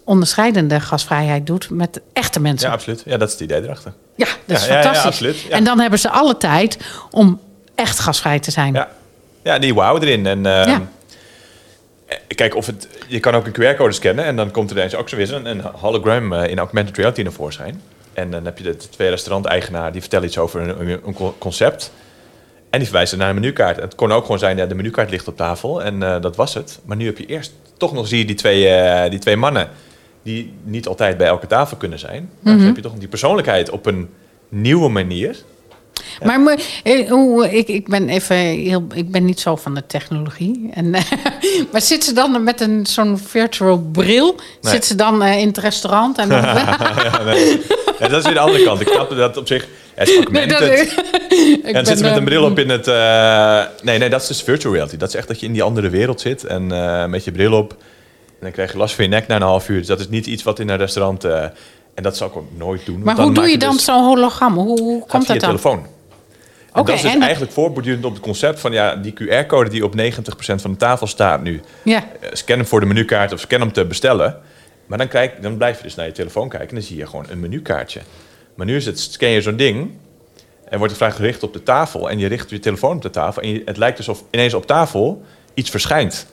onderscheidende 0.06 0.80
gasvrijheid 0.80 1.46
doet 1.46 1.70
met 1.70 2.00
echte 2.12 2.40
mensen. 2.40 2.68
Ja, 2.68 2.74
absoluut. 2.74 3.02
Ja, 3.04 3.16
dat 3.16 3.26
is 3.28 3.34
het 3.34 3.42
idee 3.42 3.62
erachter. 3.62 3.92
Ja, 4.16 4.26
dat 4.44 4.56
is 4.58 4.66
Ja, 4.66 4.72
ja, 4.72 4.82
ja, 4.82 4.92
fantastisch. 4.94 5.48
En 5.48 5.64
dan 5.64 5.80
hebben 5.80 5.98
ze 5.98 6.10
alle 6.10 6.36
tijd 6.36 6.78
om 7.10 7.40
echt 7.74 7.98
gasvrij 7.98 8.38
te 8.38 8.50
zijn. 8.50 8.74
Ja, 8.74 8.88
Ja, 9.42 9.58
die 9.58 9.74
wow 9.74 10.02
erin. 10.02 10.26
En 10.26 10.46
ehm, 10.46 10.80
eh, 12.06 12.16
kijk, 12.26 12.54
of 12.56 12.66
het, 12.66 12.88
je 13.06 13.20
kan 13.20 13.34
ook 13.34 13.46
een 13.46 13.52
QR-code 13.52 13.92
scannen 13.92 14.24
en 14.24 14.36
dan 14.36 14.50
komt 14.50 14.70
er 14.70 14.76
ineens 14.76 14.94
ook 14.94 15.08
zo 15.08 15.16
weer 15.16 15.34
een, 15.34 15.46
een 15.46 15.60
hologram 15.60 16.32
eh, 16.32 16.50
in 16.50 16.58
augmented 16.58 16.96
reality 16.96 17.22
naar 17.22 17.32
voorschijn. 17.32 17.82
En 18.12 18.30
dan 18.30 18.44
heb 18.44 18.58
je 18.58 18.64
de 18.64 18.76
twee 18.76 19.08
restauranteigenaren 19.08 19.92
die 19.92 20.00
vertellen 20.00 20.26
iets 20.26 20.38
over 20.38 20.60
een, 20.60 21.00
een 21.06 21.14
co- 21.14 21.34
concept. 21.38 21.90
En 22.70 22.78
die 22.78 22.88
verwijzen 22.88 23.18
naar 23.18 23.28
een 23.28 23.34
menukaart. 23.34 23.76
Het 23.80 23.94
kon 23.94 24.12
ook 24.12 24.22
gewoon 24.22 24.38
zijn, 24.38 24.56
ja, 24.56 24.66
de 24.66 24.74
menukaart 24.74 25.10
ligt 25.10 25.28
op 25.28 25.36
tafel 25.36 25.82
en 25.82 26.02
eh, 26.02 26.20
dat 26.20 26.36
was 26.36 26.54
het. 26.54 26.78
Maar 26.84 26.96
nu 26.96 27.06
heb 27.06 27.18
je 27.18 27.26
eerst, 27.26 27.52
toch 27.76 27.92
nog 27.92 28.08
zie 28.08 28.18
je 28.18 28.24
die 28.24 28.36
twee, 28.36 29.10
die 29.10 29.18
twee 29.18 29.36
mannen 29.36 29.68
die 30.26 30.52
niet 30.64 30.86
altijd 30.88 31.16
bij 31.16 31.26
elke 31.26 31.46
tafel 31.46 31.76
kunnen 31.76 31.98
zijn. 31.98 32.30
Maar 32.40 32.52
Mhm. 32.52 32.56
dan 32.56 32.66
heb 32.66 32.76
je 32.76 32.82
toch 32.82 32.98
die 32.98 33.08
persoonlijkheid 33.08 33.70
op 33.70 33.86
een 33.86 34.08
nieuwe 34.48 34.88
manier. 34.88 35.36
Maar 36.24 36.40
mo- 36.40 36.54
eh, 36.82 37.10
hoe- 37.10 37.56
ik, 37.56 37.68
ik 37.68 37.88
ben 37.88 38.08
even 38.08 38.36
heel, 38.36 38.86
ik 38.94 39.10
ben 39.10 39.24
niet 39.24 39.40
zo 39.40 39.56
van 39.56 39.74
de 39.74 39.86
technologie. 39.86 40.68
En, 40.74 40.94
eh, 40.94 41.02
maar 41.72 41.80
zit 41.80 42.04
ze 42.04 42.12
dan 42.12 42.42
met 42.44 42.60
een 42.60 42.86
zo'n 42.86 43.18
virtual 43.18 43.78
bril? 43.92 44.34
Nee. 44.60 44.72
Zit 44.72 44.84
ze 44.84 44.94
dan 44.94 45.22
eh, 45.22 45.38
in 45.38 45.46
het 45.46 45.58
restaurant? 45.58 46.18
En 46.18 46.28
Ja, 46.30 47.22
nee. 47.24 47.60
Ja, 47.98 48.08
dat 48.08 48.18
is 48.18 48.24
weer 48.24 48.34
de 48.34 48.40
andere 48.40 48.64
kant. 48.64 48.80
Ik 48.80 48.88
snap 48.88 49.16
dat 49.16 49.36
op 49.36 49.46
zich. 49.46 49.66
Het 49.94 50.08
is 50.08 50.14
nee, 50.30 50.46
dat, 50.46 50.60
augmented. 50.60 50.92
ik 51.30 51.62
En 51.64 51.72
dan 51.72 51.86
zit 51.86 51.96
ze 51.98 52.02
met 52.04 52.12
een 52.12 52.18
eh, 52.18 52.24
bril 52.24 52.44
op 52.44 52.58
in 52.58 52.68
het... 52.70 52.86
eh, 52.88 53.62
nee, 53.82 53.98
nee, 53.98 54.08
dat 54.08 54.22
is 54.22 54.26
dus 54.28 54.42
virtual 54.42 54.72
reality. 54.74 54.96
Dat 54.96 55.08
is 55.08 55.14
echt 55.14 55.28
dat 55.28 55.40
je 55.40 55.46
in 55.46 55.52
die 55.52 55.62
andere 55.62 55.88
wereld 55.88 56.20
zit 56.20 56.44
en 56.44 56.72
eh, 56.72 57.06
met 57.06 57.24
je 57.24 57.32
bril 57.32 57.52
op. 57.52 57.76
En 58.38 58.42
dan 58.42 58.50
krijg 58.50 58.72
je 58.72 58.78
last 58.78 58.94
van 58.94 59.04
je 59.04 59.10
nek 59.10 59.26
na 59.26 59.36
een 59.36 59.42
half 59.42 59.68
uur. 59.68 59.78
Dus 59.78 59.86
dat 59.86 60.00
is 60.00 60.08
niet 60.08 60.26
iets 60.26 60.42
wat 60.42 60.58
in 60.58 60.68
een 60.68 60.76
restaurant... 60.76 61.24
eh, 61.24 61.42
en 61.94 62.02
dat 62.02 62.16
zou 62.16 62.30
ik 62.30 62.36
ook 62.36 62.46
nooit 62.56 62.86
doen. 62.86 63.02
Maar 63.02 63.16
hoe 63.20 63.32
doe 63.34 63.46
je 63.48 63.58
dan 63.58 63.72
dus- 63.72 63.84
zo'n 63.84 64.04
hologram? 64.04 64.54
Hoe, 64.54 65.06
komt 65.06 65.10
via 65.10 65.20
dat 65.20 65.26
dan? 65.28 65.38
telefoon. 65.38 65.78
En 65.78 66.82
Oké, 66.82 66.90
dat 66.90 66.94
is 66.96 67.02
dus 67.02 67.12
en- 67.14 67.22
eigenlijk 67.22 67.52
voortbordurend 67.52 68.04
op 68.04 68.12
het 68.12 68.22
concept 68.22 68.60
van... 68.60 68.72
ja, 68.72 68.96
die 68.96 69.12
QR-code 69.12 69.70
die 69.70 69.84
op 69.84 69.94
90% 70.00 70.00
van 70.54 70.70
de 70.70 70.76
tafel 70.76 71.06
staat 71.06 71.42
nu... 71.42 71.60
Ja. 71.82 72.04
eh, 72.20 72.28
scan 72.32 72.56
hem 72.58 72.66
voor 72.66 72.80
de 72.80 72.86
menukaart 72.86 73.32
of 73.32 73.40
scan 73.40 73.60
hem 73.60 73.72
te 73.72 73.84
bestellen. 73.84 74.38
Maar 74.86 74.98
dan, 74.98 75.08
kijk, 75.08 75.42
dan 75.42 75.56
blijf 75.56 75.76
je 75.76 75.82
dus 75.82 75.94
naar 75.94 76.06
je 76.06 76.12
telefoon 76.12 76.48
kijken 76.48 76.68
en 76.68 76.74
dan 76.74 76.84
zie 76.84 76.96
je 76.96 77.06
gewoon 77.06 77.26
een 77.28 77.40
menukaartje. 77.40 78.00
Maar 78.54 78.66
nu 78.66 78.76
is 78.76 78.86
het, 78.86 79.00
scan 79.00 79.28
je 79.28 79.40
zo'n 79.40 79.56
ding 79.56 79.90
en 80.68 80.78
wordt 80.78 80.92
de 80.92 80.98
vraag 80.98 81.16
gericht 81.16 81.42
op 81.42 81.52
de 81.52 81.62
tafel 81.62 82.10
en 82.10 82.18
je 82.18 82.26
richt 82.26 82.50
je 82.50 82.58
telefoon 82.58 82.96
op 82.96 83.02
de 83.02 83.10
tafel 83.10 83.42
en 83.42 83.48
je- 83.48 83.62
het 83.64 83.76
lijkt 83.76 83.98
alsof 83.98 84.24
ineens 84.30 84.54
op 84.54 84.66
tafel 84.66 85.22
iets 85.54 85.70
verschijnt. 85.70 86.26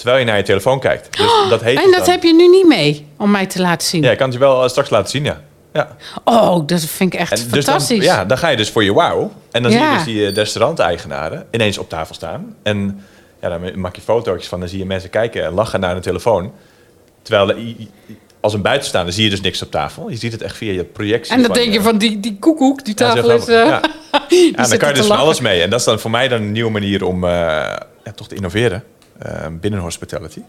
Terwijl 0.00 0.18
je 0.20 0.24
naar 0.26 0.36
je 0.36 0.42
telefoon 0.42 0.80
kijkt. 0.80 1.16
Dus 1.18 1.30
dat 1.48 1.60
heet 1.60 1.78
En 1.84 1.90
dat 1.90 2.00
dan. 2.04 2.10
heb 2.10 2.22
je 2.22 2.34
nu 2.34 2.48
niet 2.48 2.66
mee 2.66 3.06
om 3.16 3.30
mij 3.30 3.46
te 3.46 3.60
laten 3.60 3.88
zien. 3.88 4.02
Ja, 4.02 4.10
ik 4.10 4.16
kan 4.16 4.26
het 4.26 4.34
je 4.34 4.40
wel 4.40 4.62
eh, 4.62 4.68
straks 4.68 4.90
laten 4.90 5.10
zien, 5.10 5.24
ja. 5.24 5.40
ja. 5.72 5.96
Oh, 6.24 6.66
dat 6.66 6.80
vind 6.84 7.14
ik 7.14 7.20
echt 7.20 7.30
En 7.32 7.36
dus 7.38 7.48
dan, 7.50 7.62
fantastisch. 7.62 8.04
ja, 8.04 8.24
dan 8.24 8.38
ga 8.38 8.48
je 8.48 8.56
dus 8.56 8.70
voor 8.70 8.84
je 8.84 8.92
wauw. 8.92 9.32
En 9.50 9.62
dan 9.62 9.72
zie 9.72 9.80
je 9.80 9.92
dus 9.94 10.04
die 10.04 10.26
eh, 10.26 10.32
restauranteigenaren 10.34 11.46
ineens 11.50 11.78
op 11.78 11.88
tafel 11.88 12.14
staan. 12.14 12.54
En 12.62 13.04
ja, 13.40 13.48
dan 13.48 13.80
maak 13.80 13.96
je 13.96 14.02
fotootjes 14.02 14.48
van. 14.48 14.60
Dan 14.60 14.68
zie 14.68 14.78
je 14.78 14.84
mensen 14.86 15.10
kijken 15.10 15.44
en 15.44 15.52
lachen 15.52 15.80
naar 15.80 15.96
een 15.96 16.02
telefoon. 16.02 16.52
Terwijl 17.22 17.46
de- 17.46 17.74
als 18.40 18.54
een 18.54 18.62
buitenstaander 18.62 19.12
zie 19.14 19.24
je 19.24 19.30
dus 19.30 19.40
niks 19.40 19.62
op 19.62 19.70
tafel. 19.70 20.10
Je 20.10 20.16
ziet 20.16 20.32
het 20.32 20.42
echt 20.42 20.56
via 20.56 20.72
je 20.72 20.84
projectie. 20.84 21.34
en 21.34 21.42
dan 21.42 21.52
denk 21.52 21.72
je 21.72 21.82
van 21.82 21.98
die, 21.98 22.20
die 22.20 22.36
koekoek, 22.40 22.84
die 22.84 22.94
tafel 22.94 23.30
is... 23.30 23.46
eh, 23.48 23.66
Ja. 23.66 23.80
Ja, 24.56 24.66
dan 24.66 24.78
kan 24.78 24.88
je 24.88 24.94
dus 24.94 25.06
van 25.06 25.16
alles 25.16 25.40
mee. 25.40 25.62
En 25.62 25.70
dat 25.70 25.78
is 25.78 25.84
dan 25.86 25.98
voor 26.00 26.10
mij 26.10 26.28
dan 26.28 26.40
een 26.42 26.52
nieuwe 26.52 26.70
manier 26.70 27.04
om 27.04 27.24
eh, 27.24 27.30
ja, 28.04 28.12
toch 28.14 28.28
te 28.28 28.34
innoveren 28.34 28.82
eh, 28.82 28.99
binnen 29.50 29.80
hospitality. 29.80 30.40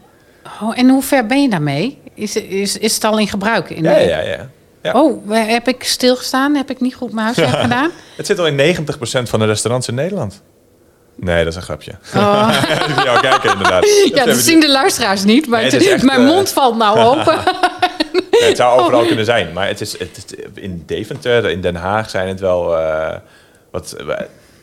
Oh, 0.62 0.78
en 0.78 0.88
hoe 0.88 1.02
ver 1.02 1.26
ben 1.26 1.42
je 1.42 1.48
daarmee? 1.48 1.98
Is, 2.14 2.36
is, 2.36 2.78
is 2.78 2.94
het 2.94 3.04
al 3.04 3.18
in 3.18 3.28
gebruik? 3.28 3.70
In 3.70 3.82
Ja, 3.82 3.96
ja, 3.98 4.20
ja. 4.20 4.48
ja. 4.82 4.92
Oh, 5.02 5.30
heb 5.30 5.68
ik 5.68 5.82
stilgestaan? 5.84 6.54
Heb 6.54 6.70
ik 6.70 6.80
niet 6.80 6.94
goed 6.94 7.12
mijn 7.12 7.24
huiswerk 7.26 7.60
gedaan? 7.68 7.90
Het 8.16 8.26
zit 8.26 8.38
al 8.38 8.46
in 8.46 8.76
90% 8.76 8.82
van 9.22 9.38
de 9.40 9.46
restaurants 9.46 9.88
in 9.88 9.94
Nederland. 9.94 10.42
Nee, 11.16 11.38
dat 11.44 11.52
is 11.52 11.56
een 11.56 11.62
grapje. 11.62 11.92
Oh. 12.16 12.54
Jou 13.04 13.20
kijken 13.20 13.52
inderdaad. 13.52 13.86
Ja, 14.14 14.24
dat 14.24 14.36
zien 14.36 14.60
de 14.60 14.70
luisteraars 14.70 15.24
niet, 15.24 15.46
maar 15.46 15.60
Nee, 15.60 15.70
het- 15.70 15.78
het 15.78 15.82
is 15.88 15.94
echt, 15.94 16.02
mijn 16.04 16.20
eh, 16.20 16.26
mond 16.26 16.50
valt 16.50 16.76
nou 16.76 16.98
open. 17.10 17.34
Ja, 18.30 18.46
het 18.46 18.56
zou 18.56 18.80
overal 18.80 19.04
kunnen 19.06 19.24
zijn, 19.24 19.52
maar 19.52 19.66
het 19.66 19.80
is, 19.80 19.98
het 19.98 20.16
is 20.16 20.44
in 20.54 20.82
Deventer, 20.86 21.50
in 21.50 21.60
Den 21.60 21.74
Haag 21.76 22.10
zijn 22.10 22.28
het 22.28 22.40
wel 22.40 22.78
eh, 22.78 23.16
wat 23.70 23.92
eh, 23.92 24.06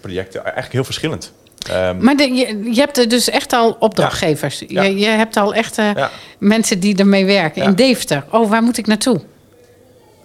projecten 0.02 0.42
eigenlijk 0.44 0.74
heel 0.74 0.84
verschillend. 0.84 1.34
Ehm, 1.70 1.98
Maar 2.04 2.16
de, 2.16 2.34
je, 2.34 2.64
je 2.74 2.80
hebt 2.80 2.98
er 2.98 3.08
dus 3.10 3.30
echt 3.30 3.54
al 3.54 3.76
opdrachtgevers. 3.80 4.64
Ja. 4.68 4.82
Je, 4.82 4.98
je 4.98 5.06
hebt 5.08 5.38
al 5.38 5.54
echt 5.54 5.76
Ja. 5.76 6.10
mensen 6.38 6.80
die 6.80 6.98
ermee 6.98 7.26
werken. 7.26 7.62
Ja. 7.62 7.68
In 7.68 7.76
Deventer. 7.76 8.24
Oh, 8.32 8.50
waar 8.50 8.64
moet 8.64 8.78
ik 8.78 8.88
naartoe? 8.88 9.22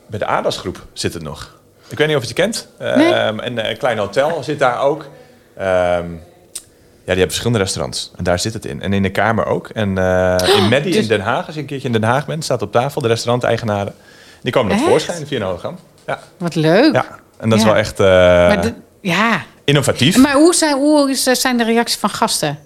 bij 0.07 0.18
de 0.18 0.27
ADAS-groep 0.27 0.87
zit 0.92 1.14
het 1.14 1.23
nog. 1.23 1.57
Ik 1.88 1.99
weet 1.99 2.07
niet 2.07 2.16
of 2.16 2.23
je 2.23 2.29
het 2.29 2.37
kent. 2.38 2.68
Nee. 2.79 3.12
Ehm, 3.12 3.38
en 3.38 3.59
eh, 3.59 3.70
een 3.70 3.77
klein 3.77 3.99
hotel 3.99 4.42
zit 4.42 4.59
daar 4.59 4.81
ook. 4.81 5.07
Ehm, 5.57 5.66
ja, 5.66 6.03
die 6.03 6.05
hebben 7.05 7.27
verschillende 7.27 7.59
restaurants. 7.59 8.11
En 8.16 8.25
daar 8.25 8.38
zit 8.38 8.53
het 8.53 8.64
in. 8.64 8.83
En 8.83 8.92
in 8.92 9.03
de 9.03 9.11
Kamer 9.11 9.47
ook. 9.47 9.68
En 9.68 9.99
eh, 9.99 10.37
in 10.57 10.68
Meddi 10.68 10.90
dus- 10.90 11.03
in 11.03 11.09
Den 11.09 11.20
Haag, 11.20 11.47
als 11.47 11.55
je 11.55 11.61
een 11.61 11.66
keertje 11.66 11.87
in 11.87 11.92
Den 11.92 12.03
Haag 12.05 12.27
bent, 12.27 12.44
staat 12.44 12.62
op 12.62 12.73
tafel 12.73 13.01
de 13.01 13.09
restauranteigenaren. 13.09 13.94
Die 14.42 14.53
komen 14.53 14.77
naar 14.77 14.87
voorschijn 14.88 15.27
via 15.27 15.37
een 15.38 15.44
hologram. 15.44 15.79
Ja, 16.07 16.18
Wat 16.37 16.55
leuk. 16.55 16.94
ja. 16.94 17.07
en 17.38 17.49
dat 17.49 17.59
is 17.59 17.64
wel 17.64 17.77
echt 17.77 18.01
eh, 18.01 18.07
Maar 18.07 18.61
de- 18.61 18.75
ja. 19.01 19.42
Innovatief. 19.64 20.16
Maar 20.16 20.35
hoe 20.35 20.55
zijn, 20.55 20.77
hoe 20.77 21.11
is- 21.11 21.22
zijn 21.22 21.57
de 21.57 21.64
reacties 21.64 21.98
van 21.98 22.11
gasten? 22.11 22.59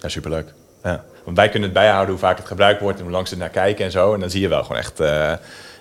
Ja, 0.00 0.08
superleuk. 0.08 0.52
Ja. 0.82 1.04
Want 1.24 1.36
wij 1.36 1.48
kunnen 1.48 1.68
het 1.68 1.78
bijhouden 1.78 2.10
hoe 2.10 2.18
vaak 2.18 2.36
het 2.38 2.46
gebruikt 2.46 2.80
wordt 2.80 2.96
en 2.98 3.02
hoe 3.04 3.12
lang 3.12 3.28
ze 3.28 3.36
naar 3.36 3.48
kijken 3.48 3.84
en 3.84 3.90
zo. 3.90 4.14
En 4.14 4.20
dan 4.20 4.30
zie 4.30 4.40
je 4.40 4.48
wel 4.48 4.62
gewoon 4.62 4.78
echt 4.78 5.00
eh 5.00 5.30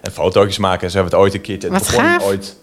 en 0.01 0.11
fotootjes 0.11 0.57
maken. 0.57 0.83
En 0.83 0.89
ze 0.89 0.95
hebben 0.97 1.13
het 1.13 1.23
ooit 1.23 1.33
een 1.33 1.41
keertje. 1.41 1.69
Het 1.69 1.77
Wat 1.77 1.87
begon 1.87 2.03
gaaf. 2.09 2.23
ooit 2.23 2.55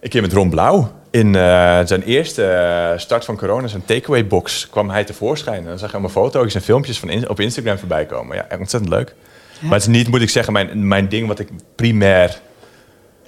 een 0.00 0.08
keer 0.08 0.22
met 0.22 0.32
Ron 0.32 0.50
Blauw. 0.50 0.92
In 1.10 1.34
eh, 1.34 1.40
zijn 1.84 2.02
eerste 2.02 2.44
eh, 2.46 2.98
start 2.98 3.24
van 3.24 3.36
corona, 3.36 3.66
zijn 3.66 3.84
takeaway 3.84 4.26
box, 4.26 4.68
kwam 4.70 4.90
hij 4.90 5.04
tevoorschijn. 5.04 5.58
En 5.62 5.64
dan 5.68 5.78
zag 5.78 5.88
je 5.88 5.92
allemaal 5.96 6.10
fotootjes 6.24 6.54
en 6.54 6.62
filmpjes 6.62 6.98
van 6.98 7.08
in- 7.08 7.28
op 7.28 7.40
Instagram 7.40 7.78
voorbij 7.78 8.06
komen. 8.06 8.36
Ja, 8.36 8.46
ontzettend 8.58 8.92
leuk. 8.92 9.14
Maar 9.60 9.72
het 9.72 9.80
is 9.82 9.86
niet, 9.88 10.08
moet 10.08 10.22
ik 10.22 10.30
zeggen, 10.30 10.52
mijn, 10.52 10.88
mijn 10.88 11.08
ding 11.08 11.26
wat 11.28 11.38
ik 11.38 11.48
primair 11.74 12.40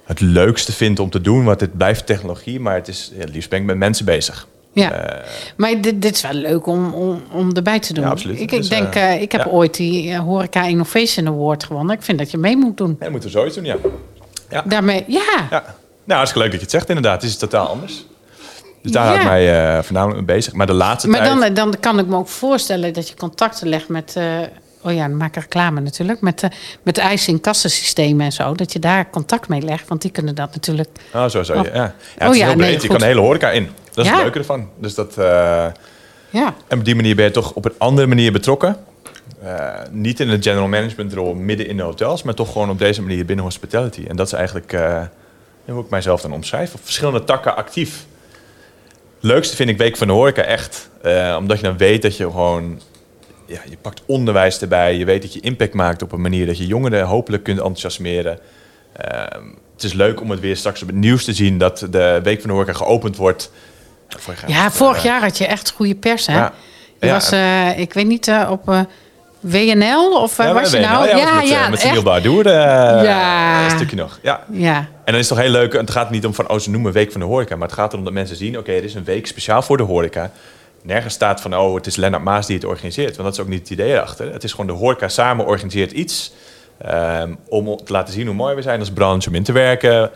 het 0.03 0.19
leukste 0.19 0.71
vind 0.71 0.99
om 0.99 1.09
te 1.09 1.21
doen. 1.21 1.43
Want 1.43 1.59
het 1.59 1.77
blijft 1.77 2.05
technologie, 2.05 2.59
maar 2.59 2.75
het 2.75 2.87
is, 2.87 3.11
ja, 3.13 3.19
het 3.19 3.29
liefst 3.33 3.49
ben 3.49 3.59
ik 3.59 3.65
met 3.65 3.77
mensen 3.77 4.05
bezig. 4.05 4.47
Ja. 4.73 4.91
Eh, 4.91 5.27
Maar 5.57 5.81
dit, 5.81 6.01
dit 6.01 6.15
is 6.15 6.21
wel 6.21 6.33
leuk 6.33 6.67
om, 6.67 6.93
om, 6.93 7.23
om 7.31 7.55
erbij 7.55 7.79
te 7.79 7.93
doen. 7.93 8.03
Ja, 8.03 8.09
absoluut. 8.09 8.39
Ik, 8.39 8.51
ik 8.51 8.57
Dus, 8.57 8.69
denk, 8.69 8.95
eh, 8.95 9.13
eh, 9.13 9.21
ik 9.21 9.31
heb 9.31 9.43
ja. 9.45 9.51
ooit 9.51 9.75
die 9.75 10.17
Horeca 10.17 10.63
Innovation 10.63 11.27
Award 11.27 11.63
gewonnen. 11.63 11.95
Ik 11.95 12.03
vind 12.03 12.17
dat 12.17 12.31
je 12.31 12.37
mee 12.37 12.57
moet 12.57 12.77
doen. 12.77 12.89
ja, 12.89 12.95
dat 12.99 13.09
moeten 13.09 13.29
we 13.29 13.35
zoiets 13.35 13.55
doen, 13.55 13.65
ja. 13.65 13.75
Ja. 14.49 14.63
Daarmee, 14.65 15.03
ja. 15.07 15.47
Ja, 15.49 15.63
nou, 16.03 16.17
hartstikke 16.19 16.39
leuk 16.39 16.51
dat 16.51 16.59
je 16.59 16.65
het 16.65 16.71
zegt 16.71 16.87
inderdaad. 16.89 17.21
Het 17.21 17.31
is 17.31 17.37
totaal 17.37 17.67
anders. 17.67 18.05
Dus 18.81 18.91
daar 18.91 19.05
hou 19.05 19.19
ik 19.19 19.25
mij 19.25 19.83
voornamelijk 19.83 20.25
mee 20.25 20.35
bezig. 20.35 20.53
Maar 20.53 20.67
de 20.67 20.73
laatste 20.73 21.07
Maar 21.09 21.23
tijd... 21.23 21.55
dan, 21.55 21.71
dan 21.71 21.79
kan 21.79 21.99
ik 21.99 22.07
me 22.07 22.15
ook 22.15 22.27
voorstellen 22.27 22.93
dat 22.93 23.09
je 23.09 23.15
contacten 23.15 23.67
legt 23.67 23.87
met... 23.87 24.17
oh 24.83 24.93
ja, 24.93 25.07
dan 25.07 25.17
maak 25.17 25.35
ik 25.35 25.41
reclame 25.41 25.79
natuurlijk. 25.81 26.21
Met, 26.21 26.43
eh 26.43 26.49
met 26.83 26.97
eisen 26.97 27.33
in 27.33 27.41
kassensystemen 27.41 28.25
en 28.25 28.31
zo. 28.31 28.53
Dat 28.53 28.73
je 28.73 28.79
daar 28.79 29.09
contact 29.09 29.47
mee 29.47 29.61
legt. 29.61 29.87
Want 29.87 30.01
die 30.01 30.11
kunnen 30.11 30.35
dat 30.35 30.53
natuurlijk... 30.53 30.89
Oh, 31.13 31.25
zo, 31.29 31.43
zo. 31.43 31.53
Ja. 31.53 31.63
Ja. 31.63 31.73
Ja, 31.73 31.93
het 32.17 32.27
Oh 32.27 32.33
is 32.33 32.39
ja, 32.41 32.45
heel 32.47 32.55
nee, 32.55 32.67
breed. 32.67 32.73
je 32.73 32.79
goed. 32.79 32.89
kan 32.89 32.97
de 32.99 33.05
hele 33.05 33.19
horeca 33.19 33.51
in. 33.51 33.69
Dat 33.93 34.05
is 34.05 34.11
Ja. 34.11 34.13
het 34.15 34.23
leuke 34.23 34.37
ervan. 34.39 34.69
Dus 34.79 34.95
dat, 34.95 35.17
eh, 35.17 35.65
Ja, 36.29 36.53
en 36.67 36.79
op 36.79 36.85
die 36.85 36.95
manier 36.95 37.15
ben 37.15 37.25
je 37.25 37.31
toch 37.31 37.53
op 37.53 37.65
een 37.65 37.73
andere 37.77 38.07
manier 38.07 38.31
betrokken. 38.31 38.77
Eh, 39.43 39.69
niet 39.91 40.19
in 40.19 40.27
de 40.29 40.41
general 40.41 40.67
management 40.67 41.13
rol 41.13 41.33
midden 41.33 41.67
in 41.67 41.77
de 41.77 41.83
hotels, 41.83 42.23
maar 42.23 42.33
toch 42.33 42.51
gewoon 42.51 42.69
op 42.69 42.79
deze 42.79 43.01
manier 43.01 43.25
binnen 43.25 43.45
hospitality. 43.45 44.03
En 44.07 44.15
dat 44.15 44.27
is 44.27 44.33
eigenlijk 44.33 44.73
eh, 44.73 45.01
hoe 45.65 45.83
ik 45.83 45.89
mijzelf 45.89 46.21
dan 46.21 46.33
omschrijf. 46.33 46.73
Op 46.73 46.79
verschillende 46.83 47.23
takken 47.23 47.55
actief. 47.55 48.05
Leukste 49.19 49.55
vind 49.55 49.69
ik 49.69 49.77
Week 49.77 49.97
van 49.97 50.07
de 50.07 50.13
Horeca 50.13 50.41
echt. 50.41 50.89
omdat 51.37 51.57
je 51.57 51.63
dan 51.63 51.77
weet 51.77 52.01
dat 52.01 52.17
je 52.17 52.23
gewoon... 52.23 52.81
Ja, 53.45 53.59
je 53.69 53.77
pakt 53.81 54.01
onderwijs 54.05 54.61
erbij. 54.61 54.95
Je 54.97 55.05
weet 55.05 55.21
dat 55.21 55.33
je 55.33 55.39
impact 55.39 55.73
maakt 55.73 56.01
op 56.01 56.11
een 56.11 56.21
manier 56.21 56.45
dat 56.45 56.57
je 56.57 56.65
jongeren 56.67 57.05
hopelijk 57.05 57.43
kunt 57.43 57.57
enthousiasmeren. 57.57 58.39
Ehm, 58.97 59.43
het 59.73 59.83
is 59.83 59.93
leuk 59.93 60.21
om 60.21 60.29
het 60.29 60.39
weer 60.39 60.57
straks 60.57 60.81
op 60.81 60.87
het 60.87 60.95
nieuws 60.97 61.23
te 61.25 61.33
zien 61.33 61.57
dat 61.57 61.87
de 61.89 62.19
Week 62.23 62.39
van 62.41 62.49
de 62.49 62.55
Horeca 62.55 62.73
geopend 62.73 63.15
wordt. 63.17 63.51
Vorig 64.07 64.41
jaar, 64.41 64.49
ja 64.49 64.71
vorig 64.71 64.97
eh, 64.97 65.03
jaar 65.03 65.21
had 65.21 65.37
je 65.37 65.45
echt 65.47 65.71
goede 65.71 65.95
pers, 65.95 66.27
hè? 66.27 66.35
Ja. 66.35 66.53
Je 66.99 67.05
Ja. 67.07 67.13
was, 67.13 67.31
eh, 67.31 67.79
ik 67.79 67.93
weet 67.93 68.07
niet, 68.07 68.27
eh, 68.27 68.47
op 68.51 68.85
WNL 69.39 70.21
of 70.21 70.37
waar 70.37 70.47
Ja, 70.47 70.53
was 70.53 70.71
je 70.71 70.79
nou? 70.79 71.07
Ja, 71.07 71.13
was 71.13 71.23
met, 71.23 71.51
eh, 71.51 71.69
met 71.69 72.45
eh, 72.45 73.03
Ja. 73.03 73.63
een 73.63 73.69
stukje 73.71 73.95
nog. 73.95 74.19
Ja. 74.21 74.43
Ja, 74.51 74.77
En 74.77 74.87
dan 75.11 75.15
is 75.15 75.19
het 75.19 75.37
toch 75.37 75.37
heel 75.45 75.51
leuk, 75.51 75.73
het 75.73 75.91
gaat 75.91 76.09
niet 76.09 76.25
om 76.25 76.33
van, 76.33 76.49
oh, 76.49 76.59
ze 76.59 76.69
noemen 76.69 76.91
Week 76.91 77.11
van 77.11 77.21
de 77.21 77.27
Horeca, 77.27 77.55
maar 77.55 77.67
het 77.67 77.77
gaat 77.77 77.91
erom 77.91 78.03
dat 78.03 78.13
mensen 78.13 78.35
zien, 78.35 78.57
oké, 78.57 78.71
er 78.71 78.83
is 78.83 78.93
een 78.93 79.03
week 79.03 79.27
speciaal 79.27 79.61
voor 79.61 79.77
de 79.77 79.83
horeca. 79.83 80.31
Nergens 80.83 81.13
staat 81.13 81.41
van, 81.41 81.57
oh, 81.57 81.75
het 81.75 81.87
is 81.87 81.95
Lennart 81.95 82.23
Maas 82.23 82.45
die 82.47 82.55
het 82.55 82.65
organiseert, 82.65 83.15
want 83.15 83.23
dat 83.23 83.33
is 83.33 83.39
ook 83.39 83.47
niet 83.47 83.59
het 83.59 83.69
idee 83.69 83.91
erachter. 83.91 84.31
Het 84.33 84.43
is 84.43 84.51
gewoon 84.51 84.67
de 84.67 84.73
horeca 84.73 85.07
samen 85.07 85.45
organiseert 85.45 85.91
iets 85.91 86.33
ehm, 86.77 87.33
om 87.47 87.77
te 87.85 87.91
laten 87.91 88.13
zien 88.13 88.25
hoe 88.25 88.35
mooi 88.35 88.55
we 88.55 88.61
zijn 88.61 88.79
als 88.79 88.91
branche, 88.91 89.29
om 89.29 89.35
in 89.35 89.43
te 89.43 89.51
werken, 89.51 90.11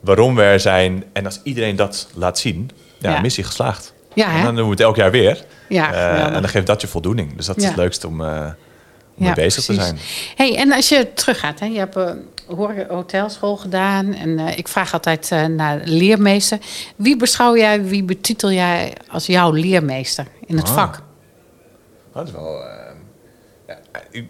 waarom 0.00 0.34
we 0.34 0.42
er 0.42 0.60
zijn. 0.60 1.04
En 1.12 1.24
als 1.24 1.40
iedereen 1.42 1.76
dat 1.76 2.08
laat 2.14 2.38
zien, 2.38 2.70
ja, 2.98 3.10
Ja. 3.10 3.20
missie 3.20 3.44
geslaagd. 3.44 3.94
Ja, 4.14 4.30
hè? 4.30 4.38
en 4.38 4.44
dan 4.44 4.54
doen 4.56 4.64
we 4.64 4.70
het 4.70 4.80
elk 4.80 4.96
jaar 4.96 5.10
weer. 5.10 5.44
ja 5.68 5.92
Eh, 5.92 6.24
en 6.24 6.32
dan 6.32 6.48
geeft 6.48 6.66
dat 6.66 6.80
je 6.80 6.86
voldoening. 6.86 7.36
Dus 7.36 7.46
dat 7.46 7.56
is 7.56 7.62
Ja. 7.62 7.68
het 7.68 7.78
leukste 7.78 8.06
om, 8.06 8.20
eh 8.24 8.46
om 9.18 9.24
mee 9.24 9.34
bezig 9.34 9.64
te 9.64 9.74
zijn. 9.74 9.98
Hey, 10.36 10.56
en 10.56 10.72
als 10.72 10.88
je 10.88 11.12
teruggaat, 11.14 11.60
hè, 11.60 11.66
je 11.66 11.78
hebt, 11.78 11.96
eh, 11.96 12.10
hotelschool 12.88 13.56
gedaan. 13.56 14.14
En 14.14 14.38
eh, 14.38 14.58
ik 14.58 14.68
vraag 14.68 14.92
altijd 14.92 15.30
eh, 15.32 15.44
naar 15.44 15.80
leermeester. 15.84 16.58
Wie 16.96 17.16
beschouw 17.16 17.56
jij, 17.56 17.84
wie 17.84 18.02
betitel 18.02 18.52
jij 18.52 18.92
als 19.10 19.26
jouw 19.26 19.52
leermeester 19.52 20.26
in 20.46 20.56
het 20.56 20.68
Ah. 20.68 20.74
vak? 20.74 21.02
Dat 22.14 22.26
is 22.26 22.32
wel... 22.32 22.62
eh, 22.62 22.68
ja, 23.66 23.78
ik, 24.10 24.24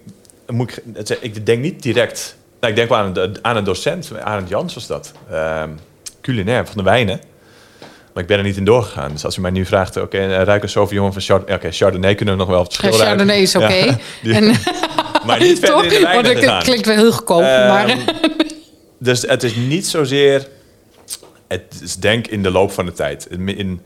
moet 0.47 0.71
ik, 0.71 0.83
het 0.95 1.19
ik 1.21 1.47
denk 1.47 1.63
niet 1.63 1.83
direct... 1.83 2.37
Nou, 2.61 2.73
ik 2.73 2.79
denk 2.79 2.89
wel 2.89 2.99
aan, 2.99 3.13
de, 3.13 3.33
aan 3.43 3.57
een 3.57 3.65
docent, 3.65 4.11
Arend 4.21 4.49
Jans 4.49 4.75
was 4.75 4.87
dat. 4.87 5.13
ehm, 5.31 5.71
culinair, 6.21 6.67
van 6.67 6.77
de 6.77 6.83
wijnen. 6.83 7.21
Maar 8.13 8.23
ik 8.23 8.29
ben 8.29 8.39
er 8.39 8.45
niet 8.45 8.57
in 8.57 8.65
doorgegaan. 8.65 9.13
Dus 9.13 9.25
als 9.25 9.37
u 9.37 9.41
mij 9.41 9.51
nu 9.51 9.65
vraagt, 9.67 9.97
oké, 9.97 10.17
okay, 10.17 10.43
ruiken 10.43 10.69
Sauvignon 10.69 11.13
van 11.13 11.23
Chardonnay... 11.23 11.57
Oké, 11.57 11.71
Chardonnay 11.71 12.15
kunnen 12.15 12.35
we 12.35 12.41
nog 12.41 12.49
wel 12.51 12.63
het 12.63 12.75
verschil 12.75 12.99
Ja, 12.99 13.05
Chardonnay 13.07 13.39
is 13.41 13.57
oké. 13.57 13.97
Ja, 14.23 14.41
maar 15.27 15.41
niet 15.41 15.59
verder 15.59 15.85
in 15.85 15.91
de 15.91 16.13
Want 16.13 16.27
het 16.27 16.63
klinkt 16.63 16.87
wel 16.87 16.97
heel 16.97 17.13
goedkoop. 17.13 17.43
Ehm, 17.43 17.69
maar 17.69 17.97
Dus 18.99 19.23
het 19.23 19.43
is 19.43 19.55
niet 19.55 19.87
zozeer... 19.87 20.47
Het 21.49 21.81
is 21.83 21.97
denk 21.97 22.27
in 22.27 22.43
de 22.43 22.51
loop 22.51 22.73
van 22.73 22.87
de 22.87 22.93
tijd. 22.93 23.27
In, 23.31 23.81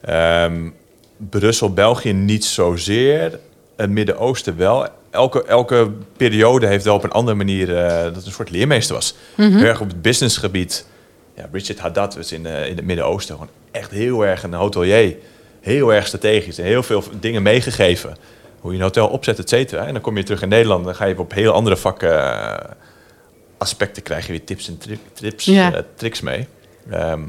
ehm, 0.00 0.68
Brussel, 1.16 1.72
België 1.72 2.12
niet 2.12 2.44
zozeer. 2.44 3.38
Het 3.76 3.90
Midden-Oosten 3.90 4.56
wel. 4.56 4.88
Elke, 5.10 5.44
elke 5.44 5.90
periode 6.16 6.66
heeft 6.66 6.84
wel 6.84 6.94
op 6.94 7.04
een 7.04 7.10
andere 7.10 7.36
manier... 7.36 7.76
eh, 7.76 8.02
dat 8.02 8.16
het 8.16 8.26
een 8.26 8.32
soort 8.32 8.50
leermeester 8.50 8.94
was. 8.94 9.14
Heel 9.34 9.60
erg 9.60 9.80
op 9.80 9.88
het 9.88 10.02
businessgebied. 10.02 10.86
Ja, 11.36 11.48
Richard 11.52 11.78
Haddad 11.78 12.16
was 12.16 12.32
in, 12.32 12.46
eh, 12.46 12.68
in 12.68 12.76
het 12.76 12.84
Midden-Oosten 12.84 13.34
gewoon 13.34 13.50
echt 13.70 13.90
heel 13.90 14.26
erg 14.26 14.42
een 14.42 14.54
hotelier. 14.54 15.16
Heel 15.60 15.92
erg 15.92 16.06
strategisch. 16.06 16.58
En 16.58 16.64
heel 16.64 16.82
veel 16.82 17.02
dingen 17.20 17.42
meegegeven. 17.42 18.16
Hoe 18.64 18.72
je 18.72 18.78
een 18.78 18.84
hotel 18.84 19.08
opzet, 19.08 19.38
et 19.38 19.48
cetera. 19.48 19.86
En 19.86 19.92
dan 19.92 20.02
kom 20.02 20.16
je 20.16 20.22
terug 20.22 20.42
in 20.42 20.48
Nederland. 20.48 20.84
Dan 20.84 20.94
ga 20.94 21.04
je 21.04 21.18
op 21.18 21.32
heel 21.32 21.52
andere 21.52 21.76
vakken... 21.76 22.32
eh, 22.32 22.70
aspecten 23.58 24.02
krijg 24.02 24.26
je 24.26 24.30
weer 24.32 24.44
tips 24.44 24.68
en 24.68 24.78
tri- 24.78 24.98
trips, 25.12 25.44
Ja. 25.44 25.72
eh, 25.72 25.80
tricks 25.94 26.20
mee. 26.20 26.48
Ehm, 26.90 27.20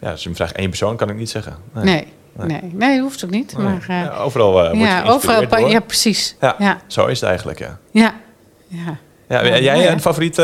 ja, 0.00 0.10
als 0.10 0.22
je 0.22 0.28
me 0.28 0.34
vraagt 0.34 0.56
één 0.56 0.68
persoon, 0.68 0.96
kan 0.96 1.08
ik 1.10 1.16
niet 1.16 1.30
zeggen. 1.30 1.56
nee, 1.72 2.06
nee, 2.32 2.60
nee, 2.62 3.00
hoeft 3.00 3.24
ook 3.24 3.30
niet. 3.30 3.56
Nee. 3.56 3.66
Maar, 3.66 3.84
eh, 3.88 4.00
Ja, 4.04 4.16
overal 4.16 4.52
word 4.52 4.72
je 4.72 4.78
ja, 4.78 5.02
overal. 5.04 5.48
door. 5.48 5.68
Ja, 5.70 5.80
precies. 5.80 6.36
Ja, 6.40 6.80
zo 6.86 7.06
is 7.06 7.20
het 7.20 7.28
eigenlijk, 7.28 7.58
ja. 7.58 7.78
ja. 7.90 8.14
ja. 8.68 8.98
ja 9.28 9.44
Ja, 9.44 9.58
jij 9.58 9.90
een 9.92 10.00
favoriet, 10.00 10.38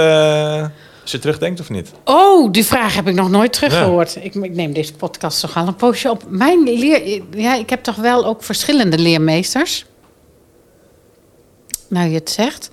je 1.10 1.18
terugdenkt 1.18 1.60
of 1.60 1.70
niet? 1.70 1.92
Oh, 2.04 2.52
die 2.52 2.64
vraag 2.64 2.94
heb 2.94 3.08
ik 3.08 3.14
nog 3.14 3.30
nooit 3.30 3.52
teruggehoord. 3.52 4.16
Ik, 4.16 4.34
ik 4.34 4.54
neem 4.54 4.72
deze 4.72 4.94
podcast 4.94 5.40
toch 5.40 5.56
al 5.56 5.66
een 5.66 5.76
poosje 5.76 6.10
op. 6.10 6.24
Mijn 6.28 6.62
leer, 6.62 7.22
ja, 7.30 7.54
ik 7.54 7.70
heb 7.70 7.82
toch 7.82 7.96
wel 7.96 8.24
ook 8.26 8.42
verschillende 8.42 8.98
leermeesters. 8.98 9.84
Nou, 11.88 12.08
je 12.08 12.14
het 12.14 12.30
zegt. 12.30 12.70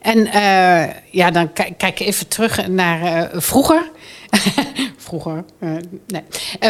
En 0.00 0.26
eh, 0.26 0.94
ja, 1.10 1.30
dan 1.30 1.52
kijk, 1.76 2.00
even 2.00 2.28
terug 2.28 2.68
naar 2.68 3.02
eh, 3.02 3.40
vroeger. 3.40 3.90
vroeger, 4.96 5.44
eh, 5.58 5.70
nee. 6.06 6.22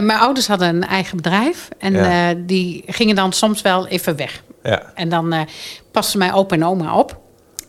Mijn 0.02 0.18
ouders 0.18 0.46
hadden 0.46 0.68
een 0.68 0.84
eigen 0.86 1.16
bedrijf. 1.16 1.68
En 1.78 1.92
Ja. 1.92 2.34
die 2.34 2.82
gingen 2.86 3.16
dan 3.16 3.32
soms 3.32 3.62
wel 3.62 3.86
even 3.86 4.16
weg. 4.16 4.42
Ja. 4.62 4.92
En 4.94 5.08
dan 5.08 5.46
pasten 5.90 6.18
mijn 6.18 6.32
opa 6.32 6.54
en 6.54 6.64
oma 6.64 6.94
op. 6.98 7.20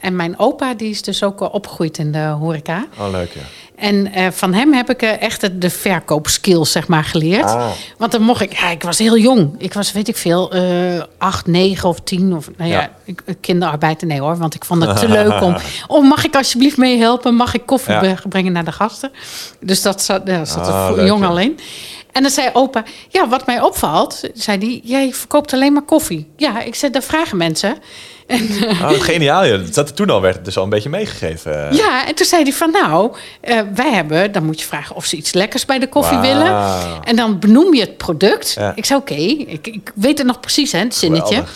En 0.04 0.16
mijn 0.16 0.40
opa 0.40 0.74
die 0.74 0.90
is 0.90 1.02
dus 1.02 1.24
ook 1.24 1.54
opgegroeid 1.54 1.98
in 1.98 2.12
de 2.12 2.20
horeca. 2.20 2.86
Oh, 3.00 3.12
leuk, 3.12 3.32
ja. 3.34 3.42
En 3.76 4.14
eh, 4.14 4.28
van 4.32 4.54
hem 4.54 4.74
heb 4.74 4.90
ik 4.90 5.02
eh, 5.02 5.22
echt 5.22 5.62
de, 5.62 5.70
verkoopskills, 5.70 6.72
zeg 6.72 6.88
maar, 6.88 7.04
geleerd. 7.04 7.44
Ah. 7.44 7.68
Want 7.98 8.12
dan 8.12 8.22
mocht 8.22 8.42
ik... 8.42 8.60
Ja, 8.60 8.70
ik 8.70 8.84
was 8.84 8.98
heel 8.98 9.18
jong. 9.18 9.56
Ik 9.58 9.74
was, 9.74 9.92
weet 9.92 10.08
ik 10.08 10.18
veel, 10.18 10.52
eh 10.52 11.02
acht, 11.18 11.48
negen 11.48 11.90
of 11.90 12.00
tien. 12.00 12.36
Of, 12.36 12.50
nou 12.58 12.70
ja, 12.70 12.80
Ja. 12.82 12.90
ik, 13.06 13.22
kinderarbeid, 13.42 14.02
nee 14.02 14.20
hoor. 14.20 14.38
Want 14.38 14.56
ik 14.56 14.66
vond 14.66 14.86
het 14.86 14.98
te 14.98 15.08
leuk 15.08 15.42
om... 15.42 15.56
Oh, 15.88 16.10
mag 16.10 16.26
ik 16.26 16.36
alsjeblieft 16.36 16.78
meehelpen? 16.78 17.36
Mag 17.36 17.54
ik 17.54 17.66
koffie 17.66 17.94
Ja. 17.94 18.16
brengen 18.30 18.52
naar 18.52 18.66
de 18.66 18.72
gasten? 18.72 19.12
Dus 19.60 19.82
dat 19.82 20.02
zat, 20.02 20.22
ja, 20.26 20.46
zat 20.46 20.68
er 20.68 20.74
Ah, 20.74 21.06
jong 21.06 21.22
ja. 21.22 21.28
alleen. 21.28 21.60
En 22.14 22.22
dan 22.22 22.32
zei 22.32 22.50
opa, 22.54 22.84
ja, 23.10 23.28
wat 23.28 23.46
mij 23.46 23.62
opvalt, 23.62 24.22
zei 24.34 24.58
hij, 24.58 24.82
jij 24.84 25.14
verkoopt 25.14 25.54
alleen 25.54 25.74
maar 25.74 25.82
koffie. 25.82 26.32
Ja, 26.38 26.62
ik 26.62 26.76
zei, 26.76 26.92
dat 26.92 27.04
vragen 27.06 27.38
mensen. 27.38 27.78
En, 28.28 28.48
Oh, 28.82 28.90
geniaal, 28.92 29.46
ja. 29.46 29.58
Dat 29.58 29.90
er 29.90 29.96
toen 29.96 30.10
al 30.10 30.22
werd 30.22 30.46
dus 30.46 30.58
al 30.58 30.64
een 30.64 30.70
beetje 30.70 30.90
meegegeven. 30.90 31.76
ja, 31.76 32.08
en 32.08 32.16
toen 32.16 32.26
zei 32.26 32.44
hij 32.44 32.54
van 32.54 32.72
nou, 32.72 33.12
eh, 33.42 33.60
wij 33.74 33.92
hebben, 33.92 34.32
dan 34.32 34.46
moet 34.46 34.60
je 34.60 34.66
vragen 34.66 34.96
of 34.96 35.06
ze 35.06 35.16
iets 35.16 35.34
lekkers 35.34 35.66
bij 35.66 35.80
de 35.80 35.90
koffie 35.90 36.18
willen. 36.18 36.56
En 37.04 37.16
dan 37.16 37.40
benoem 37.40 37.74
je 37.74 37.82
het 37.82 37.98
product. 37.98 38.54
Ja. 38.60 38.72
Ik 38.76 38.86
zei 38.86 39.00
oké, 39.00 39.14
ik, 39.14 39.68
ik 39.68 39.92
weet 39.96 40.18
het 40.18 40.28
nog 40.28 40.40
precies, 40.40 40.72
hè, 40.72 40.80
het 40.80 40.96
zinnetje. 40.96 41.36
Geweldig. 41.36 41.52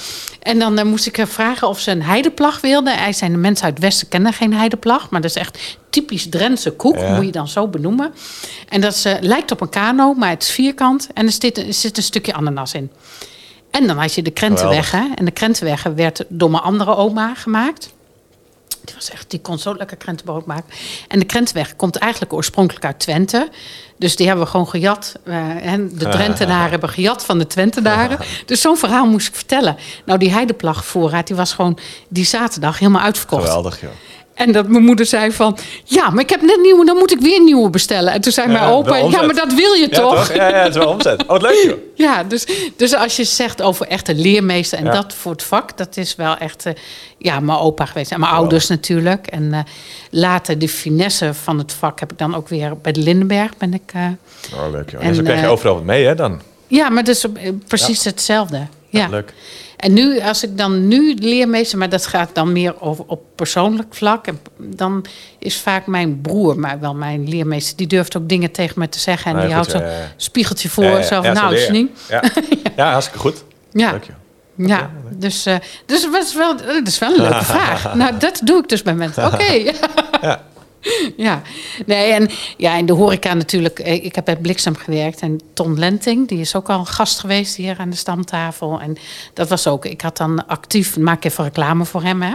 En 0.48 0.60
dan 0.60 0.78
eh, 0.78 0.86
moest 0.86 1.06
ik 1.06 1.18
haar 1.18 1.28
vragen 1.28 1.68
of 1.68 1.80
ze 1.80 1.92
een 1.92 2.04
heideplag 2.04 2.62
wilden. 2.62 2.98
Hij 2.98 3.14
zei, 3.14 3.32
de 3.32 3.38
mensen 3.38 3.66
uit 3.66 3.74
het 3.74 3.84
Westen 3.84 4.08
kennen 4.08 4.34
geen 4.34 4.54
heideplag. 4.54 5.10
Maar 5.10 5.22
dat 5.22 5.30
is 5.30 5.36
echt 5.36 5.78
typisch 5.90 6.30
Drentse 6.30 6.72
koek, 6.72 6.98
Ja. 6.98 7.16
moet 7.16 7.26
je 7.26 7.32
dan 7.32 7.48
zo 7.48 7.68
benoemen. 7.68 8.14
En 8.70 8.82
dat 8.82 9.06
eh, 9.06 9.14
lijkt 9.22 9.52
op 9.52 9.62
een 9.62 9.70
kano, 9.70 10.14
maar 10.14 10.30
het 10.30 10.42
is 10.44 10.50
vierkant. 10.52 11.08
En 11.14 11.26
er 11.26 11.32
zit, 11.32 11.58
er 11.58 11.74
zit 11.74 11.98
een 11.98 12.04
stukje 12.04 12.34
ananas 12.34 12.74
in. 12.74 12.92
En 13.72 13.88
dan 13.88 13.98
had 13.98 14.14
je 14.14 14.22
de 14.22 14.32
krentenweg. 14.32 14.92
Hè? 14.92 15.06
En 15.16 15.26
de 15.26 15.32
krentenweg 15.32 15.84
werd 15.84 16.24
door 16.28 16.52
mijn 16.52 16.64
andere 16.64 16.96
oma 16.96 17.34
gemaakt. 17.36 17.94
Die, 18.88 18.96
was 18.96 19.10
echt, 19.10 19.30
die 19.30 19.40
kon 19.42 19.60
zo 19.60 19.76
lekker 19.76 19.98
krentenbrood 19.98 20.46
maken. 20.46 20.74
En 21.08 21.20
de 21.20 21.26
krentenweg 21.26 21.76
komt 21.76 21.96
eigenlijk 21.96 22.34
oorspronkelijk 22.34 22.86
uit 22.86 23.00
Twente. 23.00 23.50
Dus 23.98 24.16
die 24.16 24.28
hebben 24.28 24.46
we 24.46 24.52
gewoon 24.52 24.68
gejat. 24.70 25.14
eh, 25.24 25.66
en 25.66 25.90
de 25.98 26.10
Drentenaren 26.18 26.70
hebben 26.70 26.90
gejat 26.90 27.26
van 27.26 27.38
de 27.38 27.48
Twentenaren. 27.48 28.18
Dus 28.46 28.62
zo'n 28.62 28.78
verhaal 28.78 29.06
moest 29.06 29.28
ik 29.28 29.36
vertellen. 29.36 29.78
Nou, 30.06 30.20
die 30.20 30.32
heideplagvoorraad 30.32 31.28
die 31.28 31.36
was 31.36 31.54
gewoon 31.54 31.78
die 32.08 32.26
zaterdag 32.26 32.80
helemaal 32.80 33.02
uitverkocht. 33.02 33.44
Geweldig, 33.46 33.82
joh. 33.82 33.90
En 34.38 34.52
dat 34.52 34.68
mijn 34.68 34.84
moeder 34.84 35.06
zei 35.06 35.32
van... 35.32 35.58
Ja, 35.84 36.10
maar 36.10 36.24
ik 36.24 36.30
heb 36.30 36.42
net 36.42 36.60
nieuwe, 36.62 36.86
dan 36.86 36.98
moet 36.98 37.12
ik 37.12 37.20
weer 37.20 37.42
nieuwe 37.42 37.70
bestellen. 37.70 38.14
En 38.14 38.22
toen 38.22 38.32
zei 38.32 38.48
mijn 38.48 38.64
opa... 38.64 38.98
Ja, 38.98 39.22
maar 39.22 39.36
dat 39.36 39.54
wil 39.54 39.74
je 39.74 39.90
toch? 39.90 40.16
toch? 40.16 40.34
Ja, 40.36 40.48
ja, 40.48 40.56
het 40.64 40.76
is 40.76 40.82
wel 40.82 40.90
omzet. 40.90 41.22
Oh, 41.22 41.28
wat 41.28 41.42
leuk, 41.42 41.64
joh. 41.66 41.78
Ja, 42.08 42.24
dus, 42.24 42.48
dus 42.76 42.96
als 42.96 43.16
je 43.16 43.24
zegt 43.24 43.62
over 43.62 43.88
echt 43.88 44.08
een 44.10 44.20
leermeester 44.22 44.78
en 44.80 44.86
dat 44.86 45.14
voor 45.14 45.32
het 45.32 45.44
vak, 45.44 45.78
dat 45.78 45.98
is 45.98 46.16
wel 46.16 46.38
echt, 46.38 46.66
eh, 46.66 46.74
ja, 47.18 47.40
mijn 47.40 47.58
opa 47.58 47.86
geweest. 47.86 48.12
En 48.12 48.20
mijn 48.20 48.32
ouders 48.32 48.68
natuurlijk. 48.68 49.28
En 49.28 49.54
eh, 49.54 49.60
later 50.12 50.60
de 50.60 50.70
finesse 50.70 51.34
van 51.34 51.58
het 51.58 51.74
vak 51.74 52.00
heb 52.00 52.12
ik 52.12 52.18
dan 52.18 52.36
ook 52.36 52.48
weer 52.48 52.78
bij 52.82 52.92
de 52.92 53.02
Lindenberg 53.02 53.58
ben 53.58 53.74
ik. 53.74 53.92
eh, 53.94 54.06
Oh, 54.56 54.72
leuk, 54.72 54.90
joh. 54.90 55.02
En, 55.02 55.08
En, 55.08 55.16
zo 55.16 55.22
krijg 55.24 55.42
je 55.42 55.48
overal 55.48 55.76
wat 55.76 55.84
mee, 55.84 56.06
hè, 56.06 56.16
dan. 56.16 56.42
ja, 56.68 56.90
maar 56.90 57.04
dus 57.04 57.26
precies 57.68 58.04
hetzelfde. 58.04 58.68
Ja. 58.90 59.08
Leuk. 59.08 59.34
En 59.78 59.94
nu, 59.94 60.20
als 60.22 60.44
ik 60.44 60.58
dan 60.58 60.88
nu 60.88 61.16
leermeester, 61.20 61.78
maar 61.78 61.90
dat 61.90 62.06
gaat 62.06 62.30
dan 62.34 62.52
meer 62.52 62.82
over, 62.82 63.04
op 63.08 63.22
persoonlijk 63.36 63.96
vlak. 63.96 64.28
En 64.28 64.40
dan 64.58 65.06
is 65.40 65.58
vaak 65.58 65.88
mijn 65.88 66.22
broer, 66.22 66.60
maar 66.60 66.80
wel 66.80 66.94
mijn 66.94 67.30
leermeester, 67.30 67.78
die 67.78 67.88
durft 67.88 68.18
ook 68.18 68.30
dingen 68.30 68.52
tegen 68.52 68.80
me 68.80 68.90
te 68.90 69.00
zeggen. 69.00 69.32
En 69.32 69.38
Nee, 69.38 69.48
die 69.48 69.56
goed, 69.56 69.72
houdt 69.72 69.86
zo'n 69.86 69.96
spiegeltje 70.16 70.70
voor. 70.70 70.84
Ja, 70.84 71.02
zo 71.02 71.22
van, 71.22 71.34
nou, 71.34 71.56
je. 71.56 71.62
Janine. 71.62 71.90
Ja. 72.10 72.24
ja, 72.76 72.92
hartstikke 72.92 73.20
goed. 73.20 73.44
Ja. 73.72 73.92
Leuk, 73.92 74.04
joh. 74.04 74.16
Ja, 74.68 74.92
dus, 75.10 75.46
eh, 75.46 75.56
dus 75.86 76.02
dat, 76.12 76.24
is 76.24 76.36
wel, 76.36 76.58
dat 76.58 76.88
is 76.88 77.00
wel 77.00 77.16
een 77.16 77.22
leuke 77.22 77.46
vraag. 77.56 77.94
Nou, 77.94 78.18
dat 78.18 78.42
doe 78.44 78.60
ik 78.60 78.70
dus 78.70 78.82
bij 78.82 78.96
mensen. 78.96 79.26
Oké. 79.26 79.52
Ja. 80.22 80.42
Ja, 81.18 81.42
nee, 81.86 82.12
en 82.12 82.30
ja, 82.58 82.76
in 82.76 82.86
de 82.86 82.94
horeca 82.94 83.34
natuurlijk. 83.34 83.80
Ik 83.80 84.16
heb 84.16 84.26
bij 84.26 84.38
Bliksem 84.38 84.76
gewerkt 84.76 85.20
en 85.20 85.40
Ton 85.54 85.80
Lenting, 85.80 86.28
die 86.28 86.40
is 86.40 86.56
ook 86.56 86.70
al 86.70 86.80
een 86.80 86.88
gast 86.88 87.20
geweest 87.20 87.56
hier 87.56 87.78
aan 87.78 87.90
de 87.90 87.96
stamtafel. 87.96 88.82
En 88.82 88.98
dat 89.34 89.50
was 89.50 89.68
ook, 89.68 89.86
ik 89.86 90.02
had 90.02 90.18
dan 90.18 90.48
actief, 90.48 90.98
maak 90.98 91.24
even 91.24 91.44
reclame 91.44 91.86
voor 91.86 92.04
hem, 92.04 92.22
hè. 92.22 92.34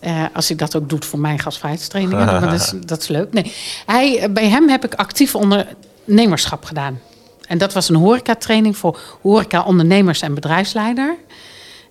Eh, 0.00 0.24
als 0.32 0.50
ik 0.50 0.58
dat 0.58 0.76
ook 0.76 0.88
doet 0.88 1.04
voor 1.04 1.18
mijn 1.18 1.38
gastvrijheidstrainingen, 1.38 2.26
maar 2.26 2.40
dat 2.50 2.52
is, 2.52 2.72
dat 2.86 3.02
is 3.02 3.08
leuk. 3.08 3.32
Nee, 3.32 3.52
hij, 3.86 4.32
bij 4.32 4.48
hem 4.48 4.68
heb 4.68 4.84
ik 4.84 4.94
actief 4.94 5.34
ondernemerschap 5.34 6.64
gedaan. 6.64 7.00
En 7.48 7.58
dat 7.58 7.72
was 7.72 7.88
een 7.88 7.96
horecatraining 7.96 8.76
voor 8.76 9.00
horeca-ondernemers 9.22 10.22
en 10.22 10.34
bedrijfsleider. 10.34 11.16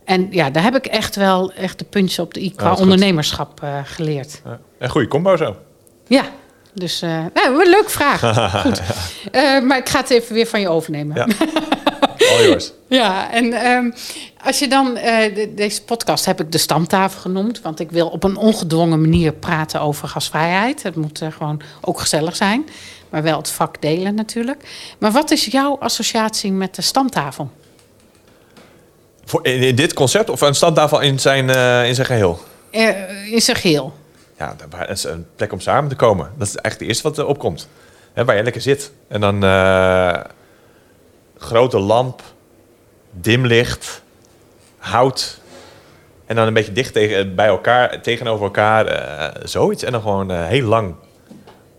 En 0.03 0.27
ja, 0.32 0.49
daar 0.49 0.63
heb 0.63 0.75
ik 0.75 0.86
echt 0.86 1.15
wel 1.15 1.53
echt 1.53 1.80
de 1.80 1.86
puntje 1.86 2.21
op 2.21 2.34
de 2.34 2.43
i 2.43 2.56
qua 2.56 2.73
ondernemerschap 2.73 3.63
eh, 3.63 3.80
geleerd. 3.84 4.41
Ja. 4.45 4.60
En 4.77 4.89
goede 4.89 5.07
combo 5.07 5.35
zo. 5.37 5.55
Ja, 6.07 6.23
dus 6.73 7.01
eh 7.01 7.09
nou, 7.33 7.61
een 7.63 7.69
leuke 7.69 7.89
vraag. 7.89 8.19
Goed. 8.65 8.81
Eh, 9.31 9.61
maar 9.61 9.77
ik 9.77 9.89
ga 9.89 9.99
het 9.99 10.09
even 10.09 10.33
weer 10.33 10.47
van 10.47 10.59
je 10.59 10.69
overnemen. 10.69 11.15
Ja. 11.15 11.27
All 12.31 12.43
yours. 12.45 12.71
Ja, 12.87 13.31
en 13.31 13.53
ehm, 13.53 13.91
als 14.43 14.59
je 14.59 14.67
dan... 14.67 14.97
eh, 14.97 15.35
de- 15.35 15.53
deze 15.53 15.83
podcast 15.83 16.25
heb 16.25 16.39
ik 16.41 16.51
de 16.51 16.57
stamtafel 16.57 17.19
genoemd. 17.21 17.61
Want 17.61 17.79
ik 17.79 17.91
wil 17.91 18.07
op 18.07 18.23
een 18.23 18.35
ongedwongen 18.37 19.01
manier 19.01 19.33
praten 19.33 19.81
over 19.81 20.07
gasvrijheid. 20.07 20.83
Het 20.83 20.95
moet 20.95 21.21
gewoon 21.29 21.61
ook 21.81 21.99
gezellig 21.99 22.35
zijn. 22.35 22.65
Maar 23.09 23.23
wel 23.23 23.37
het 23.37 23.49
vak 23.49 23.81
delen 23.81 24.15
natuurlijk. 24.15 24.63
Maar 24.97 25.11
wat 25.11 25.31
is 25.31 25.45
jouw 25.45 25.77
associatie 25.79 26.51
met 26.51 26.75
de 26.75 26.81
stamtafel? 26.81 27.51
Voor, 29.25 29.45
in, 29.45 29.61
in 29.61 29.75
dit 29.75 29.93
concept 29.93 30.29
of 30.29 30.41
een 30.41 30.55
standtafel 30.55 30.99
in 30.99 31.19
zijn, 31.19 31.49
in 31.85 31.95
zijn 31.95 32.07
geheel? 32.07 32.39
Eh, 32.71 33.31
in 33.31 33.41
zijn 33.41 33.57
geheel. 33.57 33.93
Ja, 34.38 34.56
dat 34.69 34.89
is 34.89 35.04
een 35.04 35.28
plek 35.36 35.52
om 35.52 35.60
samen 35.60 35.89
te 35.89 35.95
komen. 35.95 36.32
Dat 36.38 36.47
is 36.47 36.56
eigenlijk 36.56 36.80
het 36.80 36.88
eerste 36.88 37.04
wat 37.08 37.17
er 37.17 37.26
opkomt. 37.26 37.69
Hè, 38.13 38.26
waar 38.26 38.36
je 38.36 38.43
lekker 38.43 38.62
zit. 38.62 38.91
En 39.08 39.21
dan 39.21 39.43
eh, 39.43 40.19
grote 41.38 41.80
lamp, 41.80 42.21
dim 43.12 43.45
licht, 43.45 44.02
hout. 44.78 45.39
En 46.26 46.36
dan 46.36 46.47
een 46.47 46.54
beetje 46.54 46.71
dicht 46.71 46.93
tegen, 46.93 47.36
bij 47.36 47.47
elkaar, 47.47 48.02
tegenover 48.02 48.45
elkaar, 48.45 48.86
eh, 48.86 49.41
zoiets. 49.43 49.84
En 49.84 49.91
dan 49.91 50.02
gewoon 50.02 50.32
eh, 50.32 50.45
heel 50.45 50.67
lang 50.67 50.95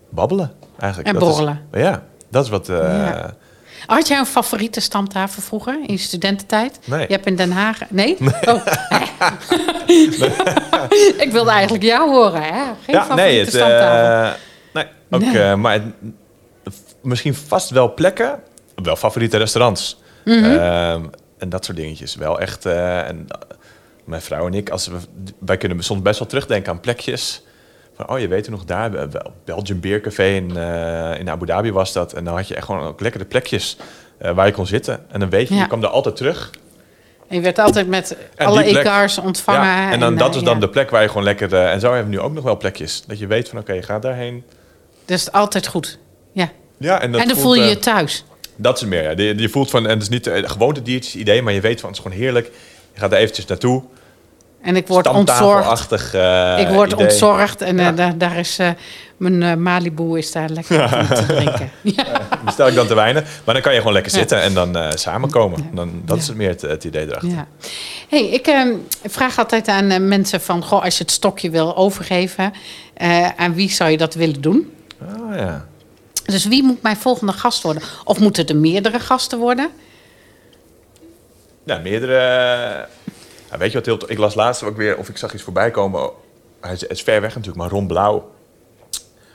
babbelen, 0.09 0.51
eigenlijk. 0.77 1.13
En 1.13 1.19
Dat 1.19 1.29
is- 1.29 1.35
borrelen. 1.37 1.67
ja, 1.71 2.03
dat 2.29 2.43
is 2.43 2.49
wat... 2.49 2.67
Ja. 2.67 3.33
Had 3.85 4.07
jij 4.07 4.17
een 4.19 4.25
favoriete 4.25 4.79
stamtafel 4.79 5.41
vroeger 5.41 5.73
in 5.73 5.91
je 5.93 5.97
studententijd? 5.97 6.79
Nee. 6.85 6.99
Je 7.07 7.13
hebt 7.13 7.25
in 7.25 7.35
Den 7.35 7.51
Haag. 7.51 7.79
Nee? 7.89 8.17
Oh. 8.41 8.65
ik 11.25 11.29
wilde 11.31 11.51
eigenlijk 11.51 11.83
jou 11.83 12.09
horen, 12.09 12.41
hè? 12.43 12.49
Geen 12.83 12.95
ja, 12.95 13.01
favoriete 13.05 13.15
nee, 13.15 13.39
het, 13.39 13.49
stamtafel. 13.49 14.31
eh, 14.31 14.37
nee, 14.73 14.85
ook, 15.09 15.21
Nee. 15.33 15.41
eh, 15.43 15.55
maar 15.55 15.73
het- 15.73 16.73
misschien 17.01 17.35
vast 17.35 17.69
wel 17.69 17.93
plekken, 17.93 18.39
wel 18.75 18.95
favoriete 18.95 19.37
restaurants. 19.37 19.99
Mhm. 20.25 20.43
Ehm, 20.43 21.03
en 21.37 21.49
dat 21.49 21.65
soort 21.65 21.77
dingetjes. 21.77 22.15
Wel 22.15 22.39
echt. 22.39 22.65
eh, 22.65 23.07
en, 23.07 23.27
mijn 24.05 24.21
vrouw 24.21 24.47
en 24.47 24.53
ik, 24.53 24.69
als 24.69 24.87
we, 24.87 24.97
wij 25.39 25.57
kunnen 25.57 25.83
soms 25.83 26.01
best 26.01 26.19
wel 26.19 26.27
terugdenken 26.27 26.71
aan 26.71 26.79
plekjes. 26.79 27.41
Van, 27.99 28.09
oh, 28.09 28.19
je 28.19 28.27
weet 28.27 28.45
er 28.45 28.51
nog 28.51 28.65
daar, 28.65 28.89
Be- 28.89 29.07
Be- 29.07 29.25
Belgian 29.45 29.79
Beer 29.79 30.01
Café 30.01 30.23
in, 30.25 30.57
eh, 30.57 31.19
in 31.19 31.29
Abu 31.29 31.45
Dhabi 31.45 31.71
was 31.71 31.93
dat. 31.93 32.13
En 32.13 32.23
dan 32.23 32.35
had 32.35 32.47
je 32.47 32.55
echt 32.55 32.65
gewoon 32.65 32.81
ook 32.87 33.01
lekkere 33.01 33.25
plekjes 33.25 33.77
eh, 34.17 34.31
waar 34.31 34.45
je 34.45 34.51
kon 34.51 34.67
zitten. 34.67 35.05
En 35.11 35.19
dan 35.19 35.29
weet 35.29 35.47
je, 35.47 35.53
Ja. 35.53 35.59
je 35.61 35.67
kwam 35.67 35.81
daar 35.81 35.89
altijd 35.89 36.15
terug. 36.15 36.49
En 37.27 37.35
je 37.35 37.41
werd 37.41 37.59
altijd 37.59 37.87
met 37.87 38.17
En 38.35 38.45
alle 38.45 38.63
egaars 38.63 39.17
ontvangen. 39.17 39.65
Ja, 39.65 39.91
en 39.91 39.99
dan, 39.99 40.15
dat 40.15 40.29
eh, 40.29 40.35
is 40.37 40.43
dan 40.43 40.53
ja. 40.53 40.59
de 40.59 40.69
plek 40.69 40.89
waar 40.89 41.01
je 41.01 41.07
gewoon 41.07 41.23
lekker... 41.23 41.53
en 41.53 41.79
zo 41.79 41.93
hebben 41.93 42.11
we 42.11 42.17
nu 42.17 42.21
ook 42.23 42.33
nog 42.33 42.43
wel 42.43 42.57
plekjes. 42.57 43.03
Dat 43.07 43.19
je 43.19 43.27
weet 43.27 43.49
van, 43.49 43.59
oké, 43.59 43.73
je 43.73 43.81
gaat 43.81 44.01
daarheen. 44.01 44.43
Het 45.01 45.11
is 45.11 45.31
altijd 45.31 45.67
goed. 45.67 45.99
Ja. 46.31 46.49
Ja, 46.77 47.01
en, 47.01 47.11
dat 47.11 47.21
en 47.21 47.27
dan 47.27 47.37
voelt, 47.37 47.55
voel 47.55 47.63
je 47.63 47.69
je 47.69 47.79
thuis. 47.79 48.23
Dat 48.55 48.77
is 48.77 48.85
meer, 48.87 49.03
ja. 49.03 49.09
Je, 49.15 49.37
je 49.37 49.49
voelt 49.49 49.69
van, 49.69 49.83
en 49.83 49.89
het 49.93 50.01
is 50.01 50.09
niet 50.09 50.29
gewoon 50.33 50.73
het 50.75 50.85
diertjes 50.85 51.15
idee, 51.15 51.41
maar 51.41 51.53
je 51.53 51.61
weet 51.61 51.79
van, 51.79 51.89
het 51.89 51.97
is 51.97 52.03
gewoon 52.03 52.19
heerlijk. 52.21 52.51
Je 52.93 52.99
gaat 52.99 53.11
er 53.11 53.17
eventjes 53.17 53.45
naartoe. 53.45 53.83
En 54.61 54.75
ik 54.75 54.87
word 54.87 55.07
ontzorgd. 55.07 55.91
Eh, 56.13 56.59
ik 56.59 56.67
word 56.67 56.91
idee. 56.91 57.05
ontzorgd 57.05 57.61
en 57.61 57.79
eh, 57.79 57.85
Ja. 57.85 57.91
daar, 57.91 58.17
daar 58.17 58.37
is 58.37 58.59
eh, 58.59 58.69
mijn 59.17 59.61
Malibu 59.61 60.17
is 60.17 60.31
daar 60.31 60.49
lekker 60.49 60.89
van 60.89 61.07
te 61.07 61.25
drinken. 61.25 61.71
Ja. 61.95 62.05
Bestel 62.45 62.67
ik 62.67 62.75
dan 62.75 62.87
te 62.87 62.95
weinig. 62.95 63.23
Maar 63.43 63.53
dan 63.53 63.63
kan 63.63 63.71
je 63.73 63.77
gewoon 63.77 63.93
lekker 63.93 64.11
Ja. 64.11 64.17
zitten 64.17 64.41
en 64.41 64.53
dan 64.53 64.77
eh, 64.77 64.91
samenkomen. 64.93 65.69
Dan, 65.73 66.01
dat 66.05 66.17
is 66.17 66.27
het 66.27 66.35
meer 66.35 66.49
het, 66.49 66.61
het 66.61 66.83
idee 66.83 67.05
erachter. 67.07 67.29
Ja. 67.29 67.47
Hey, 68.09 68.25
ik 68.29 68.47
eh, 68.47 68.65
vraag 69.05 69.37
altijd 69.39 69.67
aan 69.67 70.07
mensen 70.07 70.41
van, 70.41 70.63
goh, 70.63 70.83
als 70.83 70.97
je 70.97 71.03
het 71.03 71.11
stokje 71.13 71.49
wil 71.49 71.75
overgeven, 71.75 72.53
eh, 72.93 73.29
aan 73.35 73.53
wie 73.53 73.69
zou 73.71 73.89
je 73.89 73.97
dat 73.97 74.13
willen 74.13 74.41
doen? 74.41 74.73
Oh, 75.01 75.35
ja. 75.35 75.65
Dus 76.25 76.45
wie 76.45 76.63
moet 76.63 76.81
mijn 76.81 76.97
volgende 76.97 77.33
gast 77.33 77.61
worden? 77.63 77.83
Of 78.03 78.19
moeten 78.19 78.45
er 78.47 78.55
meerdere 78.55 78.99
gasten 78.99 79.39
worden? 79.39 79.69
Ja, 81.65 81.77
meerdere... 81.77 82.87
Weet 83.57 83.71
je 83.71 83.77
wat 83.77 83.85
heel... 83.85 84.11
Ik 84.11 84.17
las 84.17 84.35
laatst 84.35 84.63
ook 84.63 84.77
weer, 84.77 84.97
of 84.97 85.09
ik 85.09 85.17
zag 85.17 85.33
iets 85.33 85.43
voorbij 85.43 85.71
komen. 85.71 86.09
Hij 86.59 86.73
is, 86.73 86.81
het 86.81 86.91
is 86.91 87.01
ver 87.01 87.21
weg 87.21 87.35
natuurlijk, 87.35 87.57
maar 87.57 87.69
Ron 87.69 87.87
Blauw. 87.87 88.31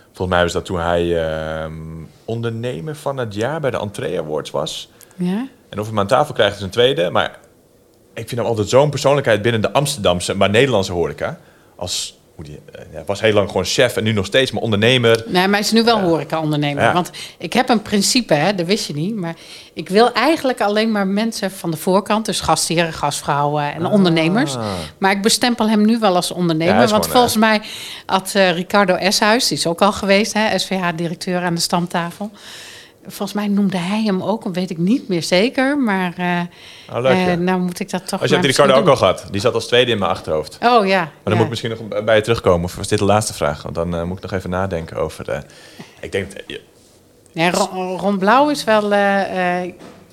Volgens 0.04 0.28
mij 0.28 0.42
was 0.42 0.52
dat 0.52 0.64
toen 0.64 0.80
hij 0.80 1.26
ehm, 1.26 1.72
ondernemer 2.24 2.96
van 2.96 3.16
het 3.16 3.34
jaar 3.34 3.60
bij 3.60 3.70
de 3.70 3.78
Entree 3.78 4.18
Awards 4.18 4.50
was. 4.50 4.90
Ja? 5.16 5.48
En 5.68 5.78
of 5.78 5.86
hij 5.86 5.86
hem 5.86 5.98
aan 5.98 6.06
tafel 6.06 6.34
krijgt 6.34 6.56
is 6.56 6.62
een 6.62 6.70
tweede. 6.70 7.10
Maar 7.10 7.38
ik 8.12 8.28
vind 8.28 8.40
hem 8.40 8.48
altijd 8.48 8.68
zo'n 8.68 8.90
persoonlijkheid 8.90 9.42
binnen 9.42 9.60
de 9.60 9.72
Amsterdamse, 9.72 10.36
maar 10.36 10.50
Nederlandse 10.50 10.92
horeca. 10.92 11.38
Als, 11.76 12.18
hoe 12.34 12.44
die, 12.44 12.60
eh, 12.72 12.80
hij 12.90 13.04
was 13.06 13.20
heel 13.20 13.32
lang 13.32 13.48
gewoon 13.48 13.64
chef 13.64 13.96
en 13.96 14.04
nu 14.04 14.12
nog 14.12 14.26
steeds, 14.26 14.50
maar 14.50 14.62
ondernemer. 14.62 15.22
Nee, 15.26 15.42
maar 15.42 15.50
hij 15.50 15.60
is 15.60 15.72
nu 15.72 15.84
wel 15.84 16.00
horeca-ondernemer. 16.00 16.82
Ja. 16.82 16.92
Want 16.92 17.10
ik 17.38 17.52
heb 17.52 17.68
een 17.68 17.82
principe, 17.82 18.34
hè, 18.34 18.54
dat 18.54 18.66
wist 18.66 18.86
je 18.86 18.94
niet. 18.94 19.14
Maar 19.14 19.34
ik 19.74 19.88
wil 19.88 20.12
eigenlijk 20.12 20.60
alleen 20.60 20.92
maar 20.92 21.06
mensen 21.06 21.50
van 21.50 21.70
de 21.70 21.76
voorkant. 21.76 22.26
Dus 22.26 22.40
gastheren, 22.40 22.92
gastvrouwen 22.92 23.74
en 23.74 23.86
ondernemers. 23.86 24.56
Maar 24.98 25.10
ik 25.10 25.22
bestempel 25.22 25.68
hem 25.68 25.84
nu 25.84 25.98
wel 25.98 26.14
als 26.14 26.30
ondernemer. 26.30 26.76
want 26.76 26.90
gewoon, 26.90 27.10
volgens 27.10 27.36
mij 27.36 27.60
had 28.06 28.32
eh, 28.34 28.52
Ricardo 28.52 28.94
Eshuis, 28.94 29.48
die 29.48 29.58
is 29.58 29.66
ook 29.66 29.82
al 29.82 29.92
geweest, 29.92 30.32
hè, 30.32 30.58
SVH-directeur 30.58 31.42
aan 31.42 31.54
de 31.54 31.60
stamtafel. 31.60 32.30
Volgens 33.06 33.32
mij 33.32 33.48
noemde 33.48 33.76
hij 33.76 34.02
hem 34.02 34.22
ook, 34.22 34.44
weet 34.44 34.70
ik 34.70 34.78
niet 34.78 35.08
meer 35.08 35.22
zeker. 35.22 35.78
Maar 35.78 36.14
eh, 36.16 36.40
Oh, 36.96 37.02
ja. 37.02 37.26
eh, 37.26 37.36
nou 37.36 37.60
moet 37.60 37.80
ik 37.80 37.90
dat 37.90 38.08
toch 38.08 38.20
Als 38.20 38.30
je 38.30 38.36
hebt 38.36 38.46
die 38.46 38.56
Ricardo 38.56 38.80
ook 38.80 38.88
al 38.88 38.96
gehad. 38.96 39.26
Die 39.30 39.40
zat 39.40 39.54
als 39.54 39.66
tweede 39.66 39.90
in 39.90 39.98
mijn 39.98 40.10
achterhoofd. 40.10 40.58
Oh 40.62 40.86
ja. 40.86 41.00
Maar 41.00 41.10
dan 41.22 41.32
ja. 41.32 41.34
moet 41.34 41.44
ik 41.44 41.48
misschien 41.48 41.70
nog 41.90 42.04
bij 42.04 42.16
je 42.16 42.22
terugkomen. 42.22 42.64
Of 42.64 42.76
was 42.76 42.88
dit 42.88 42.98
de 42.98 43.04
laatste 43.04 43.34
vraag? 43.34 43.62
Want 43.62 43.74
dan 43.74 43.94
eh, 43.94 44.02
moet 44.02 44.16
ik 44.16 44.22
nog 44.22 44.32
even 44.32 44.50
nadenken 44.50 44.96
over... 44.96 45.44
ik 46.00 46.12
denk... 46.12 46.30
Ja, 47.32 47.50
Ron, 47.50 47.98
Ron 47.98 48.18
Blauw 48.18 48.48
is 48.48 48.64
wel, 48.64 48.88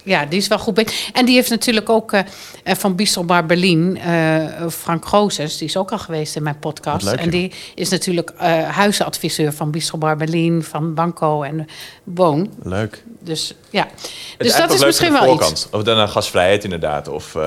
ja, 0.04 0.26
die 0.26 0.40
is 0.40 0.48
wel 0.48 0.60
goed 0.60 0.74
bezig. 0.74 1.10
En 1.14 1.26
die 1.26 1.36
heeft 1.36 1.50
natuurlijk 1.50 1.90
ook 1.90 2.12
eh, 2.12 2.22
van 2.64 2.96
Bistro 2.96 3.24
Bar 3.24 3.46
Berlin, 3.46 3.98
eh, 3.98 4.68
Frank 4.70 5.06
Gozes, 5.06 5.58
die 5.58 5.68
is 5.68 5.78
ook 5.78 5.92
al 5.92 6.00
geweest 6.00 6.36
in 6.36 6.44
mijn 6.44 6.60
podcast. 6.60 7.06
Leuk, 7.06 7.20
en 7.20 7.30
die 7.30 7.52
is 7.76 7.90
natuurlijk 7.90 8.34
huisadviseur 8.72 9.54
van 9.54 9.72
Bistro 9.72 9.98
Bar 9.98 10.18
Berlin, 10.18 10.64
van 10.64 10.94
Banco 10.94 11.44
en 11.44 11.68
Woon. 12.04 12.54
leuk. 12.64 13.04
Dus 13.20 13.56
ja, 13.70 13.88
Het 13.88 14.48
dus 14.48 14.56
dat 14.56 14.74
is 14.74 14.86
misschien 14.86 15.12
wel 15.12 15.24
voorkant. 15.26 15.52
iets. 15.52 15.70
Of 15.72 15.84
dan 15.84 15.98
een 15.98 16.10
gastvrijheid 16.10 16.64
inderdaad. 16.64 17.08
Of 17.08 17.38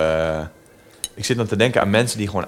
ik 1.14 1.24
zit 1.24 1.36
dan 1.36 1.46
te 1.46 1.56
denken 1.56 1.80
aan 1.80 1.90
mensen 1.90 2.18
die 2.18 2.28
gewoon 2.28 2.46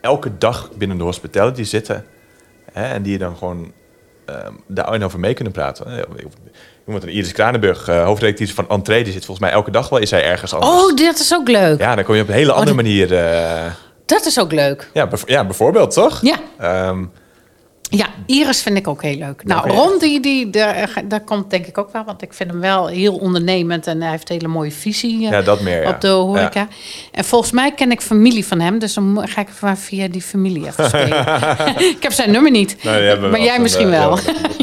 elke 0.00 0.38
dag 0.38 0.70
binnen 0.72 0.98
de 0.98 1.04
hospitality 1.04 1.62
zitten. 1.62 2.04
Hè, 2.72 2.84
en 2.84 3.02
die 3.02 3.18
dan 3.18 3.36
gewoon 3.36 3.72
ehm 4.24 4.52
daar 4.66 5.02
over 5.02 5.20
mee 5.20 5.34
kunnen 5.34 5.52
praten. 5.52 6.04
Iemand 6.86 7.04
een 7.04 7.10
Iris 7.10 7.32
Kranenburg, 7.32 7.88
uh, 7.88 8.04
hoofdredacteur 8.04 8.48
van 8.54 8.68
Entree, 8.68 9.04
die 9.04 9.12
zit 9.12 9.24
volgens 9.24 9.46
mij 9.46 9.56
elke 9.56 9.70
dag 9.70 9.88
wel 9.88 9.98
is 9.98 10.10
hij 10.10 10.24
ergens 10.24 10.54
anders. 10.54 10.72
Oh, 10.72 10.96
dat 10.96 11.18
is 11.18 11.34
ook 11.34 11.48
leuk. 11.48 11.78
Ja, 11.80 11.94
dan 11.94 12.04
kom 12.04 12.14
je 12.14 12.22
op 12.22 12.28
een 12.28 12.34
hele 12.34 12.52
andere 12.52 12.82
die- 12.82 13.06
manier. 13.06 13.14
eh, 13.16 13.70
Dat 14.06 14.26
is 14.26 14.40
ook 14.40 14.52
leuk. 14.52 14.90
ja, 14.92 15.08
ja, 15.26 15.44
bijvoorbeeld, 15.44 15.90
toch? 15.90 16.18
Ja. 16.22 16.36
Ehm, 16.58 17.04
Ja, 17.90 18.06
Iris 18.26 18.62
vind 18.62 18.76
ik 18.76 18.88
ook 18.88 19.02
heel 19.02 19.16
leuk. 19.16 19.44
Nou, 19.44 19.60
Oké. 19.60 19.72
Ron, 19.72 19.98
die, 19.98 20.20
die, 20.20 20.50
daar, 20.50 21.02
daar 21.04 21.20
komt 21.20 21.50
denk 21.50 21.66
ik 21.66 21.78
ook 21.78 21.92
wel. 21.92 22.04
Want 22.04 22.22
ik 22.22 22.32
vind 22.32 22.50
hem 22.50 22.60
wel 22.60 22.86
heel 22.86 23.14
ondernemend 23.16 23.86
en 23.86 24.00
hij 24.00 24.10
heeft 24.10 24.30
een 24.30 24.36
hele 24.36 24.48
mooie 24.48 24.70
visie 24.72 25.24
eh, 25.26 25.30
ja, 25.30 25.42
dat 25.42 25.60
meer. 25.60 25.82
Ja. 25.82 25.88
op 25.90 26.00
de 26.00 26.08
horeca. 26.08 26.68
En 27.12 27.24
volgens 27.24 27.50
mij 27.52 27.72
ken 27.72 27.90
ik 27.90 28.00
familie 28.00 28.46
van 28.46 28.60
hem. 28.60 28.78
Dus 28.78 28.94
dan 28.94 29.22
ga 29.28 29.40
ik 29.40 29.48
via 29.74 30.08
die 30.08 30.22
familie 30.22 30.66
even 30.66 30.88
spelen. 30.88 31.18
ik 31.96 32.02
heb 32.02 32.12
zijn 32.12 32.30
nummer 32.30 32.50
niet. 32.50 32.84
Maar 32.84 33.40
jij 33.40 33.58
misschien 33.60 33.92
eh, 33.92 33.98
wel. 33.98 34.18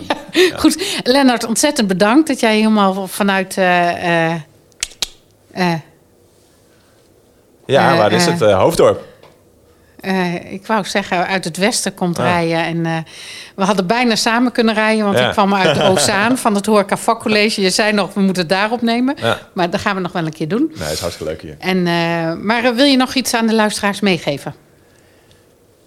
Goed, 0.61 1.01
Lennart, 1.03 1.45
ontzettend 1.45 1.87
bedankt 1.87 2.27
dat 2.27 2.39
jij 2.39 2.55
helemaal 2.55 3.07
vanuit... 3.07 3.57
eh, 3.57 4.33
Ja, 7.65 7.97
waar 7.97 8.11
is 8.11 8.25
het? 8.25 8.39
Hoofddorp. 8.39 9.16
Eh, 9.99 10.51
ik 10.53 10.65
wou 10.67 10.85
zeggen, 10.85 11.27
uit 11.27 11.43
het 11.43 11.57
westen 11.57 11.93
komt 11.93 12.19
Ah. 12.19 12.25
rijden. 12.25 12.57
En 12.63 12.85
eh, 12.85 12.97
we 13.55 13.63
hadden 13.63 13.87
bijna 13.87 14.15
samen 14.15 14.51
kunnen 14.51 14.73
rijden, 14.73 15.05
want 15.05 15.17
Ja. 15.17 15.25
ik 15.27 15.31
kwam 15.31 15.53
uit 15.53 15.75
de 15.75 15.83
Ozaan 15.91 16.37
van 16.37 16.55
het 16.55 16.65
Horeca 16.65 16.97
Vakcollege. 16.97 17.61
Je 17.61 17.69
zei 17.69 17.93
nog, 17.93 18.13
we 18.13 18.19
moeten 18.21 18.41
het 18.43 18.51
daar 18.51 18.71
opnemen. 18.71 19.15
Ja. 19.21 19.39
Maar 19.53 19.69
dat 19.69 19.79
gaan 19.79 19.95
we 19.95 20.01
nog 20.01 20.11
wel 20.11 20.25
een 20.25 20.33
keer 20.33 20.47
doen. 20.47 20.71
Nee, 20.79 20.91
is 20.91 20.99
hartstikke 20.99 21.31
leuk 21.31 21.41
hier. 21.41 21.55
En, 21.59 21.77
eh, 21.87 22.33
maar 22.45 22.75
wil 22.75 22.85
je 22.85 22.97
nog 22.97 23.13
iets 23.13 23.33
aan 23.33 23.47
de 23.47 23.53
luisteraars 23.55 23.99
meegeven? 23.99 24.55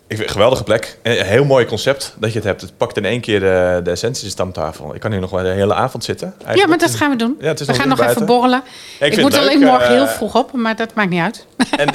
Ik 0.07 0.17
vind 0.17 0.31
geweldige 0.31 0.63
plek. 0.63 0.99
Een 1.03 1.25
heel 1.27 1.45
mooi 1.45 1.67
concept 1.67 2.15
dat 2.19 2.31
je 2.31 2.37
het 2.39 2.47
hebt. 2.47 2.61
Het 2.61 2.77
pakt 2.77 2.97
in 2.97 3.05
één 3.05 3.21
keer 3.21 3.41
de, 3.41 3.81
de 3.85 3.91
essentie 3.91 4.25
de 4.25 4.31
stamtafel. 4.31 4.95
Ik 4.95 5.01
kan 5.01 5.11
hier 5.11 5.21
nog 5.21 5.31
wel 5.31 5.43
de 5.43 5.49
hele 5.49 5.75
avond 5.75 6.05
zitten. 6.05 6.35
Ja, 6.55 6.67
maar 6.67 6.79
dat 6.79 6.95
gaan 6.95 7.11
we 7.11 7.17
doen. 7.17 7.37
Ja, 7.41 7.55
we 7.55 7.65
nog 7.67 7.77
gaan 7.77 7.89
nog 7.89 8.01
even 8.01 8.27
borrelen. 8.27 8.63
Ik 9.01 9.21
moet 9.21 9.37
alleen 9.39 9.61
morgen 9.61 9.89
heel 9.95 10.07
vroeg 10.07 10.35
op, 10.37 10.53
maar 10.53 10.77
dat 10.77 10.95
maakt 10.95 11.11
niet 11.11 11.21
uit. 11.21 11.47
En 11.77 11.89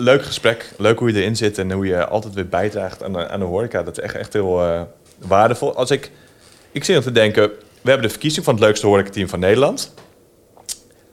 leuk 0.00 0.22
gesprek. 0.22 0.70
Leuk 0.78 0.98
hoe 0.98 1.12
je 1.12 1.20
erin 1.20 1.36
zit 1.36 1.58
en 1.58 1.72
hoe 1.72 1.86
je 1.86 2.06
altijd 2.06 2.34
weer 2.34 2.48
bijdraagt 2.48 3.02
aan 3.02 3.12
de, 3.12 3.28
aan 3.28 3.40
de 3.40 3.46
horeca. 3.46 3.82
Dat 3.82 3.98
is 3.98 4.04
echt, 4.04 4.14
echt 4.14 4.32
heel 4.32 4.62
eh, 4.62 4.82
waardevol. 5.18 5.74
Als 5.74 5.90
ik, 5.90 6.10
ik 6.72 6.84
zit 6.84 6.94
nog 6.94 7.04
te 7.04 7.12
denken, 7.12 7.42
we 7.80 7.90
hebben 7.90 8.06
de 8.06 8.12
verkiezing 8.12 8.44
van 8.44 8.54
het 8.54 8.62
leukste 8.62 8.86
horecateam 8.86 9.28
van 9.28 9.38
Nederland. 9.38 9.94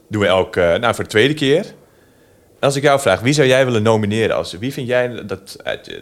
Doen 0.07 0.21
we 0.21 0.27
elk, 0.27 0.55
eh, 0.55 0.75
nou 0.75 0.95
voor 0.95 1.03
de 1.03 1.09
tweede 1.09 1.33
keer. 1.33 1.65
Als 2.59 2.75
ik 2.75 2.83
jou 2.83 2.99
vraag, 2.99 3.19
wie 3.19 3.33
zou 3.33 3.47
jij 3.47 3.65
willen 3.65 3.83
nomineren? 3.83 4.35
Als, 4.35 4.51
wie 4.51 4.73
vind 4.73 4.87
jij 4.87 5.25
dat 5.25 5.57
uit 5.63 5.85
je, 5.85 6.01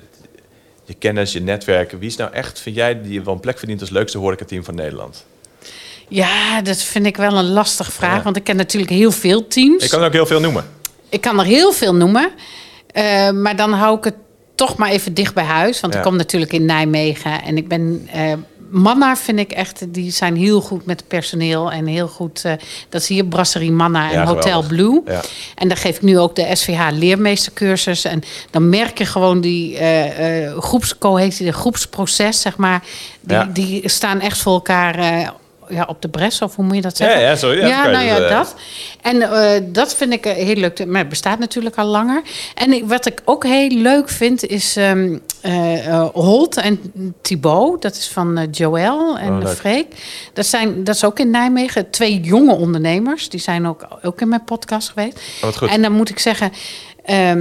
je 0.84 0.94
kennis, 0.94 1.34
je 1.34 1.42
netwerken, 1.42 2.00
wie 2.00 2.10
is 2.10 2.16
nou 2.16 2.34
echt, 2.34 2.60
vind 2.60 2.76
jij 2.76 3.02
die 3.02 3.24
wel 3.24 3.34
een 3.34 3.40
plek 3.40 3.58
verdient 3.58 3.82
als 3.82 3.90
leukste 3.90 4.18
horecateam 4.18 4.64
van 4.64 4.76
Nederland? 4.76 5.26
Ja, 6.08 6.62
dat 6.62 6.82
vind 6.82 7.06
ik 7.06 7.18
wel 7.18 7.38
een 7.38 7.50
lastige 7.52 7.92
vraag. 7.92 8.18
Ja. 8.18 8.24
Want 8.24 8.36
ik 8.36 8.44
ken 8.44 8.56
natuurlijk 8.56 8.92
heel 8.92 9.12
veel 9.12 9.48
teams. 9.48 9.84
Ik 9.84 9.90
kan 9.90 10.00
er 10.00 10.06
ook 10.06 10.14
heel 10.14 10.26
veel 10.26 10.40
noemen. 10.40 10.66
Ik 11.10 11.22
kan 11.22 11.40
er 11.40 11.46
heel 11.46 11.72
veel 11.72 11.96
noemen. 11.96 12.32
Eh, 12.96 13.30
maar 13.32 13.56
dan 13.56 13.74
hou 13.74 13.98
ik 13.98 14.04
het 14.04 14.16
toch 14.56 14.76
maar 14.78 14.90
even 14.90 15.14
dicht 15.14 15.34
bij 15.34 15.44
huis. 15.44 15.80
Want 15.80 15.94
Ja. 15.94 16.00
ik 16.00 16.06
kom 16.06 16.16
natuurlijk 16.16 16.54
in 16.54 16.66
Nijmegen. 16.66 17.42
En 17.44 17.58
ik 17.58 17.68
ben... 17.68 18.08
eh 18.12 18.34
Manna 18.70 19.16
vind 19.16 19.40
ik 19.40 19.52
echt... 19.52 19.94
Die 19.94 20.12
zijn 20.12 20.36
heel 20.36 20.62
goed 20.62 20.86
met 20.86 21.00
het 21.00 21.08
personeel. 21.10 21.72
En 21.72 21.86
heel 21.86 22.08
goed... 22.08 22.42
eh, 22.46 22.54
dat 22.90 23.02
is 23.02 23.08
hier 23.08 23.26
Brasserie 23.26 23.72
Manna 23.72 24.08
en 24.12 24.20
Ja, 24.20 24.26
Hotel. 24.26 24.64
Blue. 24.64 25.02
Ja. 25.06 25.22
En 25.56 25.68
daar 25.68 25.78
geef 25.78 25.96
ik 25.96 26.02
nu 26.02 26.20
ook 26.20 26.36
de 26.36 26.50
SVH 26.56 26.88
leermeestercursus. 26.92 28.06
En 28.06 28.22
dan 28.52 28.70
merk 28.70 28.98
je 28.98 29.06
gewoon 29.06 29.42
die 29.42 29.78
groepscohesie, 30.60 31.46
de 31.46 31.54
groepsproces, 31.54 32.42
zeg 32.42 32.58
maar. 32.58 32.84
Die, 33.22 33.36
Ja. 33.38 33.50
die 33.54 33.90
staan 33.90 34.20
echt 34.20 34.38
voor 34.38 34.54
elkaar... 34.54 35.34
ja, 35.70 35.86
op 35.88 36.02
de 36.02 36.08
bres, 36.10 36.42
of 36.42 36.56
hoe 36.56 36.66
moet 36.66 36.76
je 36.76 36.82
dat 36.82 36.98
zeggen? 36.98 37.20
Ja, 37.22 37.30
ja, 37.30 37.36
sorry, 37.36 37.60
ja, 37.60 37.68
Ja, 37.68 37.88
nou 37.88 38.06
ja, 38.06 38.20
dat, 38.20 38.30
eh, 38.30 38.38
dat. 38.38 38.56
En 39.02 39.22
eh, 39.22 39.62
dat 39.68 39.96
vind 39.96 40.14
ik 40.14 40.26
eh, 40.26 40.34
heel 40.34 40.56
leuk. 40.56 40.86
Maar 40.86 41.00
het 41.00 41.10
bestaat 41.10 41.40
natuurlijk 41.40 41.76
al 41.76 41.86
langer. 41.86 42.22
En 42.56 42.74
ik- 42.74 42.84
wat 42.88 43.06
ik 43.06 43.22
ook 43.26 43.44
heel 43.44 43.70
leuk 43.70 44.10
vind, 44.10 44.46
is 44.46 44.76
ehm 44.76 45.18
eh, 45.42 45.88
eh, 45.88 46.08
Holt 46.14 46.58
en 46.58 46.80
Thibaut. 47.22 47.82
Dat 47.82 47.96
is 47.96 48.08
van 48.08 48.48
Joël 48.52 49.18
en 49.18 49.42
Oh. 49.42 49.48
Freek. 49.48 49.88
Dat, 50.34 50.46
zijn, 50.46 50.84
dat 50.84 50.96
is 50.96 51.04
ook 51.04 51.20
in 51.20 51.30
Nijmegen. 51.30 51.90
Twee 51.90 52.20
jonge 52.20 52.54
ondernemers. 52.56 53.30
Die 53.30 53.40
zijn 53.40 53.68
ook, 53.68 53.88
ook 54.04 54.22
in 54.22 54.28
mijn 54.30 54.44
podcast 54.44 54.90
geweest. 54.90 55.20
Oh. 55.62 55.74
En 55.74 55.82
dan 55.82 55.92
moet 55.92 56.10
ik 56.10 56.20
zeggen... 56.20 56.52
eh, 57.04 57.34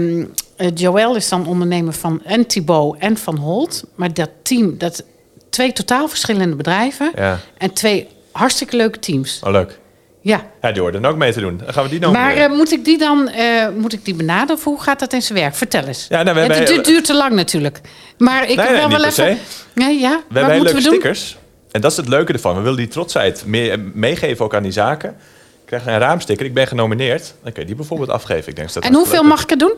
Joël 0.74 1.16
is 1.16 1.28
dan 1.28 1.46
ondernemer 1.46 1.92
van 1.92 2.20
en 2.24 2.46
Thibaut 2.46 2.96
en 2.98 3.16
van 3.16 3.36
Holt. 3.36 3.84
Maar 3.94 4.14
dat 4.14 4.30
team, 4.42 4.78
dat 4.78 5.04
twee 5.50 5.72
totaal 5.72 6.08
verschillende 6.08 6.56
bedrijven. 6.56 7.12
Ja. 7.14 7.38
En 7.58 7.72
twee 7.72 8.08
hartstikke 8.38 8.76
leuke 8.76 8.98
teams. 8.98 9.40
Oh, 9.44 9.50
leuk. 9.52 9.78
Ja. 10.20 10.46
Ja, 10.60 10.72
die 10.72 10.80
hoorden 10.82 11.04
ook 11.04 11.16
mee 11.16 11.32
te 11.32 11.40
doen. 11.40 11.60
Dan 11.64 11.72
gaan 11.72 11.84
we 11.84 11.90
die 11.90 12.00
dan 12.00 12.12
Maar 12.12 12.36
eh, 12.36 12.50
moet 12.50 12.72
ik 12.72 12.84
die 12.84 12.98
dan 12.98 13.28
eh, 13.28 13.68
moet 13.76 13.92
ik 13.92 14.04
die 14.04 14.14
benaderen? 14.14 14.56
Of 14.56 14.64
hoe 14.64 14.80
gaat 14.82 14.98
dat 14.98 15.12
in 15.12 15.22
zijn 15.22 15.38
werk? 15.38 15.54
Vertel 15.54 15.84
eens. 15.84 16.06
Ja, 16.08 16.22
nou, 16.22 16.34
we 16.34 16.40
hebben- 16.40 16.58
het 16.58 16.66
duurt, 16.68 16.84
duurt 16.84 17.04
te 17.04 17.14
lang 17.14 17.32
natuurlijk. 17.32 17.80
Maar 18.18 18.42
ik 18.50 18.56
Nee, 18.56 18.66
nee, 18.68 18.76
wel 18.76 18.88
per 18.88 19.04
even. 19.04 19.38
Nee, 19.72 19.98
ja. 20.00 20.08
We 20.10 20.16
Wat 20.16 20.34
hebben 20.34 20.50
hele 20.52 20.62
leuke 20.64 20.76
we 20.78 20.82
doen? 20.84 20.92
stickers. 20.92 21.36
En 21.70 21.80
dat 21.80 21.90
is 21.90 21.96
het 21.96 22.08
leuke 22.08 22.32
ervan. 22.32 22.54
We 22.56 22.60
willen 22.62 22.76
die 22.76 22.88
trotsheid 22.88 23.42
meer, 23.46 23.80
meegeven 23.94 24.44
ook 24.44 24.54
aan 24.54 24.62
die 24.62 24.72
zaken. 24.72 25.10
Ik 25.10 25.66
krijg 25.66 25.86
een 25.86 25.98
raamsticker. 25.98 26.46
Ik 26.46 26.54
ben 26.54 26.66
genomineerd. 26.66 27.34
Dan 27.42 27.52
kun 27.52 27.60
je 27.62 27.66
die 27.68 27.76
bijvoorbeeld 27.76 28.10
afgeven. 28.10 28.48
Ik 28.48 28.56
denk 28.56 28.72
dat 28.72 28.84
En 28.84 28.94
hoeveel 28.94 29.22
mag 29.22 29.42
ik 29.42 29.50
er 29.50 29.58
doen? 29.58 29.72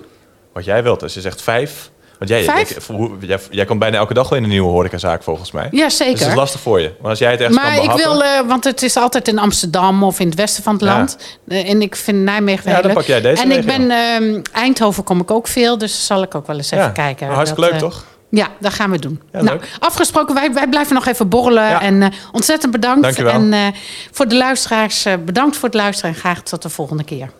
Wat 0.53 0.65
jij 0.65 0.83
wilt. 0.83 1.03
Als 1.03 1.15
je 1.15 1.21
zegt 1.21 1.43
vijf. 1.43 1.91
Want 2.19 2.31
jij, 2.31 2.43
ik- 2.45 2.77
jij, 3.21 3.39
jij 3.51 3.65
komt 3.65 3.79
bijna 3.79 3.97
elke 3.97 4.15
dag 4.15 4.29
wel 4.29 4.39
in 4.39 4.45
een 4.45 4.51
nieuwe 4.51 4.71
horecazaak 4.71 5.23
volgens 5.23 5.53
mij. 5.53 5.69
Ja, 5.71 5.85
Dus 5.85 5.97
zeker. 5.97 6.19
het 6.19 6.29
is 6.29 6.35
lastig 6.35 6.61
voor 6.61 6.81
je. 6.81 6.93
Maar 7.01 7.11
als 7.11 7.19
jij 7.19 7.31
het 7.31 7.41
ergens 7.41 7.59
maar 7.59 7.67
kan 7.75 7.75
ik 7.77 7.83
behappen... 7.83 8.11
wil, 8.11 8.23
eh, 8.25 8.41
want 8.49 8.65
het 8.65 8.83
is 8.83 8.97
altijd 8.97 9.29
in 9.29 9.39
Amsterdam 9.39 10.03
of 10.03 10.21
in 10.21 10.27
het 10.29 10.37
westen 10.37 10.63
van 10.63 10.73
het 10.75 10.83
Ja. 10.85 10.97
land. 10.97 11.17
Eh, 11.49 11.69
en 11.71 11.83
ik 11.83 11.97
vind 11.97 12.19
Nijmegen 12.25 12.65
wel 12.65 12.75
Ja, 12.75 12.83
dan 12.83 12.93
pak 12.93 13.05
jij 13.05 13.21
deze 13.21 13.43
En 13.43 13.51
ik 13.53 13.65
ben 13.67 13.91
ehm, 13.91 14.41
Eindhoven 14.53 15.05
kom 15.05 15.21
ik 15.21 15.31
ook 15.31 15.49
veel, 15.49 15.79
dus 15.79 16.07
zal 16.07 16.23
ik 16.23 16.35
ook 16.35 16.47
wel 16.47 16.57
eens 16.57 16.71
even 16.71 16.93
kijken. 16.93 17.23
nou, 17.25 17.37
hartstikke 17.37 17.65
leuk, 17.71 17.81
eh, 17.81 17.87
toch? 17.87 18.05
Ja, 18.31 18.49
dat 18.61 18.73
gaan 18.73 18.91
we 18.91 18.99
doen. 18.99 19.21
Ja, 19.33 19.43
nou, 19.43 19.61
afgesproken, 19.79 20.35
wij, 20.35 20.53
wij 20.53 20.69
blijven 20.69 20.95
nog 20.95 21.07
even 21.07 21.29
borrelen. 21.29 21.81
En 21.81 22.13
ontzettend 22.33 22.73
bedankt. 22.73 23.03
Dankjewel. 23.03 23.33
En 23.33 23.75
voor 24.13 24.29
de 24.29 24.37
luisteraars, 24.37 25.07
bedankt 25.25 25.57
voor 25.57 25.69
het 25.69 25.75
luisteren 25.79 26.11
en 26.15 26.17
graag 26.21 26.43
tot 26.43 26.63
de 26.63 26.69
volgende 26.69 27.05
keer. 27.05 27.31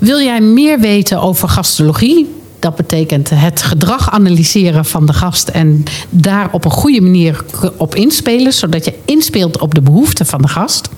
Wil 0.00 0.20
jij 0.20 0.40
meer 0.40 0.78
weten 0.80 1.20
over 1.20 1.48
gastologie? 1.48 2.42
Dat 2.64 2.76
betekent 2.76 3.30
het 3.30 3.62
gedrag 3.62 4.10
analyseren 4.10 4.84
van 4.84 5.06
de 5.06 5.12
gast 5.12 5.48
en 5.48 5.84
daar 6.10 6.48
op 6.52 6.64
een 6.64 6.70
goede 6.70 7.00
manier 7.00 7.44
op 7.76 7.94
inspelen, 7.94 8.52
zodat 8.52 8.84
je 8.84 8.94
inspeelt 9.04 9.58
op 9.58 9.74
de 9.74 9.80
behoeften 9.80 10.26
van 10.26 10.42
de 10.42 10.48
gast. 10.48 10.88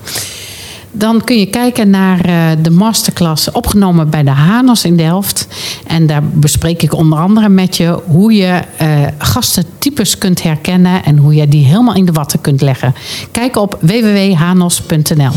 Dan 0.91 1.23
kun 1.23 1.39
je 1.39 1.45
kijken 1.45 1.89
naar 1.89 2.25
eh, 2.25 2.47
de 2.61 2.69
masterclass 2.69 3.51
opgenomen 3.51 4.09
bij 4.09 4.23
de 4.23 4.29
Hanos 4.29 4.85
in 4.85 4.97
Delft. 4.97 5.47
En 5.87 6.07
daar 6.07 6.23
bespreek 6.23 6.81
ik 6.81 6.93
onder 6.93 7.19
andere 7.19 7.49
met 7.49 7.77
je 7.77 7.99
hoe 8.05 8.33
je 8.33 8.61
eh 8.77 8.87
gastentypes 9.17 10.17
kunt 10.17 10.43
herkennen 10.43 11.03
en 11.03 11.17
hoe 11.17 11.35
je 11.35 11.47
die 11.47 11.65
helemaal 11.65 11.95
in 11.95 12.05
de 12.05 12.11
watten 12.11 12.41
kunt 12.41 12.61
leggen. 12.61 12.95
Kijk 13.31 13.55
op 13.55 13.77
www.hanos.nl. 13.81 15.31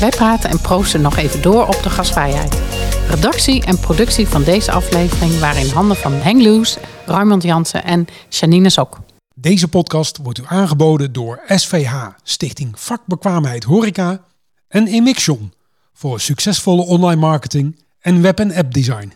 Wij 0.00 0.10
praten 0.16 0.50
en 0.50 0.60
proosten 0.60 1.00
nog 1.00 1.16
even 1.16 1.42
door 1.42 1.66
op 1.66 1.82
de 1.82 1.90
gastvrijheid. 1.90 2.73
Redactie 3.08 3.64
en 3.64 3.78
productie 3.78 4.28
van 4.28 4.42
deze 4.42 4.72
aflevering 4.72 5.38
waren 5.38 5.60
in 5.60 5.70
handen 5.70 5.96
van 5.96 6.12
Henk 6.12 6.42
Loes, 6.42 6.76
Raymond 7.06 7.42
Jansen 7.42 7.84
en 7.84 8.06
Janine 8.28 8.70
Sok. 8.70 8.98
Deze 9.34 9.68
podcast 9.68 10.18
wordt 10.22 10.38
u 10.38 10.42
aangeboden 10.46 11.12
door 11.12 11.42
SVH, 11.46 12.06
Stichting 12.22 12.80
Vakbekwaamheid 12.80 13.64
Horeca 13.64 14.24
en 14.68 14.86
Emixion 14.86 15.52
voor 15.92 16.20
succesvolle 16.20 16.82
online 16.82 17.20
marketing 17.20 17.84
en 18.00 18.22
web- 18.22 18.40
en 18.40 18.54
app 18.54 18.74
design. 18.74 19.12